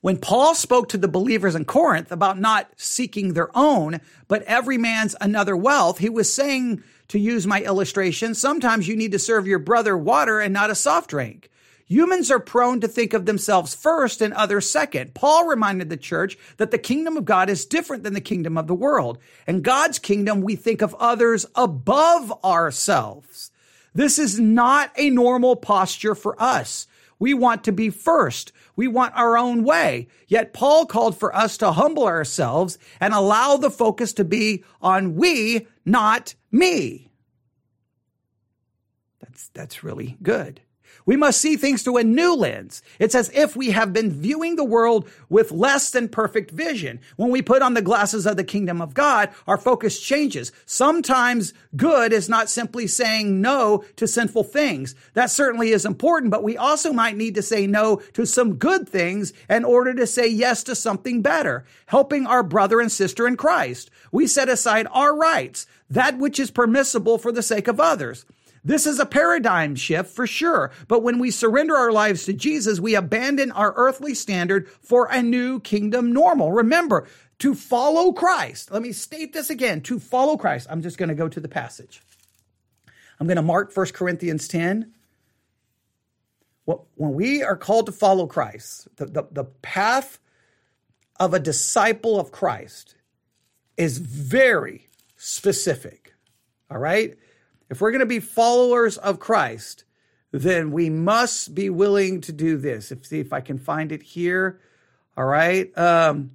When 0.00 0.16
Paul 0.16 0.54
spoke 0.54 0.88
to 0.90 0.98
the 0.98 1.08
believers 1.08 1.54
in 1.54 1.66
Corinth 1.66 2.10
about 2.10 2.40
not 2.40 2.70
seeking 2.76 3.34
their 3.34 3.50
own, 3.56 4.00
but 4.28 4.42
every 4.44 4.78
man's 4.78 5.14
another 5.20 5.56
wealth, 5.56 5.98
he 5.98 6.08
was 6.08 6.32
saying, 6.32 6.82
to 7.10 7.18
use 7.18 7.44
my 7.44 7.60
illustration, 7.62 8.34
sometimes 8.34 8.86
you 8.86 8.94
need 8.94 9.10
to 9.12 9.18
serve 9.18 9.46
your 9.46 9.58
brother 9.58 9.98
water 9.98 10.38
and 10.38 10.54
not 10.54 10.70
a 10.70 10.76
soft 10.76 11.10
drink. 11.10 11.50
Humans 11.86 12.30
are 12.30 12.38
prone 12.38 12.80
to 12.80 12.88
think 12.88 13.14
of 13.14 13.26
themselves 13.26 13.74
first 13.74 14.22
and 14.22 14.32
others 14.32 14.70
second. 14.70 15.12
Paul 15.12 15.48
reminded 15.48 15.90
the 15.90 15.96
church 15.96 16.38
that 16.58 16.70
the 16.70 16.78
kingdom 16.78 17.16
of 17.16 17.24
God 17.24 17.50
is 17.50 17.66
different 17.66 18.04
than 18.04 18.14
the 18.14 18.20
kingdom 18.20 18.56
of 18.56 18.68
the 18.68 18.76
world. 18.76 19.18
In 19.48 19.60
God's 19.60 19.98
kingdom, 19.98 20.40
we 20.40 20.54
think 20.54 20.82
of 20.82 20.94
others 21.00 21.46
above 21.56 22.32
ourselves. 22.44 23.50
This 23.92 24.20
is 24.20 24.38
not 24.38 24.92
a 24.96 25.10
normal 25.10 25.56
posture 25.56 26.14
for 26.14 26.40
us. 26.40 26.86
We 27.18 27.34
want 27.34 27.64
to 27.64 27.72
be 27.72 27.90
first. 27.90 28.52
We 28.76 28.88
want 28.88 29.14
our 29.16 29.36
own 29.36 29.64
way. 29.64 30.08
Yet 30.28 30.52
Paul 30.52 30.86
called 30.86 31.18
for 31.18 31.34
us 31.34 31.56
to 31.58 31.72
humble 31.72 32.04
ourselves 32.04 32.78
and 33.00 33.12
allow 33.12 33.56
the 33.56 33.70
focus 33.70 34.12
to 34.14 34.24
be 34.24 34.64
on 34.80 35.16
we, 35.16 35.66
not 35.84 36.34
me. 36.50 37.10
That's, 39.20 39.48
that's 39.50 39.84
really 39.84 40.16
good. 40.22 40.60
We 41.06 41.16
must 41.16 41.40
see 41.40 41.56
things 41.56 41.82
through 41.82 41.98
a 41.98 42.04
new 42.04 42.34
lens. 42.34 42.82
It's 42.98 43.14
as 43.14 43.30
if 43.30 43.56
we 43.56 43.70
have 43.70 43.92
been 43.92 44.10
viewing 44.10 44.56
the 44.56 44.64
world 44.64 45.08
with 45.28 45.50
less 45.50 45.90
than 45.90 46.08
perfect 46.08 46.50
vision. 46.50 47.00
When 47.16 47.30
we 47.30 47.42
put 47.42 47.62
on 47.62 47.74
the 47.74 47.82
glasses 47.82 48.26
of 48.26 48.36
the 48.36 48.44
kingdom 48.44 48.80
of 48.80 48.94
God, 48.94 49.30
our 49.46 49.58
focus 49.58 50.00
changes. 50.00 50.52
Sometimes 50.66 51.52
good 51.76 52.12
is 52.12 52.28
not 52.28 52.50
simply 52.50 52.86
saying 52.86 53.40
no 53.40 53.84
to 53.96 54.06
sinful 54.06 54.44
things. 54.44 54.94
That 55.14 55.30
certainly 55.30 55.70
is 55.70 55.84
important, 55.84 56.30
but 56.30 56.42
we 56.42 56.56
also 56.56 56.92
might 56.92 57.16
need 57.16 57.34
to 57.36 57.42
say 57.42 57.66
no 57.66 57.96
to 58.12 58.26
some 58.26 58.56
good 58.56 58.88
things 58.88 59.32
in 59.48 59.64
order 59.64 59.94
to 59.94 60.06
say 60.06 60.28
yes 60.28 60.62
to 60.64 60.74
something 60.74 61.22
better, 61.22 61.64
helping 61.86 62.26
our 62.26 62.42
brother 62.42 62.80
and 62.80 62.92
sister 62.92 63.26
in 63.26 63.36
Christ. 63.36 63.90
We 64.12 64.26
set 64.26 64.48
aside 64.48 64.86
our 64.90 65.16
rights, 65.16 65.66
that 65.88 66.18
which 66.18 66.38
is 66.38 66.50
permissible 66.50 67.18
for 67.18 67.32
the 67.32 67.42
sake 67.42 67.68
of 67.68 67.80
others. 67.80 68.24
This 68.62 68.86
is 68.86 68.98
a 68.98 69.06
paradigm 69.06 69.74
shift 69.74 70.14
for 70.14 70.26
sure. 70.26 70.70
But 70.86 71.02
when 71.02 71.18
we 71.18 71.30
surrender 71.30 71.76
our 71.76 71.92
lives 71.92 72.24
to 72.24 72.32
Jesus, 72.32 72.78
we 72.78 72.94
abandon 72.94 73.50
our 73.52 73.72
earthly 73.76 74.14
standard 74.14 74.68
for 74.68 75.06
a 75.06 75.22
new 75.22 75.60
kingdom 75.60 76.12
normal. 76.12 76.52
Remember, 76.52 77.06
to 77.40 77.54
follow 77.54 78.12
Christ. 78.12 78.70
Let 78.70 78.82
me 78.82 78.92
state 78.92 79.32
this 79.32 79.50
again. 79.50 79.80
To 79.82 79.98
follow 79.98 80.36
Christ. 80.36 80.66
I'm 80.70 80.82
just 80.82 80.98
going 80.98 81.08
to 81.08 81.14
go 81.14 81.28
to 81.28 81.40
the 81.40 81.48
passage. 81.48 82.02
I'm 83.18 83.26
going 83.26 83.36
to 83.36 83.42
mark 83.42 83.74
1 83.74 83.86
Corinthians 83.88 84.46
10. 84.46 84.92
When 86.66 87.14
we 87.14 87.42
are 87.42 87.56
called 87.56 87.86
to 87.86 87.92
follow 87.92 88.26
Christ, 88.26 88.88
the, 88.96 89.06
the, 89.06 89.26
the 89.30 89.44
path 89.44 90.18
of 91.18 91.34
a 91.34 91.40
disciple 91.40 92.20
of 92.20 92.30
Christ 92.30 92.94
is 93.76 93.98
very 93.98 94.88
specific. 95.16 96.14
All 96.70 96.78
right? 96.78 97.16
If 97.70 97.80
we're 97.80 97.92
going 97.92 98.00
to 98.00 98.06
be 98.06 98.18
followers 98.18 98.98
of 98.98 99.20
Christ, 99.20 99.84
then 100.32 100.72
we 100.72 100.90
must 100.90 101.54
be 101.54 101.70
willing 101.70 102.20
to 102.22 102.32
do 102.32 102.56
this. 102.56 102.90
If 102.90 103.06
see 103.06 103.20
if 103.20 103.32
I 103.32 103.40
can 103.40 103.58
find 103.58 103.92
it 103.92 104.02
here. 104.02 104.60
All 105.16 105.24
right. 105.24 105.76
Um, 105.78 106.32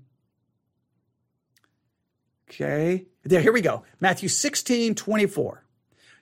okay. 2.50 3.06
There, 3.24 3.42
here 3.42 3.54
we 3.54 3.62
go. 3.62 3.84
Matthew 4.00 4.30
16, 4.30 4.96
24. 4.96 5.64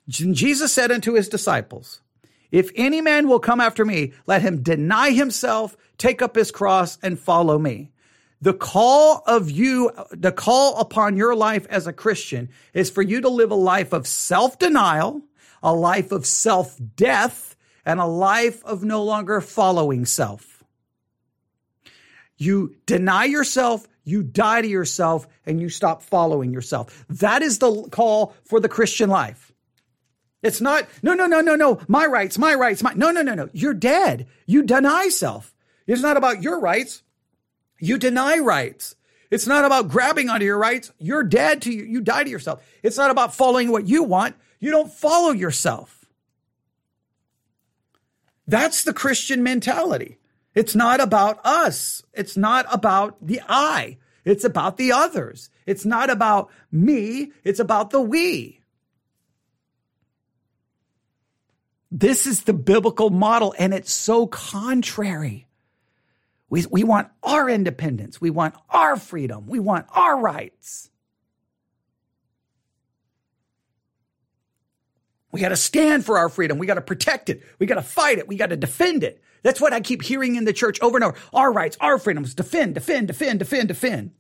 Jesus 0.10 0.74
said 0.74 0.92
unto 0.92 1.14
his 1.14 1.30
disciples, 1.30 2.02
If 2.52 2.72
any 2.76 3.00
man 3.00 3.28
will 3.28 3.40
come 3.40 3.62
after 3.62 3.86
me, 3.86 4.14
let 4.26 4.42
him 4.42 4.62
deny 4.62 5.12
himself, 5.12 5.78
take 5.98 6.22
up 6.22 6.36
his 6.36 6.52
cross, 6.52 6.98
and 7.02 7.20
follow 7.20 7.58
me. 7.58 7.93
The 8.44 8.54
call 8.54 9.24
of 9.26 9.50
you, 9.50 9.90
the 10.12 10.34
call 10.34 10.78
upon 10.78 11.16
your 11.16 11.34
life 11.34 11.66
as 11.70 11.88
a 11.88 11.94
Christian 11.94 12.50
is 12.74 12.90
for 12.90 13.02
you 13.02 13.22
to 13.22 13.30
live 13.30 13.52
a 13.52 13.56
life 13.56 13.94
of 13.94 14.06
self 14.06 14.60
denial, 14.60 15.22
a 15.64 15.74
life 15.74 16.12
of 16.12 16.26
self 16.26 16.78
death, 16.98 17.56
and 17.86 18.02
a 18.02 18.06
life 18.06 18.62
of 18.66 18.84
no 18.84 19.02
longer 19.02 19.40
following 19.40 20.06
self. 20.06 20.62
You 22.36 22.76
deny 22.86 23.24
yourself, 23.24 23.88
you 24.04 24.24
die 24.24 24.62
to 24.62 24.68
yourself, 24.68 25.26
and 25.46 25.62
you 25.62 25.70
stop 25.70 26.04
following 26.04 26.52
yourself. 26.52 27.06
That 27.08 27.44
is 27.44 27.60
the 27.60 27.84
call 27.92 28.36
for 28.44 28.60
the 28.60 28.68
Christian 28.68 29.10
life. 29.10 29.54
It's 30.42 30.60
not, 30.60 30.90
no, 31.02 31.14
no, 31.14 31.28
no, 31.28 31.40
no, 31.40 31.56
no, 31.56 31.80
my 31.88 32.06
rights, 32.06 32.38
my 32.38 32.56
rights, 32.56 32.84
my, 32.84 32.92
no, 32.94 33.10
no, 33.10 33.22
no, 33.22 33.36
no. 33.36 33.50
You're 33.54 33.74
dead. 33.74 34.28
You 34.46 34.64
deny 34.64 35.08
self. 35.08 35.56
It's 35.88 36.02
not 36.02 36.18
about 36.18 36.44
your 36.44 36.60
rights. 36.60 37.04
You 37.80 37.98
deny 37.98 38.38
rights. 38.38 38.96
It's 39.30 39.48
not 39.48 39.66
about 39.66 39.90
grabbing 39.90 40.30
onto 40.30 40.46
your 40.46 40.58
rights. 40.58 40.92
You're 41.00 41.24
dead 41.24 41.64
to 41.64 41.74
you. 41.74 41.84
You 41.84 42.02
die 42.02 42.24
to 42.24 42.30
yourself. 42.30 42.64
It's 42.84 42.98
not 42.98 43.12
about 43.12 43.34
following 43.34 43.72
what 43.72 43.88
you 43.88 44.04
want. 44.04 44.36
You 44.60 44.72
don't 44.72 44.92
follow 44.92 45.32
yourself. 45.32 46.06
That's 48.48 48.84
the 48.84 48.94
Christian 48.94 49.42
mentality. 49.42 50.20
It's 50.54 50.76
not 50.76 51.00
about 51.00 51.40
us. 51.44 52.04
It's 52.14 52.38
not 52.38 52.66
about 52.72 53.26
the 53.26 53.42
I. 53.48 53.98
It's 54.24 54.44
about 54.44 54.78
the 54.78 54.92
others. 54.92 55.50
It's 55.66 55.86
not 55.86 56.10
about 56.10 56.50
me. 56.72 57.32
It's 57.44 57.60
about 57.60 57.90
the 57.90 58.02
we. 58.02 58.62
This 61.92 62.26
is 62.26 62.44
the 62.44 62.54
biblical 62.54 63.10
model, 63.10 63.54
and 63.58 63.74
it's 63.74 63.94
so 63.94 64.26
contrary 64.28 65.48
we, 66.54 66.64
we 66.70 66.84
want 66.84 67.08
our 67.24 67.50
independence. 67.50 68.22
We 68.22 68.30
want 68.30 68.54
our 68.70 68.96
freedom. 68.96 69.48
We 69.48 69.58
want 69.58 69.88
our 69.90 70.20
rights. 70.20 70.92
We 75.32 75.42
got 75.42 75.50
to 75.50 75.56
stand 75.56 76.06
for 76.06 76.20
our 76.20 76.30
freedom. 76.30 76.60
We 76.60 76.68
got 76.68 76.76
to 76.76 76.82
protect 76.82 77.32
it. 77.32 77.42
We 77.58 77.66
got 77.66 77.76
to 77.76 77.82
fight 77.82 78.20
it. 78.20 78.28
We 78.28 78.36
got 78.36 78.52
to 78.52 78.56
defend 78.56 79.04
it. 79.04 79.24
That's 79.42 79.60
what 79.60 79.74
I 79.74 79.80
keep 79.80 80.04
hearing 80.04 80.36
in 80.36 80.46
the 80.46 80.54
church 80.54 80.80
over 80.80 80.96
and 80.96 81.04
over. 81.04 81.18
Our 81.34 81.52
rights, 81.52 81.76
our 81.82 81.98
freedoms, 81.98 82.36
defend, 82.36 82.76
defend, 82.76 83.08
defend, 83.08 83.40
defend, 83.40 83.70
defend. 83.70 84.12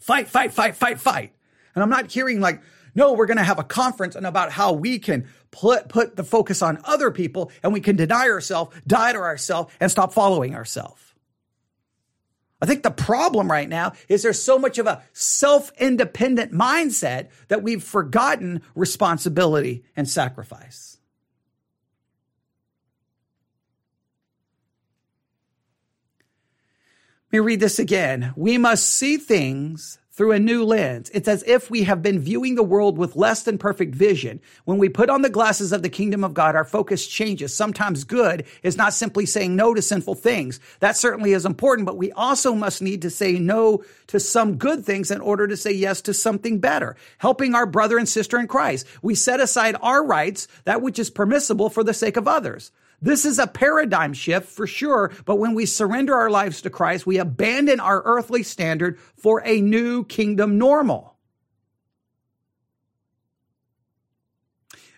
Fight, 0.00 0.28
fight, 0.28 0.50
fight, 0.50 0.76
fight, 0.76 0.98
fight. 0.98 1.34
And 1.74 1.82
I'm 1.82 1.90
not 1.90 2.10
hearing 2.10 2.40
like, 2.40 2.62
no, 2.94 3.12
we're 3.12 3.26
going 3.26 3.36
to 3.36 3.44
have 3.44 3.58
a 3.58 3.64
conference 3.64 4.16
and 4.16 4.26
about 4.26 4.50
how 4.50 4.72
we 4.72 4.98
can 4.98 5.28
put, 5.50 5.90
put 5.90 6.16
the 6.16 6.24
focus 6.24 6.62
on 6.62 6.78
other 6.84 7.10
people 7.10 7.52
and 7.62 7.74
we 7.74 7.82
can 7.82 7.96
deny 7.96 8.30
ourselves, 8.30 8.74
die 8.86 9.12
to 9.12 9.18
ourselves 9.18 9.74
and 9.78 9.90
stop 9.90 10.14
following 10.14 10.54
ourselves. 10.54 11.03
I 12.62 12.66
think 12.66 12.82
the 12.82 12.90
problem 12.90 13.50
right 13.50 13.68
now 13.68 13.92
is 14.08 14.22
there's 14.22 14.42
so 14.42 14.58
much 14.58 14.78
of 14.78 14.86
a 14.86 15.02
self-independent 15.12 16.52
mindset 16.52 17.28
that 17.48 17.62
we've 17.62 17.82
forgotten 17.82 18.62
responsibility 18.74 19.84
and 19.96 20.08
sacrifice. 20.08 20.98
Let 27.30 27.40
me 27.40 27.44
read 27.46 27.60
this 27.60 27.78
again. 27.78 28.32
We 28.36 28.58
must 28.58 28.88
see 28.88 29.16
things 29.16 29.98
through 30.16 30.30
a 30.30 30.38
new 30.38 30.64
lens. 30.64 31.10
It's 31.12 31.26
as 31.26 31.42
if 31.44 31.70
we 31.70 31.82
have 31.82 32.00
been 32.00 32.20
viewing 32.20 32.54
the 32.54 32.62
world 32.62 32.96
with 32.96 33.16
less 33.16 33.42
than 33.42 33.58
perfect 33.58 33.96
vision. 33.96 34.40
When 34.64 34.78
we 34.78 34.88
put 34.88 35.10
on 35.10 35.22
the 35.22 35.28
glasses 35.28 35.72
of 35.72 35.82
the 35.82 35.88
kingdom 35.88 36.22
of 36.22 36.34
God, 36.34 36.54
our 36.54 36.64
focus 36.64 37.06
changes. 37.06 37.54
Sometimes 37.54 38.04
good 38.04 38.44
is 38.62 38.76
not 38.76 38.94
simply 38.94 39.26
saying 39.26 39.56
no 39.56 39.74
to 39.74 39.82
sinful 39.82 40.14
things. 40.14 40.60
That 40.78 40.96
certainly 40.96 41.32
is 41.32 41.44
important, 41.44 41.86
but 41.86 41.96
we 41.96 42.12
also 42.12 42.54
must 42.54 42.80
need 42.80 43.02
to 43.02 43.10
say 43.10 43.40
no 43.40 43.82
to 44.06 44.20
some 44.20 44.56
good 44.56 44.84
things 44.84 45.10
in 45.10 45.20
order 45.20 45.48
to 45.48 45.56
say 45.56 45.72
yes 45.72 46.00
to 46.02 46.14
something 46.14 46.60
better. 46.60 46.94
Helping 47.18 47.56
our 47.56 47.66
brother 47.66 47.98
and 47.98 48.08
sister 48.08 48.38
in 48.38 48.46
Christ. 48.46 48.86
We 49.02 49.16
set 49.16 49.40
aside 49.40 49.74
our 49.82 50.04
rights, 50.06 50.46
that 50.64 50.80
which 50.80 51.00
is 51.00 51.10
permissible 51.10 51.70
for 51.70 51.82
the 51.82 51.94
sake 51.94 52.16
of 52.16 52.28
others. 52.28 52.70
This 53.04 53.26
is 53.26 53.38
a 53.38 53.46
paradigm 53.46 54.14
shift 54.14 54.48
for 54.48 54.66
sure, 54.66 55.12
but 55.26 55.36
when 55.36 55.52
we 55.52 55.66
surrender 55.66 56.14
our 56.14 56.30
lives 56.30 56.62
to 56.62 56.70
Christ, 56.70 57.06
we 57.06 57.18
abandon 57.18 57.78
our 57.78 58.00
earthly 58.02 58.42
standard 58.42 58.98
for 59.18 59.42
a 59.44 59.60
new 59.60 60.06
kingdom 60.06 60.56
normal. 60.56 61.14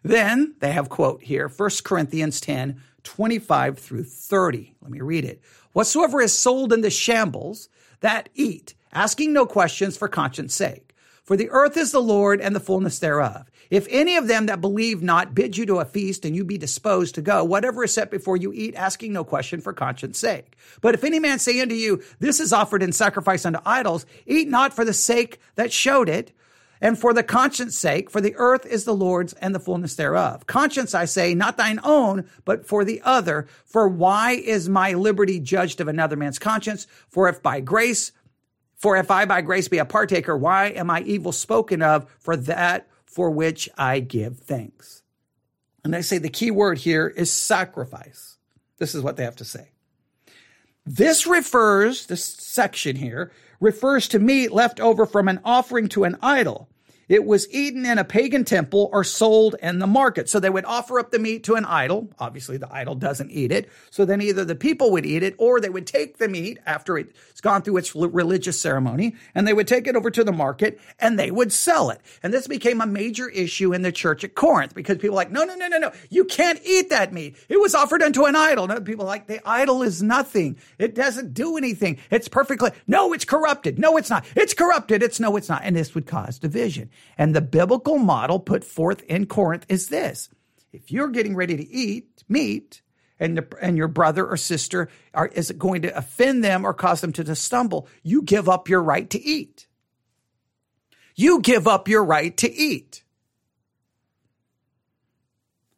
Then 0.05 0.55
they 0.61 0.71
have 0.71 0.89
quote 0.89 1.25
here, 1.25 1.49
1 1.49 1.71
Corinthians 1.83 2.41
10, 2.41 2.81
25 3.03 3.77
through 3.77 4.05
30. 4.05 4.77
Let 4.81 4.91
me 4.93 5.01
read 5.01 5.25
it. 5.25 5.43
Whatsoever 5.73 6.21
is 6.21 6.33
sold 6.33 6.73
in 6.73 6.83
the 6.83 6.91
shambles, 6.91 7.69
that 8.01 8.29
eat, 8.37 8.75
asking 8.93 9.33
no 9.33 9.47
questions 9.47 9.97
for 9.97 10.07
conscience 10.07 10.55
sake. 10.55 10.86
For 11.27 11.37
the 11.37 11.51
earth 11.51 11.77
is 11.77 11.91
the 11.91 12.01
Lord 12.01 12.41
and 12.41 12.55
the 12.55 12.61
fullness 12.61 13.01
thereof. 13.01 13.51
If 13.69 13.89
any 13.91 14.17
of 14.17 14.29
them 14.29 14.47
that 14.47 14.61
believe 14.61 15.03
not 15.03 15.35
bid 15.35 15.57
you 15.57 15.67
to 15.67 15.81
a 15.81 15.85
feast 15.85 16.25
and 16.25 16.37
you 16.37 16.45
be 16.45 16.57
disposed 16.57 17.17
to 17.17 17.21
go, 17.23 17.43
whatever 17.43 17.83
is 17.83 17.93
set 17.93 18.13
before 18.13 18.37
you 18.37 18.53
eat, 18.53 18.77
asking 18.77 19.13
no 19.13 19.25
question 19.25 19.61
for 19.61 19.73
conscience 19.73 20.21
sake. 20.21 20.57
But 20.81 20.95
if 20.95 21.03
any 21.03 21.19
man 21.19 21.41
say 21.41 21.61
unto 21.61 21.75
you, 21.75 22.01
this 22.21 22.39
is 22.39 22.53
offered 22.53 22.81
in 22.81 22.93
sacrifice 22.93 23.45
unto 23.45 23.59
idols, 23.67 24.07
eat 24.25 24.47
not 24.47 24.73
for 24.73 24.85
the 24.85 24.93
sake 24.93 25.41
that 25.57 25.73
showed 25.73 26.09
it, 26.09 26.31
and 26.81 26.97
for 26.97 27.13
the 27.13 27.25
conscience 27.25 27.77
sake, 27.77 28.09
for 28.09 28.21
the 28.21 28.37
earth 28.37 28.65
is 28.65 28.85
the 28.85 28.95
Lord's 28.95 29.33
and 29.33 29.53
the 29.53 29.59
fullness 29.59 29.97
thereof. 29.97 30.47
Conscience, 30.47 30.95
I 30.95 31.07
say, 31.07 31.35
not 31.35 31.57
thine 31.57 31.81
own, 31.83 32.29
but 32.45 32.69
for 32.69 32.85
the 32.85 33.01
other. 33.03 33.49
For 33.65 33.89
why 33.89 34.33
is 34.33 34.69
my 34.69 34.93
liberty 34.93 35.41
judged 35.41 35.81
of 35.81 35.89
another 35.89 36.17
man's 36.17 36.39
conscience? 36.39 36.87
For 37.09 37.29
if 37.29 37.43
by 37.43 37.61
grace, 37.61 38.13
for 38.87 38.97
if 38.97 39.11
I 39.11 39.25
by 39.25 39.41
grace 39.41 39.67
be 39.67 39.79
a 39.79 39.85
partaker, 39.85 40.37
why 40.37 40.67
am 40.67 40.91
I 40.91 41.01
evil 41.01 41.33
spoken 41.33 41.83
of 41.83 42.09
for 42.21 42.37
that 42.37 42.87
for 43.05 43.33
which 43.33 43.69
I 43.77 43.99
give 43.99 44.39
thanks. 44.39 45.03
And 45.83 45.93
they 45.93 46.03
say 46.03 46.19
the 46.19 46.29
key 46.29 46.53
word 46.53 46.79
here 46.79 47.09
is 47.09 47.33
sacrifice. 47.33 48.39
This 48.79 48.95
is 48.95 49.03
what 49.03 49.17
they 49.17 49.25
have 49.25 49.35
to 49.35 49.45
say. 49.45 49.73
This 50.85 51.27
refers, 51.27 52.07
this 52.07 52.23
section 52.23 52.95
here, 52.95 53.33
refers 53.59 54.07
to 54.07 54.21
meat 54.21 54.53
left 54.53 54.79
over 54.79 55.05
from 55.05 55.27
an 55.27 55.41
offering 55.45 55.89
to 55.89 56.05
an 56.05 56.17
idol. 56.23 56.69
It 57.09 57.25
was 57.25 57.49
eaten 57.53 57.87
in 57.87 57.99
a 57.99 58.05
pagan 58.05 58.45
temple 58.45 58.91
or 58.93 59.05
sold 59.05 59.55
in 59.63 59.79
the 59.79 59.87
market. 59.87 60.29
So 60.29 60.41
they 60.41 60.51
would 60.51 60.65
offer 60.65 60.99
up 60.99 61.13
the 61.13 61.21
meat 61.21 61.45
to 61.45 61.55
an 61.55 61.65
idol. 61.65 62.09
Obviously, 62.19 62.57
the 62.57 62.73
idol 62.73 62.97
doesn't 62.97 63.31
eat 63.31 63.53
it. 63.53 63.69
So 63.91 64.05
then 64.05 64.21
either 64.21 64.45
the 64.45 64.57
people 64.57 64.91
would 64.91 65.07
eat 65.07 65.23
it 65.23 65.37
or 65.39 65.61
they 65.61 65.69
would 65.69 65.87
take 65.87 66.19
the 66.19 66.29
meat 66.29 66.59
after 66.67 66.99
it's 66.99 67.41
gone 67.41 67.63
through 67.63 67.77
its 67.77 67.95
religious 67.95 68.61
ceremony 68.61 69.15
and 69.35 69.47
they 69.47 69.53
would 69.53 69.69
take 69.69 69.87
it 69.87 69.95
over 69.95 70.11
to 70.11 70.25
the 70.25 70.33
market 70.33 70.81
and 70.99 71.19
they 71.19 71.31
would 71.31 71.53
sell 71.53 71.91
it. 71.91 72.01
And 72.23 72.33
this 72.35 72.49
became 72.49 72.81
a 72.81 72.87
major 72.87 73.29
issue 73.29 73.73
in 73.73 73.83
the 73.83 73.93
church 73.93 74.25
at 74.25 74.35
Corinth 74.35 74.75
because 74.75 74.97
people 74.97 75.11
were 75.11 75.17
like, 75.17 75.31
no, 75.31 75.45
no, 75.45 75.55
no, 75.55 75.69
no, 75.69 75.79
no. 75.79 75.93
You 76.11 76.25
can't 76.25 76.61
eat 76.65 76.91
that 76.91 77.13
meat. 77.13 77.37
It 77.49 77.61
was 77.61 77.75
offered 77.75 78.03
unto 78.03 78.25
an 78.25 78.35
idol. 78.35 78.67
No, 78.67 78.81
people 78.81 79.07
like, 79.07 79.29
the 79.29 79.47
idol 79.49 79.83
is 79.83 80.03
nothing. 80.03 80.57
It 80.79 80.97
doesn't 80.97 81.35
do 81.35 81.57
anything. 81.57 81.99
It's 82.11 82.27
perfectly, 82.27 82.73
no, 82.89 83.13
it's 83.13 83.25
corrupted. 83.25 83.79
No, 83.79 83.97
it's 83.97 84.11
not. 84.11 84.25
It's 84.35 84.55
corrupted. 84.55 85.05
It's 85.05 85.21
no, 85.21 85.37
it's 85.37 85.49
not. 85.49 85.63
And 85.63 85.77
this 85.77 85.95
would 85.95 86.07
cause 86.07 86.41
division. 86.41 86.91
And 87.19 87.35
the 87.35 87.41
biblical 87.41 87.99
model 87.99 88.39
put 88.39 88.65
forth 88.65 89.03
in 89.05 89.27
Corinth 89.27 89.67
is 89.69 89.89
this. 89.89 90.29
If 90.73 90.91
you're 90.91 91.09
getting 91.09 91.35
ready 91.35 91.57
to 91.57 91.69
eat 91.69 92.25
meat 92.29 92.83
and, 93.19 93.39
the, 93.39 93.49
and 93.61 93.77
your 93.77 93.89
brother 93.89 94.27
or 94.27 94.37
sister 94.37 94.89
are, 95.15 95.27
is 95.29 95.51
going 95.53 95.83
to 95.83 95.97
offend 95.97 96.45
them 96.45 96.65
or 96.65 96.75
cause 96.75 97.01
them 97.01 97.13
to 97.15 97.35
stumble, 97.35 97.89
you 98.03 98.23
give 98.23 98.49
up 98.49 98.69
your 98.69 98.83
right 98.83 99.09
to 99.11 99.23
eat. 99.23 99.67
You 101.15 101.41
give 101.41 101.67
up 101.67 101.89
your 101.89 102.05
right 102.05 102.37
to 102.37 102.53
eat. 102.53 103.03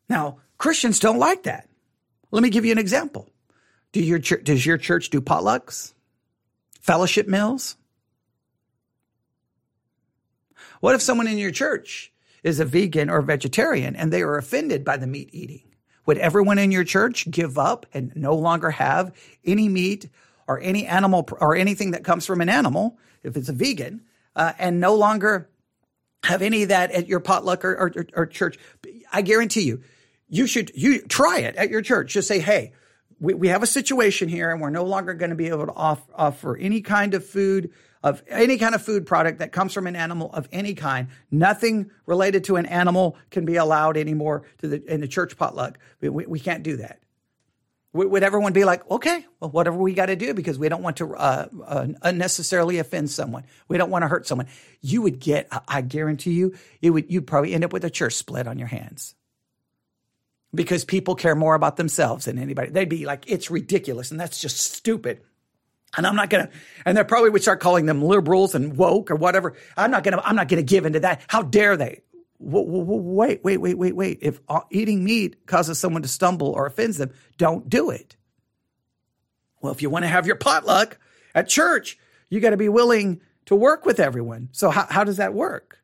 Now, 0.08 0.38
Christians 0.58 0.98
don't 0.98 1.18
like 1.18 1.44
that. 1.44 1.68
Let 2.30 2.42
me 2.42 2.50
give 2.50 2.64
you 2.64 2.72
an 2.72 2.78
example. 2.78 3.30
Do 3.92 4.02
your, 4.02 4.18
does 4.18 4.66
your 4.66 4.78
church 4.78 5.10
do 5.10 5.20
potlucks? 5.20 5.92
Fellowship 6.80 7.28
meals? 7.28 7.76
What 10.80 10.94
if 10.94 11.02
someone 11.02 11.26
in 11.26 11.38
your 11.38 11.50
church 11.50 12.12
is 12.42 12.60
a 12.60 12.64
vegan 12.64 13.10
or 13.10 13.22
vegetarian 13.22 13.96
and 13.96 14.12
they 14.12 14.22
are 14.22 14.36
offended 14.36 14.84
by 14.84 14.96
the 14.96 15.06
meat 15.06 15.30
eating? 15.32 15.62
Would 16.06 16.18
everyone 16.18 16.58
in 16.58 16.70
your 16.70 16.84
church 16.84 17.30
give 17.30 17.58
up 17.58 17.84
and 17.92 18.12
no 18.16 18.34
longer 18.34 18.70
have 18.70 19.14
any 19.44 19.68
meat 19.68 20.08
or 20.46 20.58
any 20.60 20.86
animal 20.86 21.28
or 21.40 21.54
anything 21.54 21.90
that 21.90 22.04
comes 22.04 22.24
from 22.24 22.40
an 22.40 22.48
animal, 22.48 22.98
if 23.22 23.36
it's 23.36 23.50
a 23.50 23.52
vegan, 23.52 24.02
uh, 24.34 24.52
and 24.58 24.80
no 24.80 24.94
longer 24.94 25.50
have 26.24 26.40
any 26.40 26.62
of 26.62 26.70
that 26.70 26.90
at 26.92 27.08
your 27.08 27.20
potluck 27.20 27.64
or, 27.64 27.74
or, 27.74 28.06
or 28.14 28.26
church? 28.26 28.58
I 29.12 29.20
guarantee 29.20 29.62
you, 29.62 29.82
you 30.28 30.46
should 30.46 30.70
you 30.74 31.02
try 31.02 31.40
it 31.40 31.56
at 31.56 31.70
your 31.70 31.82
church. 31.82 32.12
Just 32.12 32.28
say, 32.28 32.38
hey, 32.38 32.72
we, 33.20 33.34
we 33.34 33.48
have 33.48 33.62
a 33.62 33.66
situation 33.66 34.28
here 34.28 34.50
and 34.50 34.60
we're 34.60 34.70
no 34.70 34.84
longer 34.84 35.12
going 35.14 35.30
to 35.30 35.36
be 35.36 35.48
able 35.48 35.66
to 35.66 35.74
off, 35.74 36.02
offer 36.14 36.56
any 36.56 36.80
kind 36.80 37.14
of 37.14 37.26
food 37.26 37.70
of 38.02 38.22
any 38.28 38.58
kind 38.58 38.74
of 38.74 38.82
food 38.82 39.06
product 39.06 39.38
that 39.40 39.52
comes 39.52 39.72
from 39.72 39.86
an 39.86 39.96
animal 39.96 40.30
of 40.32 40.48
any 40.52 40.74
kind. 40.74 41.08
Nothing 41.30 41.90
related 42.06 42.44
to 42.44 42.56
an 42.56 42.66
animal 42.66 43.16
can 43.30 43.44
be 43.44 43.56
allowed 43.56 43.96
anymore 43.96 44.44
to 44.58 44.68
the, 44.68 44.92
in 44.92 45.00
the 45.00 45.08
church 45.08 45.36
potluck. 45.36 45.78
We, 46.00 46.08
we, 46.08 46.26
we 46.26 46.40
can't 46.40 46.62
do 46.62 46.76
that. 46.76 47.00
Would 47.94 48.22
everyone 48.22 48.52
be 48.52 48.64
like, 48.64 48.88
okay, 48.90 49.24
well, 49.40 49.50
whatever 49.50 49.78
we 49.78 49.94
got 49.94 50.06
to 50.06 50.14
do 50.14 50.34
because 50.34 50.58
we 50.58 50.68
don't 50.68 50.82
want 50.82 50.98
to 50.98 51.16
uh, 51.16 51.48
uh, 51.64 51.86
unnecessarily 52.02 52.78
offend 52.78 53.10
someone. 53.10 53.44
We 53.66 53.78
don't 53.78 53.90
want 53.90 54.02
to 54.02 54.08
hurt 54.08 54.26
someone. 54.26 54.46
You 54.82 55.02
would 55.02 55.18
get, 55.18 55.48
I 55.66 55.80
guarantee 55.80 56.32
you, 56.32 56.54
you 56.80 56.92
would, 56.92 57.10
you'd 57.10 57.26
probably 57.26 57.54
end 57.54 57.64
up 57.64 57.72
with 57.72 57.84
a 57.84 57.90
church 57.90 58.12
split 58.14 58.46
on 58.46 58.58
your 58.58 58.68
hands 58.68 59.14
because 60.54 60.84
people 60.84 61.14
care 61.14 61.34
more 61.34 61.54
about 61.54 61.76
themselves 61.76 62.26
than 62.26 62.38
anybody. 62.38 62.70
They'd 62.70 62.88
be 62.88 63.06
like, 63.06 63.24
it's 63.26 63.50
ridiculous 63.50 64.10
and 64.10 64.20
that's 64.20 64.40
just 64.40 64.58
stupid. 64.58 65.22
And 65.96 66.06
I'm 66.06 66.16
not 66.16 66.30
gonna, 66.30 66.50
and 66.84 66.96
they 66.96 67.04
probably 67.04 67.30
would 67.30 67.42
start 67.42 67.60
calling 67.60 67.86
them 67.86 68.02
liberals 68.02 68.54
and 68.54 68.76
woke 68.76 69.10
or 69.10 69.16
whatever. 69.16 69.54
I'm 69.76 69.90
not 69.90 70.04
gonna, 70.04 70.20
I'm 70.24 70.36
not 70.36 70.48
gonna 70.48 70.62
give 70.62 70.86
into 70.86 71.00
that. 71.00 71.22
How 71.28 71.42
dare 71.42 71.76
they? 71.76 72.02
Wait, 72.38 73.40
wait, 73.42 73.60
wait, 73.60 73.74
wait, 73.78 73.96
wait. 73.96 74.18
If 74.22 74.40
uh, 74.48 74.60
eating 74.70 75.02
meat 75.02 75.46
causes 75.46 75.78
someone 75.78 76.02
to 76.02 76.08
stumble 76.08 76.48
or 76.48 76.66
offends 76.66 76.98
them, 76.98 77.12
don't 77.36 77.68
do 77.68 77.90
it. 77.90 78.16
Well, 79.60 79.72
if 79.72 79.82
you 79.82 79.90
want 79.90 80.04
to 80.04 80.08
have 80.08 80.26
your 80.26 80.36
potluck 80.36 80.98
at 81.34 81.48
church, 81.48 81.98
you 82.28 82.40
got 82.40 82.50
to 82.50 82.56
be 82.56 82.68
willing 82.68 83.20
to 83.46 83.56
work 83.56 83.84
with 83.86 83.98
everyone. 83.98 84.50
So 84.52 84.70
how, 84.70 84.86
how 84.88 85.04
does 85.04 85.16
that 85.16 85.34
work? 85.34 85.78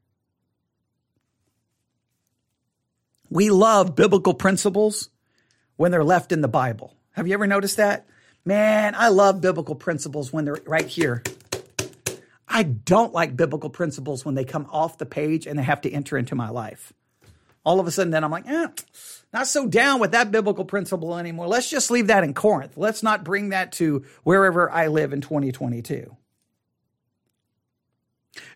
We 3.30 3.50
love 3.50 3.96
biblical 3.96 4.34
principles 4.34 5.08
when 5.76 5.90
they're 5.90 6.04
left 6.04 6.30
in 6.30 6.40
the 6.40 6.46
Bible. 6.46 6.94
Have 7.12 7.26
you 7.26 7.34
ever 7.34 7.48
noticed 7.48 7.78
that? 7.78 8.06
Man, 8.44 8.94
I 8.94 9.08
love 9.08 9.40
biblical 9.40 9.74
principles 9.74 10.32
when 10.32 10.44
they're 10.44 10.58
right 10.66 10.86
here. 10.86 11.22
I 12.46 12.62
don't 12.62 13.14
like 13.14 13.36
biblical 13.36 13.70
principles 13.70 14.24
when 14.24 14.34
they 14.34 14.44
come 14.44 14.66
off 14.70 14.98
the 14.98 15.06
page 15.06 15.46
and 15.46 15.58
they 15.58 15.62
have 15.62 15.80
to 15.82 15.90
enter 15.90 16.18
into 16.18 16.34
my 16.34 16.50
life. 16.50 16.92
All 17.64 17.80
of 17.80 17.86
a 17.86 17.90
sudden, 17.90 18.10
then 18.10 18.22
I'm 18.22 18.30
like, 18.30 18.46
eh, 18.46 18.68
not 19.32 19.46
so 19.46 19.66
down 19.66 19.98
with 19.98 20.12
that 20.12 20.30
biblical 20.30 20.66
principle 20.66 21.16
anymore. 21.16 21.48
Let's 21.48 21.70
just 21.70 21.90
leave 21.90 22.08
that 22.08 22.22
in 22.22 22.34
Corinth. 22.34 22.76
Let's 22.76 23.02
not 23.02 23.24
bring 23.24 23.48
that 23.48 23.72
to 23.72 24.04
wherever 24.22 24.70
I 24.70 24.88
live 24.88 25.14
in 25.14 25.22
2022. 25.22 26.14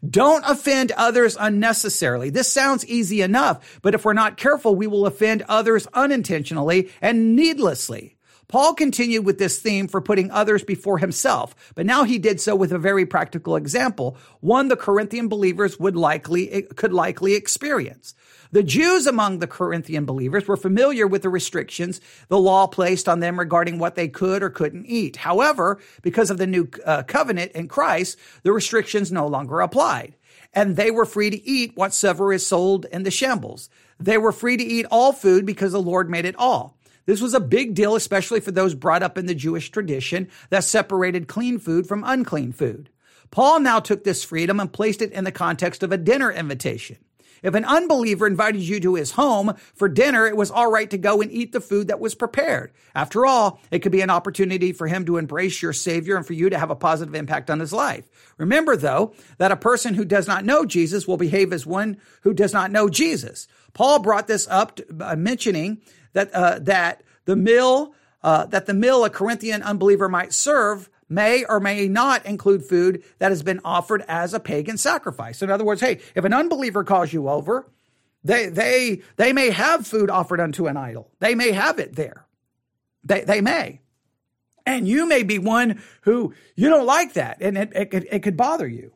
Don't 0.08 0.44
offend 0.44 0.92
others 0.92 1.36
unnecessarily. 1.40 2.28
This 2.28 2.52
sounds 2.52 2.84
easy 2.86 3.22
enough, 3.22 3.80
but 3.80 3.94
if 3.94 4.04
we're 4.04 4.12
not 4.12 4.36
careful, 4.36 4.74
we 4.74 4.86
will 4.86 5.06
offend 5.06 5.42
others 5.48 5.86
unintentionally 5.94 6.90
and 7.00 7.34
needlessly. 7.34 8.17
Paul 8.48 8.72
continued 8.72 9.26
with 9.26 9.38
this 9.38 9.58
theme 9.58 9.88
for 9.88 10.00
putting 10.00 10.30
others 10.30 10.64
before 10.64 10.96
himself, 10.98 11.54
but 11.74 11.84
now 11.84 12.04
he 12.04 12.18
did 12.18 12.40
so 12.40 12.56
with 12.56 12.72
a 12.72 12.78
very 12.78 13.04
practical 13.04 13.56
example, 13.56 14.16
one 14.40 14.68
the 14.68 14.76
Corinthian 14.76 15.28
believers 15.28 15.78
would 15.78 15.96
likely, 15.96 16.62
could 16.74 16.94
likely 16.94 17.34
experience. 17.34 18.14
The 18.50 18.62
Jews 18.62 19.06
among 19.06 19.38
the 19.38 19.46
Corinthian 19.46 20.06
believers 20.06 20.48
were 20.48 20.56
familiar 20.56 21.06
with 21.06 21.20
the 21.20 21.28
restrictions 21.28 22.00
the 22.28 22.38
law 22.38 22.66
placed 22.66 23.06
on 23.06 23.20
them 23.20 23.38
regarding 23.38 23.78
what 23.78 23.94
they 23.94 24.08
could 24.08 24.42
or 24.42 24.48
couldn't 24.48 24.86
eat. 24.86 25.16
However, 25.16 25.78
because 26.00 26.30
of 26.30 26.38
the 26.38 26.46
new 26.46 26.70
uh, 26.86 27.02
covenant 27.02 27.52
in 27.52 27.68
Christ, 27.68 28.16
the 28.44 28.52
restrictions 28.52 29.12
no 29.12 29.26
longer 29.26 29.60
applied. 29.60 30.14
And 30.54 30.76
they 30.76 30.90
were 30.90 31.04
free 31.04 31.28
to 31.28 31.46
eat 31.46 31.76
whatsoever 31.76 32.32
is 32.32 32.46
sold 32.46 32.86
in 32.86 33.02
the 33.02 33.10
shambles. 33.10 33.68
They 34.00 34.16
were 34.16 34.32
free 34.32 34.56
to 34.56 34.64
eat 34.64 34.86
all 34.90 35.12
food 35.12 35.44
because 35.44 35.72
the 35.72 35.82
Lord 35.82 36.08
made 36.08 36.24
it 36.24 36.36
all. 36.38 36.77
This 37.08 37.22
was 37.22 37.32
a 37.32 37.40
big 37.40 37.72
deal, 37.72 37.96
especially 37.96 38.40
for 38.40 38.50
those 38.50 38.74
brought 38.74 39.02
up 39.02 39.16
in 39.16 39.24
the 39.24 39.34
Jewish 39.34 39.70
tradition 39.70 40.28
that 40.50 40.62
separated 40.62 41.26
clean 41.26 41.58
food 41.58 41.86
from 41.86 42.04
unclean 42.04 42.52
food. 42.52 42.90
Paul 43.30 43.60
now 43.60 43.80
took 43.80 44.04
this 44.04 44.22
freedom 44.22 44.60
and 44.60 44.70
placed 44.70 45.00
it 45.00 45.12
in 45.12 45.24
the 45.24 45.32
context 45.32 45.82
of 45.82 45.90
a 45.90 45.96
dinner 45.96 46.30
invitation. 46.30 46.98
If 47.42 47.54
an 47.54 47.64
unbeliever 47.64 48.26
invited 48.26 48.60
you 48.60 48.78
to 48.80 48.96
his 48.96 49.12
home 49.12 49.54
for 49.74 49.88
dinner, 49.88 50.26
it 50.26 50.36
was 50.36 50.50
all 50.50 50.70
right 50.70 50.90
to 50.90 50.98
go 50.98 51.22
and 51.22 51.32
eat 51.32 51.52
the 51.52 51.62
food 51.62 51.88
that 51.88 51.98
was 51.98 52.14
prepared. 52.14 52.72
After 52.94 53.24
all, 53.24 53.58
it 53.70 53.78
could 53.78 53.92
be 53.92 54.02
an 54.02 54.10
opportunity 54.10 54.72
for 54.72 54.86
him 54.86 55.06
to 55.06 55.16
embrace 55.16 55.62
your 55.62 55.72
Savior 55.72 56.16
and 56.16 56.26
for 56.26 56.34
you 56.34 56.50
to 56.50 56.58
have 56.58 56.70
a 56.70 56.76
positive 56.76 57.14
impact 57.14 57.48
on 57.48 57.60
his 57.60 57.72
life. 57.72 58.06
Remember, 58.36 58.76
though, 58.76 59.14
that 59.38 59.52
a 59.52 59.56
person 59.56 59.94
who 59.94 60.04
does 60.04 60.26
not 60.26 60.44
know 60.44 60.66
Jesus 60.66 61.08
will 61.08 61.16
behave 61.16 61.54
as 61.54 61.64
one 61.64 61.96
who 62.20 62.34
does 62.34 62.52
not 62.52 62.70
know 62.70 62.90
Jesus. 62.90 63.48
Paul 63.72 64.00
brought 64.00 64.26
this 64.26 64.46
up, 64.48 64.80
uh, 65.00 65.16
mentioning 65.16 65.80
that 66.12 66.32
uh, 66.32 66.58
that 66.60 67.02
the 67.24 67.36
meal 67.36 67.94
uh, 68.22 68.46
that 68.46 68.66
the 68.66 68.74
meal 68.74 69.04
a 69.04 69.10
Corinthian 69.10 69.62
unbeliever 69.62 70.08
might 70.08 70.32
serve 70.32 70.90
may 71.08 71.44
or 71.44 71.60
may 71.60 71.88
not 71.88 72.24
include 72.26 72.64
food 72.64 73.02
that 73.18 73.30
has 73.30 73.42
been 73.42 73.60
offered 73.64 74.04
as 74.08 74.34
a 74.34 74.40
pagan 74.40 74.76
sacrifice. 74.76 75.42
In 75.42 75.50
other 75.50 75.64
words, 75.64 75.80
hey, 75.80 76.00
if 76.14 76.24
an 76.24 76.34
unbeliever 76.34 76.84
calls 76.84 77.12
you 77.12 77.28
over, 77.28 77.66
they 78.24 78.46
they 78.46 79.02
they 79.16 79.32
may 79.32 79.50
have 79.50 79.86
food 79.86 80.10
offered 80.10 80.40
unto 80.40 80.66
an 80.66 80.76
idol. 80.76 81.10
They 81.20 81.34
may 81.34 81.52
have 81.52 81.78
it 81.78 81.96
there. 81.96 82.26
They 83.04 83.22
they 83.22 83.40
may. 83.40 83.80
And 84.66 84.86
you 84.86 85.06
may 85.06 85.22
be 85.22 85.38
one 85.38 85.80
who 86.02 86.34
you 86.54 86.68
don't 86.68 86.84
like 86.84 87.14
that 87.14 87.38
and 87.40 87.56
it, 87.56 87.72
it, 87.74 88.06
it 88.12 88.22
could 88.22 88.36
bother 88.36 88.68
you 88.68 88.92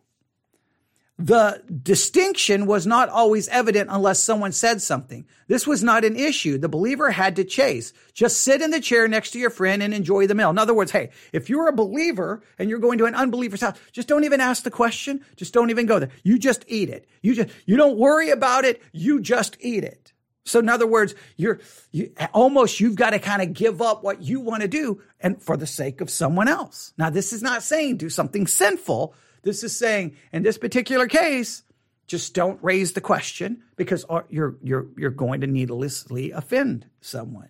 the 1.18 1.62
distinction 1.82 2.66
was 2.66 2.86
not 2.86 3.08
always 3.08 3.46
evident 3.48 3.90
unless 3.92 4.22
someone 4.22 4.52
said 4.52 4.80
something. 4.80 5.26
This 5.46 5.66
was 5.66 5.82
not 5.84 6.04
an 6.04 6.16
issue. 6.16 6.58
The 6.58 6.68
believer 6.68 7.10
had 7.10 7.36
to 7.36 7.44
chase. 7.44 7.92
Just 8.14 8.40
sit 8.40 8.62
in 8.62 8.70
the 8.70 8.80
chair 8.80 9.06
next 9.06 9.32
to 9.32 9.38
your 9.38 9.50
friend 9.50 9.82
and 9.82 9.92
enjoy 9.92 10.26
the 10.26 10.34
meal. 10.34 10.50
In 10.50 10.58
other 10.58 10.74
words, 10.74 10.90
hey, 10.90 11.10
if 11.32 11.50
you're 11.50 11.68
a 11.68 11.72
believer 11.72 12.42
and 12.58 12.70
you're 12.70 12.78
going 12.78 12.98
to 12.98 13.04
an 13.04 13.14
unbeliever's 13.14 13.60
house, 13.60 13.78
just 13.92 14.08
don't 14.08 14.24
even 14.24 14.40
ask 14.40 14.64
the 14.64 14.70
question. 14.70 15.24
Just 15.36 15.52
don't 15.52 15.70
even 15.70 15.86
go 15.86 15.98
there. 15.98 16.10
You 16.24 16.38
just 16.38 16.64
eat 16.66 16.88
it. 16.88 17.06
You 17.20 17.34
just, 17.34 17.50
you 17.66 17.76
don't 17.76 17.98
worry 17.98 18.30
about 18.30 18.64
it. 18.64 18.82
You 18.92 19.20
just 19.20 19.56
eat 19.60 19.84
it. 19.84 20.12
So 20.44 20.58
in 20.58 20.68
other 20.68 20.86
words, 20.86 21.14
you're 21.36 21.60
you, 21.92 22.12
almost 22.34 22.80
you've 22.80 22.96
got 22.96 23.10
to 23.10 23.18
kind 23.18 23.42
of 23.42 23.52
give 23.52 23.80
up 23.80 24.02
what 24.02 24.22
you 24.22 24.40
want 24.40 24.62
to 24.62 24.68
do 24.68 25.00
and 25.20 25.40
for 25.40 25.56
the 25.56 25.66
sake 25.66 26.00
of 26.00 26.10
someone 26.10 26.48
else. 26.48 26.92
Now, 26.98 27.10
this 27.10 27.32
is 27.32 27.42
not 27.42 27.62
saying 27.62 27.98
do 27.98 28.10
something 28.10 28.46
sinful. 28.46 29.14
This 29.42 29.64
is 29.64 29.76
saying, 29.76 30.16
in 30.32 30.42
this 30.42 30.58
particular 30.58 31.06
case, 31.06 31.62
just 32.06 32.34
don't 32.34 32.58
raise 32.62 32.92
the 32.92 33.00
question 33.00 33.62
because 33.76 34.04
uh, 34.08 34.22
you're 34.28 34.56
you're 34.62 34.86
you're 34.96 35.10
going 35.10 35.40
to 35.40 35.46
needlessly 35.46 36.30
offend 36.30 36.86
someone. 37.00 37.48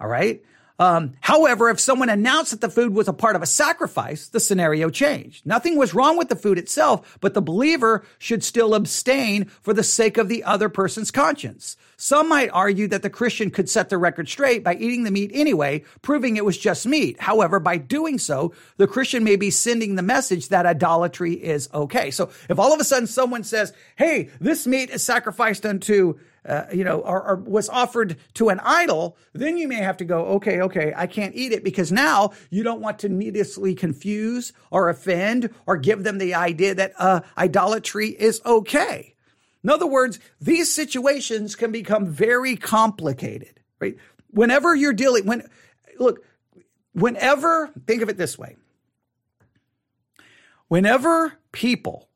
All 0.00 0.08
right. 0.08 0.42
Um, 0.78 1.12
however, 1.20 1.68
if 1.68 1.78
someone 1.78 2.08
announced 2.08 2.50
that 2.50 2.60
the 2.60 2.68
food 2.68 2.94
was 2.94 3.08
a 3.08 3.12
part 3.12 3.36
of 3.36 3.42
a 3.42 3.46
sacrifice, 3.46 4.28
the 4.28 4.40
scenario 4.40 4.90
changed. 4.90 5.46
Nothing 5.46 5.76
was 5.76 5.94
wrong 5.94 6.16
with 6.16 6.28
the 6.28 6.36
food 6.36 6.58
itself, 6.58 7.18
but 7.20 7.34
the 7.34 7.42
believer 7.42 8.04
should 8.18 8.42
still 8.42 8.74
abstain 8.74 9.44
for 9.60 9.74
the 9.74 9.84
sake 9.84 10.18
of 10.18 10.28
the 10.28 10.44
other 10.44 10.68
person's 10.68 11.10
conscience. 11.10 11.76
Some 11.96 12.28
might 12.28 12.50
argue 12.50 12.88
that 12.88 13.02
the 13.02 13.10
Christian 13.10 13.50
could 13.50 13.70
set 13.70 13.88
the 13.88 13.98
record 13.98 14.28
straight 14.28 14.64
by 14.64 14.74
eating 14.74 15.04
the 15.04 15.10
meat 15.10 15.30
anyway, 15.32 15.84
proving 16.00 16.36
it 16.36 16.44
was 16.44 16.58
just 16.58 16.84
meat. 16.84 17.20
However, 17.20 17.60
by 17.60 17.76
doing 17.76 18.18
so, 18.18 18.52
the 18.76 18.88
Christian 18.88 19.22
may 19.22 19.36
be 19.36 19.50
sending 19.50 19.94
the 19.94 20.02
message 20.02 20.48
that 20.48 20.66
idolatry 20.66 21.34
is 21.34 21.68
okay. 21.72 22.10
So 22.10 22.30
if 22.48 22.58
all 22.58 22.74
of 22.74 22.80
a 22.80 22.84
sudden 22.84 23.06
someone 23.06 23.44
says, 23.44 23.72
Hey, 23.94 24.30
this 24.40 24.66
meat 24.66 24.90
is 24.90 25.04
sacrificed 25.04 25.64
unto 25.64 26.18
uh, 26.44 26.64
you 26.72 26.82
know, 26.82 27.00
or, 27.00 27.22
or, 27.22 27.36
was 27.36 27.68
offered 27.68 28.16
to 28.34 28.48
an 28.48 28.60
idol, 28.64 29.16
then 29.32 29.56
you 29.56 29.68
may 29.68 29.76
have 29.76 29.96
to 29.96 30.04
go, 30.04 30.24
okay, 30.26 30.60
okay, 30.60 30.92
I 30.96 31.06
can't 31.06 31.34
eat 31.36 31.52
it 31.52 31.62
because 31.62 31.92
now 31.92 32.32
you 32.50 32.62
don't 32.64 32.80
want 32.80 32.98
to 33.00 33.08
needlessly 33.08 33.74
confuse 33.74 34.52
or 34.70 34.88
offend 34.88 35.50
or 35.66 35.76
give 35.76 36.02
them 36.02 36.18
the 36.18 36.34
idea 36.34 36.74
that 36.74 36.92
uh, 36.98 37.20
idolatry 37.38 38.08
is 38.08 38.40
okay. 38.44 39.14
In 39.62 39.70
other 39.70 39.86
words, 39.86 40.18
these 40.40 40.72
situations 40.72 41.54
can 41.54 41.70
become 41.70 42.06
very 42.06 42.56
complicated, 42.56 43.60
right? 43.78 43.96
Whenever 44.30 44.74
you're 44.74 44.92
dealing, 44.92 45.26
when, 45.26 45.48
look, 46.00 46.24
whenever, 46.92 47.70
think 47.86 48.02
of 48.02 48.08
it 48.08 48.16
this 48.16 48.36
way. 48.36 48.56
Whenever 50.66 51.34
people 51.52 52.08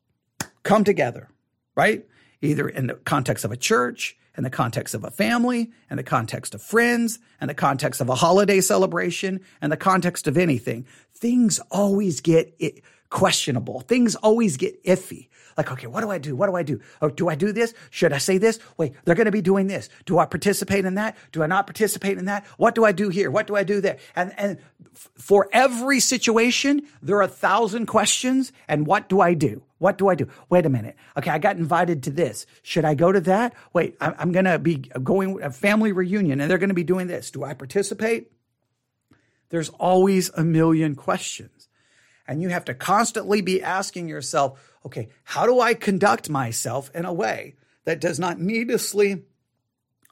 come 0.63 0.83
together, 0.83 1.29
right? 1.75 2.05
Either 2.41 2.69
in 2.69 2.87
the 2.87 2.93
context 2.93 3.43
of 3.45 3.51
a 3.51 3.57
church, 3.57 4.15
in 4.37 4.43
the 4.43 4.49
context 4.49 4.93
of 4.93 5.03
a 5.03 5.11
family, 5.11 5.71
in 5.89 5.97
the 5.97 6.03
context 6.03 6.53
of 6.53 6.61
friends, 6.61 7.19
in 7.41 7.47
the 7.47 7.53
context 7.53 7.99
of 7.99 8.09
a 8.09 8.15
holiday 8.15 8.61
celebration, 8.61 9.41
in 9.61 9.69
the 9.69 9.77
context 9.77 10.27
of 10.27 10.37
anything, 10.37 10.85
things 11.13 11.59
always 11.71 12.21
get 12.21 12.55
questionable. 13.09 13.79
Things 13.81 14.15
always 14.15 14.57
get 14.57 14.83
iffy. 14.83 15.29
Like, 15.57 15.71
okay, 15.71 15.87
what 15.87 16.01
do 16.01 16.11
I 16.11 16.19
do? 16.19 16.35
What 16.35 16.47
do 16.47 16.55
I 16.55 16.61
do? 16.61 16.79
Oh, 17.01 17.09
do 17.09 17.29
I 17.29 17.35
do 17.35 17.51
this? 17.51 17.73
Should 17.89 18.13
I 18.13 18.19
say 18.19 18.37
this? 18.37 18.59
Wait, 18.77 18.93
they're 19.05 19.15
going 19.15 19.25
to 19.25 19.31
be 19.31 19.41
doing 19.41 19.65
this. 19.65 19.89
Do 20.05 20.19
I 20.19 20.25
participate 20.25 20.85
in 20.85 20.95
that? 20.95 21.17
Do 21.31 21.41
I 21.41 21.47
not 21.47 21.65
participate 21.65 22.19
in 22.19 22.25
that? 22.25 22.45
What 22.57 22.75
do 22.75 22.85
I 22.85 22.91
do 22.91 23.09
here? 23.09 23.31
What 23.31 23.47
do 23.47 23.55
I 23.55 23.63
do 23.63 23.81
there? 23.81 23.97
And, 24.15 24.33
and 24.37 24.59
for 24.93 25.49
every 25.51 25.99
situation, 25.99 26.83
there 27.01 27.17
are 27.17 27.23
a 27.23 27.27
thousand 27.27 27.87
questions. 27.87 28.51
And 28.67 28.85
what 28.85 29.09
do 29.09 29.19
I 29.19 29.33
do? 29.33 29.63
What 29.79 29.97
do 29.97 30.07
I 30.07 30.15
do? 30.15 30.27
Wait 30.49 30.65
a 30.65 30.69
minute. 30.69 30.95
Okay, 31.17 31.29
I 31.29 31.37
got 31.37 31.57
invited 31.57 32.03
to 32.03 32.11
this. 32.11 32.45
Should 32.63 32.85
I 32.85 32.95
go 32.95 33.11
to 33.11 33.21
that? 33.21 33.53
Wait, 33.73 33.95
I'm, 34.01 34.15
I'm 34.17 34.31
going 34.31 34.45
to 34.45 34.57
be 34.57 34.75
going 34.75 35.41
a 35.41 35.51
family 35.51 35.91
reunion 35.91 36.41
and 36.41 36.49
they're 36.49 36.57
going 36.57 36.69
to 36.69 36.75
be 36.75 36.83
doing 36.83 37.07
this. 37.07 37.29
Do 37.29 37.43
I 37.43 37.53
participate? 37.53 38.31
There's 39.49 39.69
always 39.69 40.29
a 40.31 40.43
million 40.43 40.95
questions. 40.95 41.69
And 42.27 42.41
you 42.41 42.49
have 42.49 42.65
to 42.65 42.73
constantly 42.73 43.41
be 43.41 43.61
asking 43.61 44.09
yourself, 44.09 44.59
okay, 44.85 45.09
how 45.23 45.45
do 45.45 45.61
I 45.61 45.73
conduct 45.73 46.29
myself 46.29 46.91
in 46.93 47.05
a 47.05 47.13
way 47.13 47.55
that 47.85 48.01
does 48.01 48.19
not 48.19 48.39
needlessly 48.39 49.23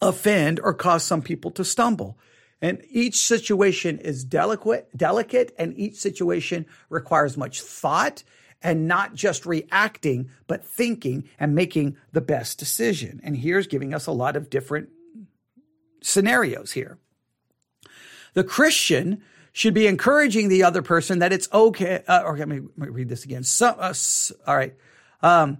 offend 0.02 0.60
or 0.62 0.74
cause 0.74 1.04
some 1.04 1.22
people 1.22 1.52
to 1.52 1.66
stumble? 1.66 2.18
And 2.62 2.82
each 2.90 3.18
situation 3.18 4.00
is 4.00 4.24
delicate, 4.24 4.96
delicate, 4.96 5.54
and 5.58 5.78
each 5.78 5.96
situation 5.96 6.66
requires 6.90 7.36
much 7.36 7.62
thought 7.62 8.24
and 8.66 8.88
not 8.88 9.14
just 9.14 9.46
reacting, 9.46 10.32
but 10.48 10.66
thinking 10.66 11.30
and 11.40 11.54
making 11.54 11.96
the 12.14 12.20
best 12.20 12.58
decision. 12.58 13.22
And 13.24 13.38
here's 13.38 13.68
giving 13.68 13.94
us 13.94 14.08
a 14.08 14.12
lot 14.12 14.36
of 14.36 14.50
different 14.50 14.90
scenarios 16.02 16.72
here. 16.72 16.98
The 18.34 18.44
Christian 18.44 19.22
should 19.54 19.76
be 19.76 19.86
encouraging 19.86 20.50
the 20.50 20.64
other 20.64 20.82
person 20.82 21.20
that 21.20 21.32
it's 21.32 21.48
okay. 21.54 22.04
Uh, 22.08 22.24
or 22.26 22.36
let 22.36 22.48
me, 22.48 22.62
let 22.76 22.90
me, 22.90 22.94
read 22.94 23.08
this 23.08 23.24
again. 23.24 23.44
So, 23.44 23.68
uh, 23.68 23.94
all 24.48 24.58
right. 24.58 24.74
Um, 25.22 25.60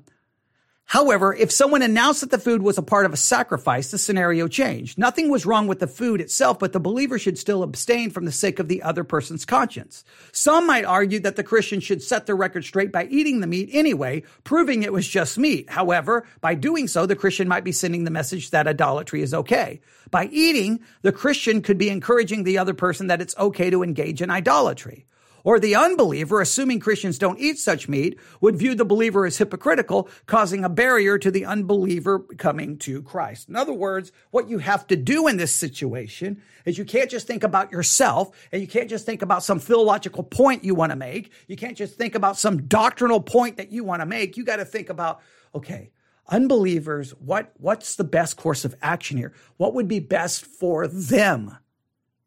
However, 0.88 1.34
if 1.34 1.52
someone 1.52 1.82
announced 1.82 2.22
that 2.22 2.30
the 2.30 2.38
food 2.38 2.62
was 2.62 2.78
a 2.78 2.84
part 2.84 3.08
of 3.08 3.14
a 3.14 3.18
sacrifice, 3.18 3.90
the 3.90 3.98
scenario 3.98 4.48
changed. 4.48 5.00
Nothing 5.00 5.30
was 5.30 5.46
wrong 5.46 5.68
with 5.68 5.80
the 5.80 5.88
food 5.88 6.22
itself, 6.22 6.60
but 6.60 6.74
the 6.74 6.80
believer 6.80 7.18
should 7.18 7.40
still 7.40 7.64
abstain 7.64 8.12
from 8.12 8.26
the 8.26 8.32
sake 8.32 8.60
of 8.60 8.68
the 8.68 8.84
other 8.84 9.04
person's 9.04 9.46
conscience. 9.46 10.04
Some 10.32 10.68
might 10.68 10.86
argue 10.86 11.20
that 11.22 11.38
the 11.38 11.44
Christian 11.44 11.80
should 11.80 12.04
set 12.04 12.28
the 12.28 12.36
record 12.36 12.66
straight 12.66 12.92
by 12.92 13.06
eating 13.06 13.40
the 13.40 13.48
meat 13.48 13.70
anyway, 13.74 14.24
proving 14.44 14.84
it 14.84 14.94
was 14.94 15.08
just 15.08 15.40
meat. 15.40 15.70
However, 15.72 16.28
by 16.40 16.54
doing 16.54 16.88
so, 16.88 17.08
the 17.08 17.16
Christian 17.16 17.48
might 17.48 17.64
be 17.64 17.72
sending 17.72 18.04
the 18.04 18.12
message 18.12 18.52
that 18.52 18.68
idolatry 18.68 19.24
is 19.24 19.34
okay. 19.34 19.82
By 20.12 20.26
eating, 20.28 20.82
the 21.02 21.12
Christian 21.12 21.64
could 21.64 21.80
be 21.80 21.90
encouraging 21.90 22.44
the 22.44 22.60
other 22.60 22.76
person 22.76 23.08
that 23.08 23.22
it's 23.22 23.36
okay 23.38 23.72
to 23.72 23.82
engage 23.82 24.22
in 24.22 24.30
idolatry. 24.30 25.08
Or 25.46 25.60
the 25.60 25.76
unbeliever, 25.76 26.42
assuming 26.42 26.80
Christians 26.80 27.20
don't 27.20 27.40
eat 27.40 27.60
such 27.60 27.88
meat, 27.88 28.20
would 28.42 28.58
view 28.58 28.74
the 28.74 28.84
believer 28.84 29.28
as 29.28 29.38
hypocritical, 29.38 30.10
causing 30.26 30.66
a 30.66 30.70
barrier 30.70 31.20
to 31.20 31.30
the 31.30 31.46
unbeliever 31.46 32.20
coming 32.38 32.78
to 32.80 33.04
Christ. 33.04 33.48
In 33.48 33.56
other 33.56 33.72
words, 33.72 34.12
what 34.32 34.50
you 34.50 34.58
have 34.58 34.88
to 34.88 34.96
do 34.96 35.28
in 35.28 35.38
this 35.38 35.54
situation 35.54 36.42
is 36.66 36.80
you 36.80 36.84
can't 36.84 37.12
just 37.12 37.28
think 37.28 37.44
about 37.44 37.72
yourself 37.72 38.36
and 38.52 38.60
you 38.60 38.68
can't 38.68 38.90
just 38.90 39.06
think 39.06 39.22
about 39.22 39.44
some 39.44 39.60
philological 39.60 40.24
point 40.24 40.64
you 40.64 40.74
want 40.74 40.92
to 40.92 40.96
make. 40.96 41.32
You 41.48 41.56
can't 41.56 41.78
just 41.78 41.94
think 41.94 42.16
about 42.16 42.40
some 42.40 42.64
doctrinal 42.64 43.22
point 43.22 43.58
that 43.58 43.72
you 43.72 43.84
want 43.84 44.02
to 44.02 44.08
make. 44.08 44.38
You 44.38 44.46
got 44.46 44.56
to 44.56 44.66
think 44.66 44.90
about, 44.90 45.22
okay, 45.54 45.92
unbelievers, 46.28 47.12
what, 47.20 47.54
what's 47.58 47.98
the 47.98 48.04
best 48.04 48.36
course 48.36 48.66
of 48.66 48.74
action 48.82 49.16
here? 49.16 49.32
What 49.58 49.76
would 49.76 49.88
be 49.88 50.00
best 50.00 50.44
for 50.44 50.88
them? 50.88 51.56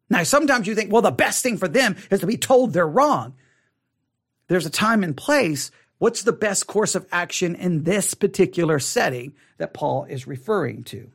Now, 0.09 0.23
sometimes 0.23 0.67
you 0.67 0.75
think, 0.75 0.91
well, 0.91 1.01
the 1.01 1.11
best 1.11 1.43
thing 1.43 1.57
for 1.57 1.67
them 1.67 1.95
is 2.09 2.21
to 2.21 2.27
be 2.27 2.37
told 2.37 2.73
they're 2.73 2.87
wrong. 2.87 3.35
There's 4.47 4.65
a 4.65 4.71
time 4.71 5.03
and 5.03 5.15
place. 5.15 5.71
What's 5.99 6.23
the 6.23 6.33
best 6.33 6.65
course 6.65 6.95
of 6.95 7.05
action 7.11 7.55
in 7.55 7.83
this 7.83 8.13
particular 8.13 8.79
setting 8.79 9.33
that 9.57 9.73
Paul 9.73 10.05
is 10.05 10.25
referring 10.25 10.83
to? 10.85 11.11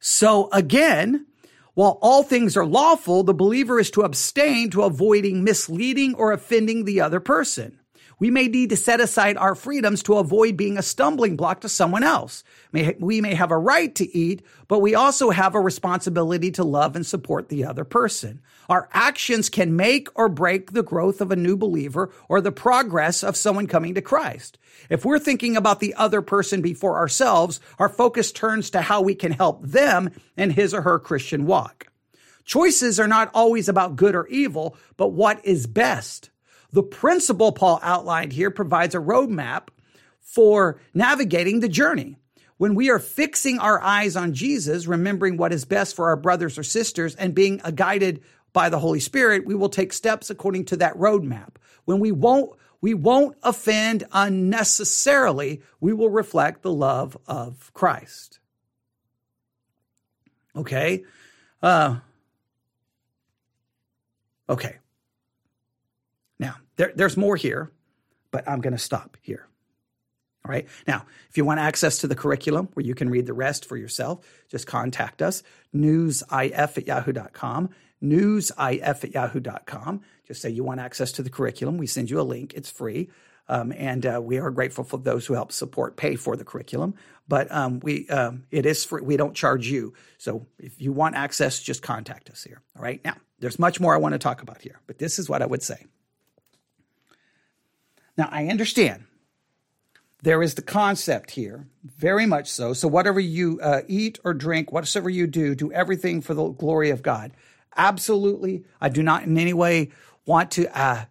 So 0.00 0.48
again, 0.52 1.26
while 1.74 1.98
all 2.02 2.22
things 2.22 2.56
are 2.56 2.66
lawful, 2.66 3.22
the 3.22 3.32
believer 3.32 3.78
is 3.78 3.90
to 3.92 4.02
abstain 4.02 4.70
to 4.70 4.82
avoiding 4.82 5.44
misleading 5.44 6.14
or 6.14 6.32
offending 6.32 6.84
the 6.84 7.00
other 7.00 7.20
person. 7.20 7.77
We 8.20 8.30
may 8.30 8.48
need 8.48 8.70
to 8.70 8.76
set 8.76 9.00
aside 9.00 9.36
our 9.36 9.54
freedoms 9.54 10.02
to 10.04 10.16
avoid 10.16 10.56
being 10.56 10.76
a 10.76 10.82
stumbling 10.82 11.36
block 11.36 11.60
to 11.60 11.68
someone 11.68 12.02
else. 12.02 12.42
We 12.72 13.20
may 13.20 13.34
have 13.34 13.50
a 13.50 13.58
right 13.58 13.94
to 13.94 14.16
eat, 14.16 14.42
but 14.66 14.80
we 14.80 14.94
also 14.94 15.30
have 15.30 15.54
a 15.54 15.60
responsibility 15.60 16.50
to 16.52 16.64
love 16.64 16.96
and 16.96 17.06
support 17.06 17.48
the 17.48 17.64
other 17.64 17.84
person. 17.84 18.40
Our 18.68 18.88
actions 18.92 19.48
can 19.48 19.76
make 19.76 20.08
or 20.14 20.28
break 20.28 20.72
the 20.72 20.82
growth 20.82 21.20
of 21.20 21.30
a 21.30 21.36
new 21.36 21.56
believer 21.56 22.10
or 22.28 22.40
the 22.40 22.52
progress 22.52 23.22
of 23.22 23.36
someone 23.36 23.66
coming 23.66 23.94
to 23.94 24.02
Christ. 24.02 24.58
If 24.90 25.04
we're 25.04 25.18
thinking 25.18 25.56
about 25.56 25.80
the 25.80 25.94
other 25.94 26.20
person 26.20 26.60
before 26.60 26.96
ourselves, 26.96 27.60
our 27.78 27.88
focus 27.88 28.32
turns 28.32 28.70
to 28.70 28.82
how 28.82 29.00
we 29.00 29.14
can 29.14 29.32
help 29.32 29.62
them 29.64 30.10
in 30.36 30.50
his 30.50 30.74
or 30.74 30.82
her 30.82 30.98
Christian 30.98 31.46
walk. 31.46 31.86
Choices 32.44 32.98
are 32.98 33.08
not 33.08 33.30
always 33.32 33.68
about 33.68 33.96
good 33.96 34.14
or 34.14 34.26
evil, 34.26 34.76
but 34.96 35.08
what 35.08 35.44
is 35.44 35.66
best. 35.66 36.30
The 36.72 36.82
principle 36.82 37.52
Paul 37.52 37.80
outlined 37.82 38.32
here 38.32 38.50
provides 38.50 38.94
a 38.94 38.98
roadmap 38.98 39.68
for 40.20 40.80
navigating 40.92 41.60
the 41.60 41.68
journey. 41.68 42.16
When 42.58 42.74
we 42.74 42.90
are 42.90 42.98
fixing 42.98 43.58
our 43.58 43.80
eyes 43.80 44.16
on 44.16 44.34
Jesus, 44.34 44.86
remembering 44.86 45.36
what 45.36 45.52
is 45.52 45.64
best 45.64 45.96
for 45.96 46.08
our 46.08 46.16
brothers 46.16 46.58
or 46.58 46.64
sisters, 46.64 47.14
and 47.14 47.34
being 47.34 47.58
guided 47.74 48.22
by 48.52 48.68
the 48.68 48.78
Holy 48.78 49.00
Spirit, 49.00 49.46
we 49.46 49.54
will 49.54 49.68
take 49.68 49.92
steps 49.92 50.28
according 50.28 50.66
to 50.66 50.76
that 50.78 50.96
roadmap. 50.96 51.56
When 51.84 52.00
we 52.00 52.12
won't, 52.12 52.50
we 52.80 52.94
won't 52.94 53.36
offend 53.42 54.04
unnecessarily, 54.12 55.62
we 55.80 55.92
will 55.92 56.10
reflect 56.10 56.62
the 56.62 56.72
love 56.72 57.16
of 57.26 57.72
Christ. 57.72 58.40
Okay? 60.56 61.04
Uh, 61.62 61.98
okay. 64.48 64.78
There, 66.78 66.92
there's 66.94 67.16
more 67.16 67.36
here, 67.36 67.70
but 68.30 68.48
I'm 68.48 68.60
going 68.60 68.72
to 68.72 68.78
stop 68.78 69.18
here. 69.20 69.46
All 70.44 70.50
right. 70.50 70.66
Now, 70.86 71.04
if 71.28 71.36
you 71.36 71.44
want 71.44 71.60
access 71.60 71.98
to 71.98 72.06
the 72.06 72.14
curriculum 72.14 72.68
where 72.72 72.86
you 72.86 72.94
can 72.94 73.10
read 73.10 73.26
the 73.26 73.34
rest 73.34 73.66
for 73.66 73.76
yourself, 73.76 74.24
just 74.48 74.66
contact 74.66 75.20
us, 75.20 75.42
newsif 75.74 76.78
at 76.78 76.86
yahoo.com, 76.86 77.70
newsif 78.02 79.04
at 79.04 79.12
yahoo.com. 79.12 80.00
Just 80.26 80.40
say 80.40 80.48
you 80.48 80.64
want 80.64 80.80
access 80.80 81.12
to 81.12 81.22
the 81.22 81.30
curriculum. 81.30 81.76
We 81.76 81.86
send 81.86 82.08
you 82.08 82.20
a 82.20 82.22
link. 82.22 82.54
It's 82.54 82.70
free. 82.70 83.10
Um, 83.50 83.72
and 83.76 84.06
uh, 84.06 84.20
we 84.22 84.38
are 84.38 84.50
grateful 84.50 84.84
for 84.84 84.98
those 84.98 85.26
who 85.26 85.34
help 85.34 85.52
support, 85.52 85.96
pay 85.96 86.16
for 86.16 86.36
the 86.36 86.44
curriculum. 86.44 86.94
But 87.26 87.50
um, 87.50 87.80
we, 87.80 88.08
um, 88.08 88.44
it 88.50 88.66
is 88.66 88.84
free. 88.84 89.02
We 89.02 89.16
don't 89.16 89.34
charge 89.34 89.66
you. 89.68 89.94
So 90.18 90.46
if 90.58 90.80
you 90.80 90.92
want 90.92 91.16
access, 91.16 91.60
just 91.60 91.82
contact 91.82 92.30
us 92.30 92.44
here. 92.44 92.62
All 92.76 92.82
right. 92.82 93.02
Now, 93.04 93.16
there's 93.40 93.58
much 93.58 93.80
more 93.80 93.94
I 93.94 93.98
want 93.98 94.12
to 94.12 94.18
talk 94.18 94.42
about 94.42 94.62
here, 94.62 94.80
but 94.86 94.98
this 94.98 95.18
is 95.18 95.28
what 95.28 95.42
I 95.42 95.46
would 95.46 95.62
say. 95.62 95.86
Now, 98.18 98.28
I 98.32 98.48
understand 98.48 99.04
there 100.22 100.42
is 100.42 100.54
the 100.54 100.62
concept 100.62 101.30
here, 101.30 101.68
very 101.84 102.26
much 102.26 102.50
so. 102.50 102.72
So, 102.72 102.88
whatever 102.88 103.20
you 103.20 103.60
uh, 103.62 103.82
eat 103.86 104.18
or 104.24 104.34
drink, 104.34 104.72
whatever 104.72 105.08
you 105.08 105.28
do, 105.28 105.54
do 105.54 105.72
everything 105.72 106.20
for 106.20 106.34
the 106.34 106.48
glory 106.48 106.90
of 106.90 107.02
God. 107.02 107.30
Absolutely. 107.76 108.64
I 108.80 108.88
do 108.88 109.04
not 109.04 109.22
in 109.22 109.38
any 109.38 109.52
way 109.52 109.90
want 110.26 110.50
to 110.52 110.76
uh, 110.76 111.04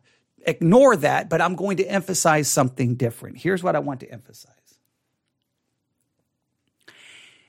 ignore 0.45 0.97
that, 0.97 1.29
but 1.29 1.41
I'm 1.41 1.55
going 1.55 1.77
to 1.77 1.85
emphasize 1.85 2.49
something 2.49 2.95
different. 2.95 3.37
Here's 3.37 3.63
what 3.63 3.77
I 3.77 3.79
want 3.79 4.01
to 4.01 4.11
emphasize. 4.11 4.53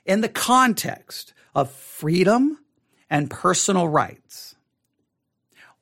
In 0.06 0.20
the 0.20 0.28
context 0.28 1.34
of 1.54 1.72
freedom 1.72 2.58
and 3.10 3.28
personal 3.28 3.88
rights, 3.88 4.47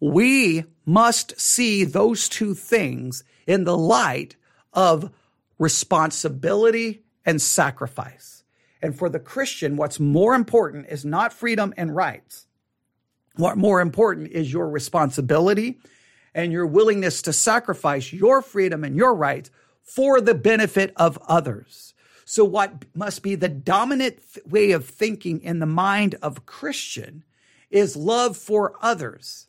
we 0.01 0.65
must 0.85 1.41
see 1.41 1.85
those 1.85 2.29
two 2.29 2.55
things 2.55 3.25
in 3.47 3.65
the 3.65 3.77
light 3.77 4.37
of 4.73 5.11
responsibility 5.59 7.03
and 7.25 7.41
sacrifice. 7.41 8.45
And 8.83 8.97
for 8.97 9.09
the 9.09 9.19
Christian, 9.19 9.77
what's 9.77 9.99
more 9.99 10.35
important 10.35 10.87
is 10.89 11.05
not 11.05 11.33
freedom 11.33 11.73
and 11.77 11.95
rights. 11.95 12.47
What 13.37 13.57
more 13.57 13.81
important 13.81 14.33
is 14.33 14.53
your 14.53 14.69
responsibility 14.69 15.79
and 16.35 16.53
your 16.53 16.67
willingness 16.67 17.23
to 17.23 17.33
sacrifice 17.33 18.13
your 18.13 18.43
freedom 18.43 18.85
and 18.85 18.97
your 18.97 19.15
rights 19.15 19.51
for 19.83 20.21
the 20.21 20.35
benefit 20.35 20.93
of 20.97 21.19
others. 21.27 21.95
So 22.25 22.45
what 22.45 22.85
must 22.95 23.23
be 23.23 23.35
the 23.35 23.49
dominant 23.49 24.19
way 24.45 24.73
of 24.73 24.87
thinking 24.87 25.41
in 25.43 25.61
the 25.61 25.67
mind 25.67 26.17
of 26.21 26.45
Christian 26.45 27.25
is 27.71 27.97
love 27.97 28.37
for 28.37 28.75
others. 28.83 29.47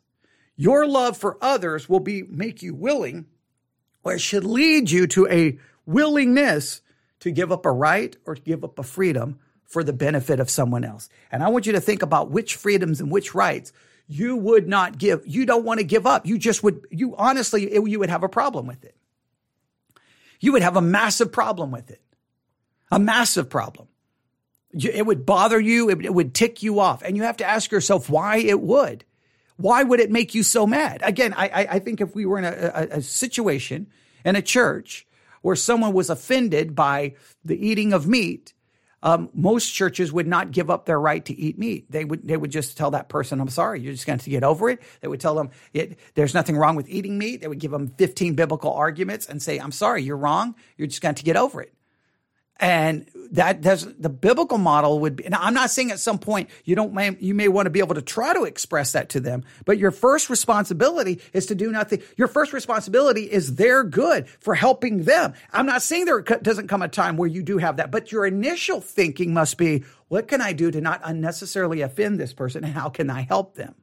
Your 0.58 0.86
love 0.86 1.16
for 1.16 1.38
others 1.40 1.88
will 1.88 2.00
be 2.00 2.24
make 2.24 2.62
you 2.62 2.74
willing 2.74 3.26
or 4.02 4.14
it 4.14 4.20
should 4.20 4.44
lead 4.44 4.90
you 4.90 5.06
to 5.06 5.28
a 5.28 5.58
willingness 5.86 6.82
to 7.20 7.30
give 7.30 7.52
up 7.52 7.64
a 7.64 7.70
right 7.70 8.16
or 8.26 8.34
to 8.34 8.42
give 8.42 8.64
up 8.64 8.78
a 8.78 8.82
freedom 8.82 9.38
for 9.64 9.84
the 9.84 9.92
benefit 9.92 10.40
of 10.40 10.50
someone 10.50 10.84
else. 10.84 11.08
And 11.30 11.44
I 11.44 11.48
want 11.48 11.66
you 11.66 11.72
to 11.72 11.80
think 11.80 12.02
about 12.02 12.30
which 12.30 12.56
freedoms 12.56 13.00
and 13.00 13.10
which 13.10 13.34
rights 13.34 13.72
you 14.08 14.36
would 14.36 14.66
not 14.66 14.98
give. 14.98 15.26
You 15.26 15.46
don't 15.46 15.64
want 15.64 15.78
to 15.78 15.84
give 15.84 16.06
up. 16.06 16.26
You 16.26 16.38
just 16.38 16.62
would, 16.64 16.86
you 16.90 17.14
honestly, 17.16 17.72
you 17.72 17.98
would 18.00 18.10
have 18.10 18.24
a 18.24 18.28
problem 18.28 18.66
with 18.66 18.84
it. 18.84 18.96
You 20.40 20.52
would 20.52 20.62
have 20.62 20.76
a 20.76 20.82
massive 20.82 21.30
problem 21.30 21.70
with 21.70 21.90
it. 21.90 22.00
A 22.90 22.98
massive 22.98 23.48
problem. 23.48 23.86
It 24.72 25.06
would 25.06 25.24
bother 25.24 25.60
you. 25.60 25.88
It 25.90 26.12
would 26.12 26.34
tick 26.34 26.64
you 26.64 26.80
off. 26.80 27.02
And 27.02 27.16
you 27.16 27.22
have 27.24 27.36
to 27.38 27.44
ask 27.44 27.70
yourself 27.70 28.10
why 28.10 28.38
it 28.38 28.60
would. 28.60 29.04
Why 29.58 29.82
would 29.82 29.98
it 29.98 30.10
make 30.10 30.34
you 30.34 30.44
so 30.44 30.66
mad? 30.66 31.00
Again, 31.02 31.34
I, 31.36 31.66
I 31.68 31.78
think 31.80 32.00
if 32.00 32.14
we 32.14 32.24
were 32.26 32.38
in 32.38 32.44
a, 32.44 32.72
a, 32.74 32.98
a 32.98 33.02
situation 33.02 33.88
in 34.24 34.36
a 34.36 34.42
church 34.42 35.04
where 35.42 35.56
someone 35.56 35.92
was 35.92 36.10
offended 36.10 36.76
by 36.76 37.14
the 37.44 37.66
eating 37.66 37.92
of 37.92 38.06
meat, 38.06 38.54
um, 39.02 39.30
most 39.34 39.70
churches 39.70 40.12
would 40.12 40.28
not 40.28 40.52
give 40.52 40.70
up 40.70 40.86
their 40.86 41.00
right 41.00 41.24
to 41.24 41.36
eat 41.36 41.58
meat. 41.58 41.90
They 41.90 42.04
would 42.04 42.26
they 42.26 42.36
would 42.36 42.50
just 42.50 42.76
tell 42.76 42.92
that 42.92 43.08
person, 43.08 43.40
"I'm 43.40 43.48
sorry, 43.48 43.80
you're 43.80 43.92
just 43.92 44.06
going 44.06 44.18
to 44.18 44.30
get 44.30 44.44
over 44.44 44.70
it." 44.70 44.80
They 45.00 45.08
would 45.08 45.20
tell 45.20 45.34
them, 45.34 45.50
"There's 46.14 46.34
nothing 46.34 46.56
wrong 46.56 46.74
with 46.76 46.88
eating 46.88 47.18
meat." 47.18 47.40
They 47.40 47.48
would 47.48 47.60
give 47.60 47.70
them 47.70 47.88
15 47.88 48.34
biblical 48.34 48.72
arguments 48.72 49.26
and 49.26 49.40
say, 49.40 49.58
"I'm 49.58 49.72
sorry, 49.72 50.02
you're 50.02 50.16
wrong. 50.16 50.54
You're 50.76 50.88
just 50.88 51.02
going 51.02 51.14
to 51.16 51.24
get 51.24 51.36
over 51.36 51.62
it." 51.62 51.72
And 52.60 53.08
that 53.30 53.60
does 53.60 53.86
the 53.98 54.08
biblical 54.08 54.58
model 54.58 54.98
would 55.00 55.16
be, 55.16 55.32
I'm 55.32 55.54
not 55.54 55.70
saying 55.70 55.92
at 55.92 56.00
some 56.00 56.18
point 56.18 56.50
you 56.64 56.74
don't, 56.74 57.22
you 57.22 57.32
may 57.32 57.46
want 57.46 57.66
to 57.66 57.70
be 57.70 57.78
able 57.78 57.94
to 57.94 58.02
try 58.02 58.34
to 58.34 58.44
express 58.44 58.92
that 58.92 59.10
to 59.10 59.20
them, 59.20 59.44
but 59.64 59.78
your 59.78 59.92
first 59.92 60.28
responsibility 60.28 61.20
is 61.32 61.46
to 61.46 61.54
do 61.54 61.70
nothing. 61.70 62.02
Your 62.16 62.26
first 62.26 62.52
responsibility 62.52 63.30
is 63.30 63.54
their 63.54 63.84
good 63.84 64.28
for 64.40 64.56
helping 64.56 65.04
them. 65.04 65.34
I'm 65.52 65.66
not 65.66 65.82
saying 65.82 66.06
there 66.06 66.20
doesn't 66.20 66.66
come 66.66 66.82
a 66.82 66.88
time 66.88 67.16
where 67.16 67.28
you 67.28 67.44
do 67.44 67.58
have 67.58 67.76
that, 67.76 67.92
but 67.92 68.10
your 68.10 68.26
initial 68.26 68.80
thinking 68.80 69.32
must 69.32 69.56
be, 69.56 69.84
what 70.08 70.26
can 70.26 70.40
I 70.40 70.52
do 70.52 70.72
to 70.72 70.80
not 70.80 71.00
unnecessarily 71.04 71.82
offend 71.82 72.18
this 72.18 72.32
person 72.32 72.64
and 72.64 72.72
how 72.72 72.88
can 72.88 73.08
I 73.08 73.20
help 73.20 73.54
them? 73.54 73.76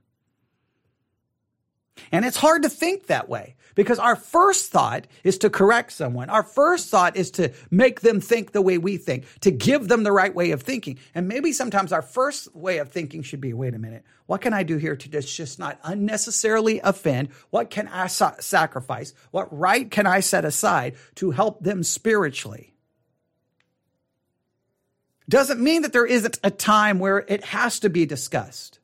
And 2.11 2.25
it's 2.25 2.35
hard 2.35 2.63
to 2.63 2.69
think 2.69 3.07
that 3.07 3.29
way 3.29 3.54
because 3.75 3.99
our 3.99 4.15
first 4.15 4.71
thought 4.71 5.05
is 5.23 5.37
to 5.39 5.49
correct 5.49 5.91
someone. 5.91 6.29
Our 6.29 6.43
first 6.43 6.89
thought 6.89 7.15
is 7.15 7.31
to 7.31 7.53
make 7.69 8.01
them 8.01 8.21
think 8.21 8.51
the 8.51 8.61
way 8.61 8.77
we 8.77 8.97
think, 8.97 9.25
to 9.41 9.51
give 9.51 9.87
them 9.87 10.03
the 10.03 10.11
right 10.11 10.33
way 10.33 10.51
of 10.51 10.63
thinking. 10.63 10.97
And 11.13 11.27
maybe 11.27 11.51
sometimes 11.51 11.91
our 11.91 12.01
first 12.01 12.55
way 12.55 12.79
of 12.79 12.89
thinking 12.89 13.21
should 13.21 13.41
be, 13.41 13.53
wait 13.53 13.75
a 13.75 13.79
minute, 13.79 14.03
what 14.25 14.41
can 14.41 14.53
I 14.53 14.63
do 14.63 14.77
here 14.77 14.95
to 14.95 15.09
just 15.09 15.59
not 15.59 15.79
unnecessarily 15.83 16.79
offend? 16.79 17.29
What 17.51 17.69
can 17.69 17.87
I 17.87 18.07
sacrifice? 18.07 19.13
What 19.31 19.55
right 19.55 19.89
can 19.91 20.07
I 20.07 20.21
set 20.21 20.45
aside 20.45 20.95
to 21.15 21.31
help 21.31 21.61
them 21.61 21.83
spiritually? 21.83 22.71
Doesn't 25.27 25.59
mean 25.59 25.81
that 25.81 25.91
there 25.91 26.05
isn't 26.05 26.39
a 26.43 26.51
time 26.51 26.99
where 26.99 27.25
it 27.27 27.43
has 27.45 27.79
to 27.79 27.89
be 27.89 28.05
discussed. 28.05 28.79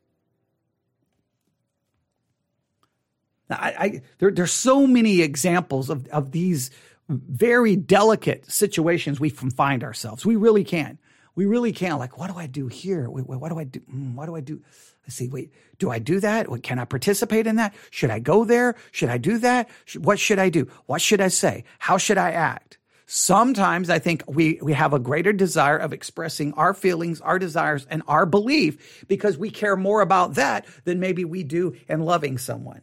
I, 3.53 3.75
I 3.77 4.01
there, 4.19 4.31
there's 4.31 4.51
so 4.51 4.87
many 4.87 5.21
examples 5.21 5.89
of, 5.89 6.07
of 6.07 6.31
these 6.31 6.71
very 7.09 7.75
delicate 7.75 8.49
situations 8.49 9.19
we 9.19 9.29
can 9.29 9.51
find 9.51 9.83
ourselves. 9.83 10.25
We 10.25 10.35
really 10.35 10.63
can. 10.63 10.97
We 11.35 11.45
really 11.45 11.71
can. 11.71 11.97
Like, 11.97 12.17
what 12.17 12.29
do 12.31 12.37
I 12.37 12.47
do 12.47 12.67
here? 12.67 13.09
Wait, 13.09 13.27
wait, 13.27 13.39
what 13.39 13.49
do 13.49 13.59
I 13.59 13.63
do? 13.63 13.79
Mm, 13.81 14.15
what 14.15 14.25
do 14.25 14.35
I 14.35 14.41
do? 14.41 14.61
Let's 15.03 15.15
see. 15.15 15.27
Wait, 15.29 15.51
do 15.79 15.89
I 15.89 15.99
do 15.99 16.19
that? 16.19 16.47
Can 16.63 16.77
I 16.79 16.85
participate 16.85 17.47
in 17.47 17.55
that? 17.55 17.73
Should 17.89 18.11
I 18.11 18.19
go 18.19 18.43
there? 18.43 18.75
Should 18.91 19.09
I 19.09 19.17
do 19.17 19.37
that? 19.39 19.69
What 19.97 20.19
should 20.19 20.39
I 20.39 20.49
do? 20.49 20.67
What 20.85 21.01
should 21.01 21.21
I 21.21 21.29
say? 21.29 21.63
How 21.79 21.97
should 21.97 22.17
I 22.17 22.31
act? 22.31 22.77
Sometimes 23.07 23.89
I 23.89 23.99
think 23.99 24.23
we, 24.27 24.57
we 24.61 24.71
have 24.71 24.93
a 24.93 24.99
greater 24.99 25.33
desire 25.33 25.75
of 25.77 25.91
expressing 25.91 26.53
our 26.53 26.73
feelings, 26.73 27.19
our 27.19 27.39
desires, 27.39 27.85
and 27.89 28.03
our 28.07 28.25
belief 28.25 29.05
because 29.07 29.37
we 29.37 29.49
care 29.49 29.75
more 29.75 29.99
about 29.99 30.35
that 30.35 30.65
than 30.85 31.01
maybe 31.01 31.25
we 31.25 31.43
do 31.43 31.75
in 31.89 32.01
loving 32.01 32.37
someone. 32.37 32.81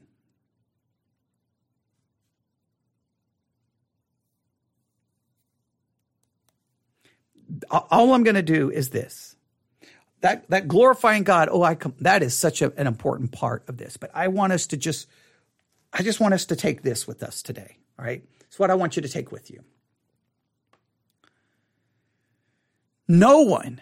All 7.70 8.14
I'm 8.14 8.22
going 8.22 8.34
to 8.34 8.42
do 8.42 8.70
is 8.70 8.90
this. 8.90 9.36
That, 10.20 10.48
that 10.50 10.66
glorifying 10.66 11.22
God, 11.22 11.48
oh, 11.50 11.62
I 11.62 11.74
come, 11.74 11.94
that 12.00 12.22
is 12.22 12.36
such 12.36 12.61
a, 12.61 12.72
an 12.76 12.86
important 12.86 13.30
part 13.30 13.62
of 13.68 13.76
this. 13.76 13.96
But 13.96 14.11
I 14.14 14.28
want 14.28 14.52
us 14.52 14.66
to 14.68 14.76
just, 14.76 15.06
I 15.92 16.02
just 16.02 16.20
want 16.20 16.34
us 16.34 16.46
to 16.46 16.56
take 16.56 16.82
this 16.82 17.06
with 17.06 17.22
us 17.22 17.42
today. 17.42 17.78
All 17.98 18.04
right. 18.04 18.24
It's 18.48 18.59
what 18.59 18.70
I 18.70 18.74
want 18.74 18.96
you 18.96 19.02
to 19.02 19.09
take 19.09 19.30
with 19.30 19.50
you. 19.50 19.62
No 23.06 23.40
one 23.40 23.80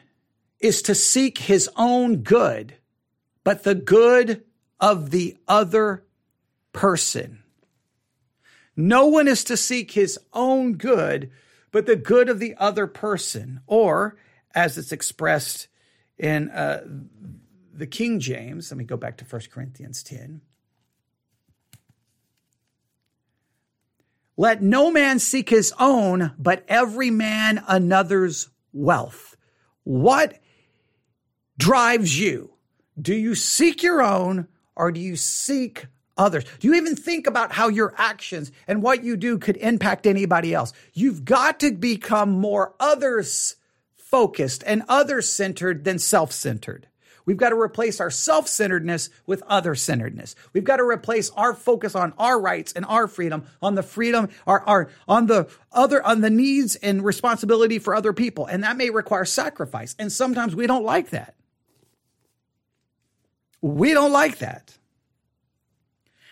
is 0.60 0.82
to 0.82 0.94
seek 0.94 1.38
his 1.38 1.68
own 1.76 2.18
good, 2.18 2.74
but 3.44 3.64
the 3.64 3.74
good 3.74 4.44
of 4.78 5.10
the 5.10 5.36
other 5.48 6.04
person. 6.72 7.42
No 8.76 9.06
one 9.06 9.26
is 9.26 9.42
to 9.44 9.56
seek 9.56 9.92
his 9.92 10.18
own 10.32 10.74
good, 10.74 11.30
but 11.72 11.86
the 11.86 11.96
good 11.96 12.28
of 12.28 12.38
the 12.38 12.54
other 12.58 12.86
person. 12.86 13.60
Or, 13.66 14.16
as 14.54 14.78
it's 14.78 14.92
expressed 14.92 15.68
in 16.18 16.50
uh, 16.50 16.84
the 17.72 17.86
King 17.86 18.20
James, 18.20 18.70
let 18.70 18.78
me 18.78 18.84
go 18.84 18.96
back 18.96 19.16
to 19.18 19.24
1 19.24 19.42
Corinthians 19.50 20.02
10. 20.02 20.40
Let 24.36 24.62
no 24.62 24.90
man 24.90 25.18
seek 25.18 25.48
his 25.48 25.72
own, 25.78 26.32
but 26.38 26.64
every 26.68 27.10
man 27.10 27.62
another's 27.66 28.50
wealth. 28.72 29.36
What 29.84 30.38
drives 31.58 32.18
you? 32.18 32.52
Do 33.00 33.14
you 33.14 33.34
seek 33.34 33.82
your 33.82 34.02
own 34.02 34.48
or 34.74 34.92
do 34.92 35.00
you 35.00 35.16
seek 35.16 35.86
others? 36.16 36.44
Do 36.60 36.68
you 36.68 36.74
even 36.74 36.96
think 36.96 37.26
about 37.26 37.52
how 37.52 37.68
your 37.68 37.94
actions 37.96 38.52
and 38.66 38.82
what 38.82 39.04
you 39.04 39.16
do 39.16 39.38
could 39.38 39.56
impact 39.56 40.06
anybody 40.06 40.54
else? 40.54 40.72
You've 40.92 41.24
got 41.24 41.60
to 41.60 41.72
become 41.72 42.30
more 42.30 42.74
others 42.80 43.56
focused 43.96 44.62
and 44.66 44.82
others 44.88 45.28
centered 45.28 45.84
than 45.84 45.98
self 45.98 46.32
centered. 46.32 46.86
We've 47.26 47.36
got 47.36 47.48
to 47.50 47.60
replace 47.60 48.00
our 48.00 48.10
self 48.10 48.46
centeredness 48.46 49.10
with 49.26 49.42
other 49.48 49.74
centeredness. 49.74 50.36
We've 50.52 50.64
got 50.64 50.76
to 50.76 50.84
replace 50.84 51.30
our 51.30 51.54
focus 51.54 51.96
on 51.96 52.14
our 52.18 52.40
rights 52.40 52.72
and 52.72 52.84
our 52.86 53.08
freedom, 53.08 53.46
on 53.60 53.74
the 53.74 53.82
freedom, 53.82 54.28
our, 54.46 54.60
our, 54.60 54.88
on 55.08 55.26
the 55.26 55.48
other, 55.72 56.02
on 56.02 56.20
the 56.20 56.30
needs 56.30 56.76
and 56.76 57.04
responsibility 57.04 57.80
for 57.80 57.94
other 57.96 58.12
people. 58.12 58.46
And 58.46 58.62
that 58.62 58.76
may 58.76 58.90
require 58.90 59.24
sacrifice. 59.24 59.96
And 59.98 60.10
sometimes 60.10 60.54
we 60.54 60.68
don't 60.68 60.84
like 60.84 61.10
that. 61.10 61.34
We 63.60 63.92
don't 63.92 64.12
like 64.12 64.38
that. 64.38 64.78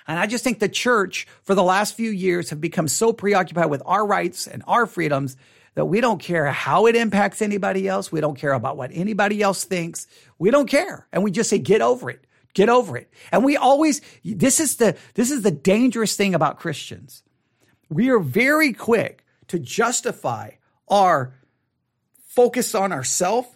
And 0.06 0.18
I 0.18 0.26
just 0.26 0.44
think 0.44 0.58
the 0.58 0.68
church 0.68 1.26
for 1.42 1.54
the 1.54 1.62
last 1.62 1.94
few 1.96 2.10
years 2.10 2.50
have 2.50 2.60
become 2.60 2.88
so 2.88 3.12
preoccupied 3.12 3.70
with 3.70 3.82
our 3.86 4.06
rights 4.06 4.46
and 4.46 4.62
our 4.66 4.86
freedoms 4.86 5.36
that 5.74 5.86
we 5.86 6.00
don't 6.00 6.20
care 6.20 6.46
how 6.46 6.86
it 6.86 6.94
impacts 6.94 7.42
anybody 7.42 7.88
else. 7.88 8.12
We 8.12 8.20
don't 8.20 8.38
care 8.38 8.52
about 8.52 8.76
what 8.76 8.90
anybody 8.92 9.42
else 9.42 9.64
thinks. 9.64 10.06
We 10.38 10.50
don't 10.50 10.68
care. 10.68 11.06
And 11.12 11.24
we 11.24 11.30
just 11.30 11.50
say, 11.50 11.58
get 11.58 11.80
over 11.82 12.10
it. 12.10 12.24
Get 12.52 12.68
over 12.68 12.96
it. 12.96 13.10
And 13.32 13.42
we 13.42 13.56
always, 13.56 14.00
this 14.24 14.60
is 14.60 14.76
the, 14.76 14.96
this 15.14 15.32
is 15.32 15.42
the 15.42 15.50
dangerous 15.50 16.14
thing 16.14 16.34
about 16.34 16.60
Christians. 16.60 17.24
We 17.88 18.10
are 18.10 18.20
very 18.20 18.72
quick 18.72 19.24
to 19.48 19.58
justify 19.58 20.50
our 20.86 21.34
focus 22.26 22.74
on 22.74 22.92
ourself. 22.92 23.46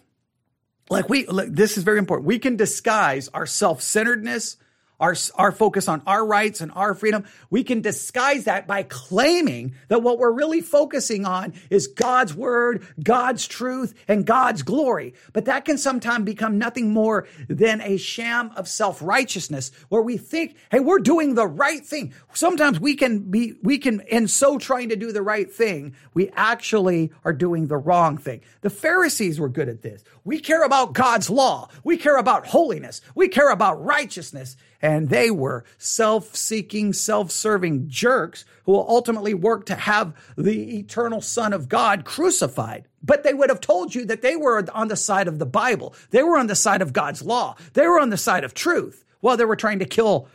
Like 0.89 1.07
we, 1.07 1.25
like, 1.27 1.53
this 1.53 1.77
is 1.77 1.83
very 1.83 1.99
important. 1.99 2.27
We 2.27 2.39
can 2.39 2.57
disguise 2.57 3.29
our 3.33 3.45
self-centeredness, 3.45 4.57
our, 4.99 5.15
our 5.35 5.51
focus 5.51 5.87
on 5.87 6.01
our 6.05 6.25
rights 6.25 6.61
and 6.61 6.71
our 6.73 6.93
freedom, 6.93 7.25
we 7.49 7.63
can 7.63 7.81
disguise 7.81 8.45
that 8.45 8.67
by 8.67 8.83
claiming 8.83 9.75
that 9.87 10.03
what 10.03 10.19
we're 10.19 10.31
really 10.31 10.61
focusing 10.61 11.25
on 11.25 11.53
is 11.69 11.87
God's 11.87 12.33
word, 12.33 12.85
God's 13.01 13.47
truth, 13.47 13.93
and 14.07 14.25
God's 14.25 14.63
glory. 14.63 15.13
But 15.33 15.45
that 15.45 15.65
can 15.65 15.77
sometimes 15.77 16.25
become 16.25 16.57
nothing 16.57 16.91
more 16.91 17.27
than 17.47 17.81
a 17.81 17.97
sham 17.97 18.51
of 18.55 18.67
self-righteousness 18.67 19.71
where 19.89 20.01
we 20.01 20.17
think, 20.17 20.55
hey, 20.71 20.79
we're 20.79 20.99
doing 20.99 21.35
the 21.35 21.47
right 21.47 21.85
thing. 21.85 22.13
Sometimes 22.33 22.79
we 22.79 22.95
can 22.95 23.31
be, 23.31 23.53
we 23.63 23.77
can, 23.77 24.01
in 24.01 24.27
so 24.27 24.57
trying 24.57 24.89
to 24.89 24.95
do 24.95 25.11
the 25.11 25.21
right 25.21 25.51
thing, 25.51 25.95
we 26.13 26.29
actually 26.35 27.11
are 27.23 27.33
doing 27.33 27.67
the 27.67 27.77
wrong 27.77 28.17
thing. 28.17 28.41
The 28.61 28.69
Pharisees 28.69 29.39
were 29.39 29.49
good 29.49 29.69
at 29.69 29.81
this. 29.81 30.03
We 30.29 30.39
care 30.39 30.61
about 30.61 30.93
God's 30.93 31.27
law. 31.27 31.69
We 31.83 31.97
care 31.97 32.17
about 32.17 32.45
holiness. 32.45 33.01
We 33.15 33.29
care 33.29 33.49
about 33.49 33.83
righteousness 33.83 34.57
and 34.79 35.09
they 35.09 35.31
were 35.31 35.65
self-seeking, 35.79 36.93
self-serving 36.93 37.89
jerks 37.89 38.45
who 38.65 38.73
will 38.73 38.85
ultimately 38.87 39.33
work 39.33 39.65
to 39.65 39.75
have 39.75 40.13
the 40.37 40.77
eternal 40.77 41.21
son 41.21 41.51
of 41.51 41.67
God 41.67 42.05
crucified. 42.05 42.87
But 43.01 43.23
they 43.23 43.33
would 43.33 43.49
have 43.49 43.59
told 43.59 43.95
you 43.95 44.05
that 44.05 44.21
they 44.21 44.35
were 44.35 44.63
on 44.71 44.87
the 44.87 44.95
side 44.95 45.27
of 45.27 45.39
the 45.39 45.47
Bible. 45.47 45.95
They 46.11 46.21
were 46.21 46.37
on 46.37 46.45
the 46.45 46.53
side 46.53 46.83
of 46.83 46.93
God's 46.93 47.23
law. 47.23 47.55
They 47.73 47.87
were 47.87 47.99
on 47.99 48.11
the 48.11 48.15
side 48.15 48.43
of 48.43 48.53
truth 48.53 49.03
while 49.21 49.35
they 49.35 49.45
were 49.45 49.55
trying 49.55 49.79
to 49.79 49.85
kill 49.85 50.27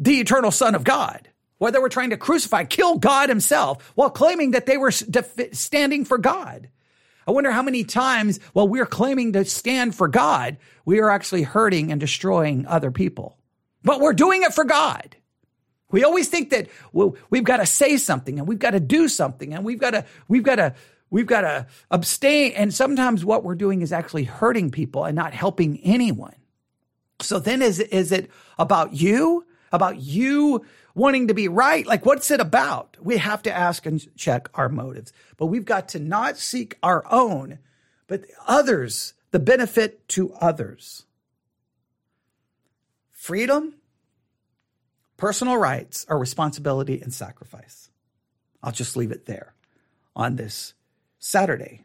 the 0.00 0.18
eternal 0.18 0.50
son 0.50 0.74
of 0.74 0.82
God. 0.82 1.28
While 1.58 1.70
they 1.70 1.78
were 1.78 1.88
trying 1.88 2.10
to 2.10 2.16
crucify, 2.16 2.64
kill 2.64 2.98
God 2.98 3.28
himself 3.28 3.92
while 3.94 4.10
claiming 4.10 4.50
that 4.50 4.66
they 4.66 4.78
were 4.78 4.90
standing 4.90 6.04
for 6.04 6.18
God. 6.18 6.70
I 7.26 7.30
wonder 7.30 7.50
how 7.50 7.62
many 7.62 7.84
times 7.84 8.40
while 8.52 8.68
we're 8.68 8.86
claiming 8.86 9.32
to 9.34 9.44
stand 9.44 9.94
for 9.94 10.08
God, 10.08 10.56
we 10.84 11.00
are 11.00 11.10
actually 11.10 11.42
hurting 11.42 11.92
and 11.92 12.00
destroying 12.00 12.66
other 12.66 12.90
people 12.90 13.38
but 13.82 14.00
we're 14.00 14.12
doing 14.12 14.42
it 14.42 14.54
for 14.54 14.64
God. 14.64 15.16
We 15.90 16.04
always 16.04 16.28
think 16.28 16.50
that 16.50 16.68
well, 16.92 17.16
we've 17.30 17.44
got 17.44 17.58
to 17.58 17.66
say 17.66 17.96
something 17.96 18.38
and 18.38 18.48
we've 18.48 18.58
got 18.58 18.70
to 18.70 18.80
do 18.80 19.08
something 19.08 19.52
and 19.52 19.64
we've 19.64 19.78
got 19.78 19.90
to, 19.90 20.04
we've 20.28 20.42
got 20.42 20.56
to, 20.56 20.74
we've 21.10 21.26
got 21.26 21.42
to 21.42 21.66
abstain. 21.90 22.52
And 22.52 22.72
sometimes 22.72 23.24
what 23.24 23.44
we're 23.44 23.54
doing 23.54 23.82
is 23.82 23.92
actually 23.92 24.24
hurting 24.24 24.70
people 24.70 25.04
and 25.04 25.14
not 25.14 25.34
helping 25.34 25.78
anyone. 25.80 26.34
So 27.20 27.38
then 27.38 27.60
is, 27.60 27.78
is 27.78 28.10
it 28.10 28.30
about 28.58 28.94
you? 28.94 29.46
About 29.70 29.98
you 29.98 30.66
wanting 30.94 31.28
to 31.28 31.34
be 31.34 31.48
right? 31.48 31.86
Like, 31.86 32.04
what's 32.04 32.30
it 32.30 32.40
about? 32.40 32.96
We 33.00 33.18
have 33.18 33.42
to 33.42 33.52
ask 33.52 33.86
and 33.86 34.14
check 34.16 34.48
our 34.54 34.68
motives, 34.68 35.12
but 35.36 35.46
we've 35.46 35.64
got 35.64 35.88
to 35.90 35.98
not 35.98 36.38
seek 36.38 36.76
our 36.82 37.04
own, 37.10 37.58
but 38.06 38.24
others, 38.46 39.14
the 39.30 39.38
benefit 39.38 40.06
to 40.08 40.32
others 40.34 41.04
freedom, 43.10 43.74
personal 45.16 45.56
rights, 45.56 46.04
or 46.08 46.18
responsibility 46.18 47.00
and 47.00 47.14
sacrifice. 47.14 47.88
I'll 48.64 48.72
just 48.72 48.96
leave 48.96 49.12
it 49.12 49.26
there 49.26 49.54
on 50.16 50.34
this 50.34 50.74
Saturday, 51.20 51.84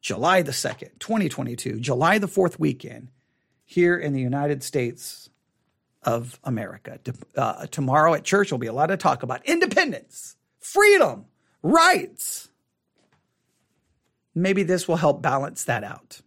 July 0.00 0.42
the 0.42 0.52
2nd, 0.52 0.98
2022, 1.00 1.80
July 1.80 2.18
the 2.18 2.28
4th 2.28 2.60
weekend 2.60 3.08
here 3.64 3.98
in 3.98 4.12
the 4.12 4.20
United 4.20 4.62
States 4.62 5.27
of 6.08 6.40
America. 6.42 6.98
Uh, 7.36 7.66
tomorrow 7.66 8.14
at 8.14 8.24
church 8.24 8.50
will 8.50 8.58
be 8.58 8.66
a 8.66 8.72
lot 8.72 8.90
of 8.90 8.98
talk 8.98 9.22
about 9.22 9.44
independence, 9.44 10.36
freedom, 10.58 11.26
rights. 11.62 12.48
Maybe 14.34 14.62
this 14.62 14.88
will 14.88 14.96
help 14.96 15.20
balance 15.20 15.64
that 15.64 15.84
out. 15.84 16.20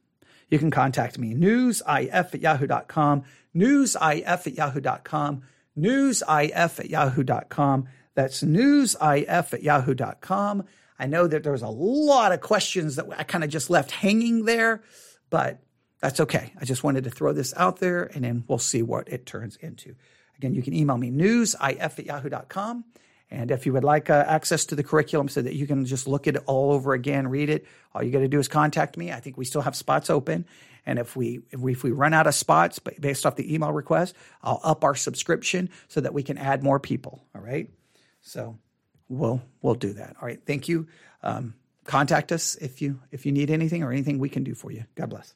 You 0.49 0.59
can 0.59 0.69
contact 0.69 1.17
me, 1.17 1.33
newsif 1.33 2.11
at 2.13 2.41
yahoo.com 2.41 3.23
newsif 3.55 4.47
at 4.47 4.53
yahoo.com, 4.53 5.41
newsif 5.77 6.79
at 6.79 6.89
yahoo.com. 6.89 7.87
That's 8.13 8.43
newsif 8.43 9.53
at 9.53 9.63
yahoo.com. 9.63 10.63
I 10.99 11.07
know 11.07 11.27
that 11.27 11.43
there's 11.43 11.63
a 11.63 11.69
lot 11.69 12.31
of 12.31 12.41
questions 12.41 12.95
that 12.97 13.07
I 13.17 13.23
kind 13.23 13.43
of 13.43 13.49
just 13.49 13.69
left 13.69 13.91
hanging 13.91 14.45
there, 14.45 14.83
but 15.29 15.59
that's 16.01 16.19
okay. 16.19 16.51
I 16.59 16.65
just 16.65 16.83
wanted 16.83 17.03
to 17.05 17.09
throw 17.09 17.31
this 17.31 17.53
out 17.55 17.77
there 17.77 18.03
and 18.13 18.23
then 18.23 18.43
we'll 18.47 18.57
see 18.57 18.81
what 18.81 19.07
it 19.07 19.25
turns 19.25 19.55
into. 19.57 19.95
Again, 20.37 20.55
you 20.55 20.63
can 20.63 20.73
email 20.73 20.97
me 20.97 21.11
newsif 21.11 21.59
at 21.61 22.05
yahoo.com. 22.05 22.83
And 23.29 23.49
if 23.49 23.65
you 23.65 23.71
would 23.73 23.85
like 23.85 24.09
uh, 24.09 24.25
access 24.27 24.65
to 24.65 24.75
the 24.75 24.83
curriculum 24.83 25.29
so 25.29 25.41
that 25.41 25.53
you 25.53 25.65
can 25.65 25.85
just 25.85 26.07
look 26.07 26.27
at 26.27 26.35
it 26.35 26.43
all 26.47 26.73
over 26.73 26.93
again, 26.93 27.29
read 27.29 27.49
it, 27.49 27.65
all 27.93 28.03
you 28.03 28.11
got 28.11 28.19
to 28.19 28.27
do 28.27 28.39
is 28.39 28.49
contact 28.49 28.97
me. 28.97 29.11
I 29.11 29.21
think 29.21 29.37
we 29.37 29.45
still 29.45 29.61
have 29.61 29.75
spots 29.75 30.09
open. 30.09 30.45
And 30.85 30.99
if 30.99 31.15
we, 31.15 31.41
if 31.51 31.59
we, 31.59 31.71
if 31.71 31.83
we 31.83 31.91
run 31.91 32.13
out 32.13 32.27
of 32.27 32.35
spots 32.35 32.79
based 32.79 33.25
off 33.25 33.35
the 33.35 33.53
email 33.53 33.71
request, 33.71 34.15
I'll 34.41 34.59
up 34.63 34.83
our 34.83 34.95
subscription 34.95 35.69
so 35.87 36.01
that 36.01 36.13
we 36.13 36.23
can 36.23 36.37
add 36.37 36.63
more 36.63 36.79
people. 36.79 37.23
All 37.33 37.41
right. 37.41 37.69
So 38.21 38.57
we'll, 39.07 39.41
we'll 39.61 39.75
do 39.75 39.93
that. 39.93 40.15
All 40.19 40.27
right. 40.27 40.41
Thank 40.45 40.67
you. 40.67 40.87
Um, 41.23 41.53
contact 41.85 42.31
us 42.31 42.55
if 42.55 42.81
you, 42.81 42.99
if 43.11 43.25
you 43.25 43.31
need 43.31 43.49
anything 43.49 43.83
or 43.83 43.91
anything 43.91 44.19
we 44.19 44.29
can 44.29 44.43
do 44.43 44.55
for 44.55 44.71
you. 44.71 44.83
God 44.95 45.11
bless. 45.11 45.33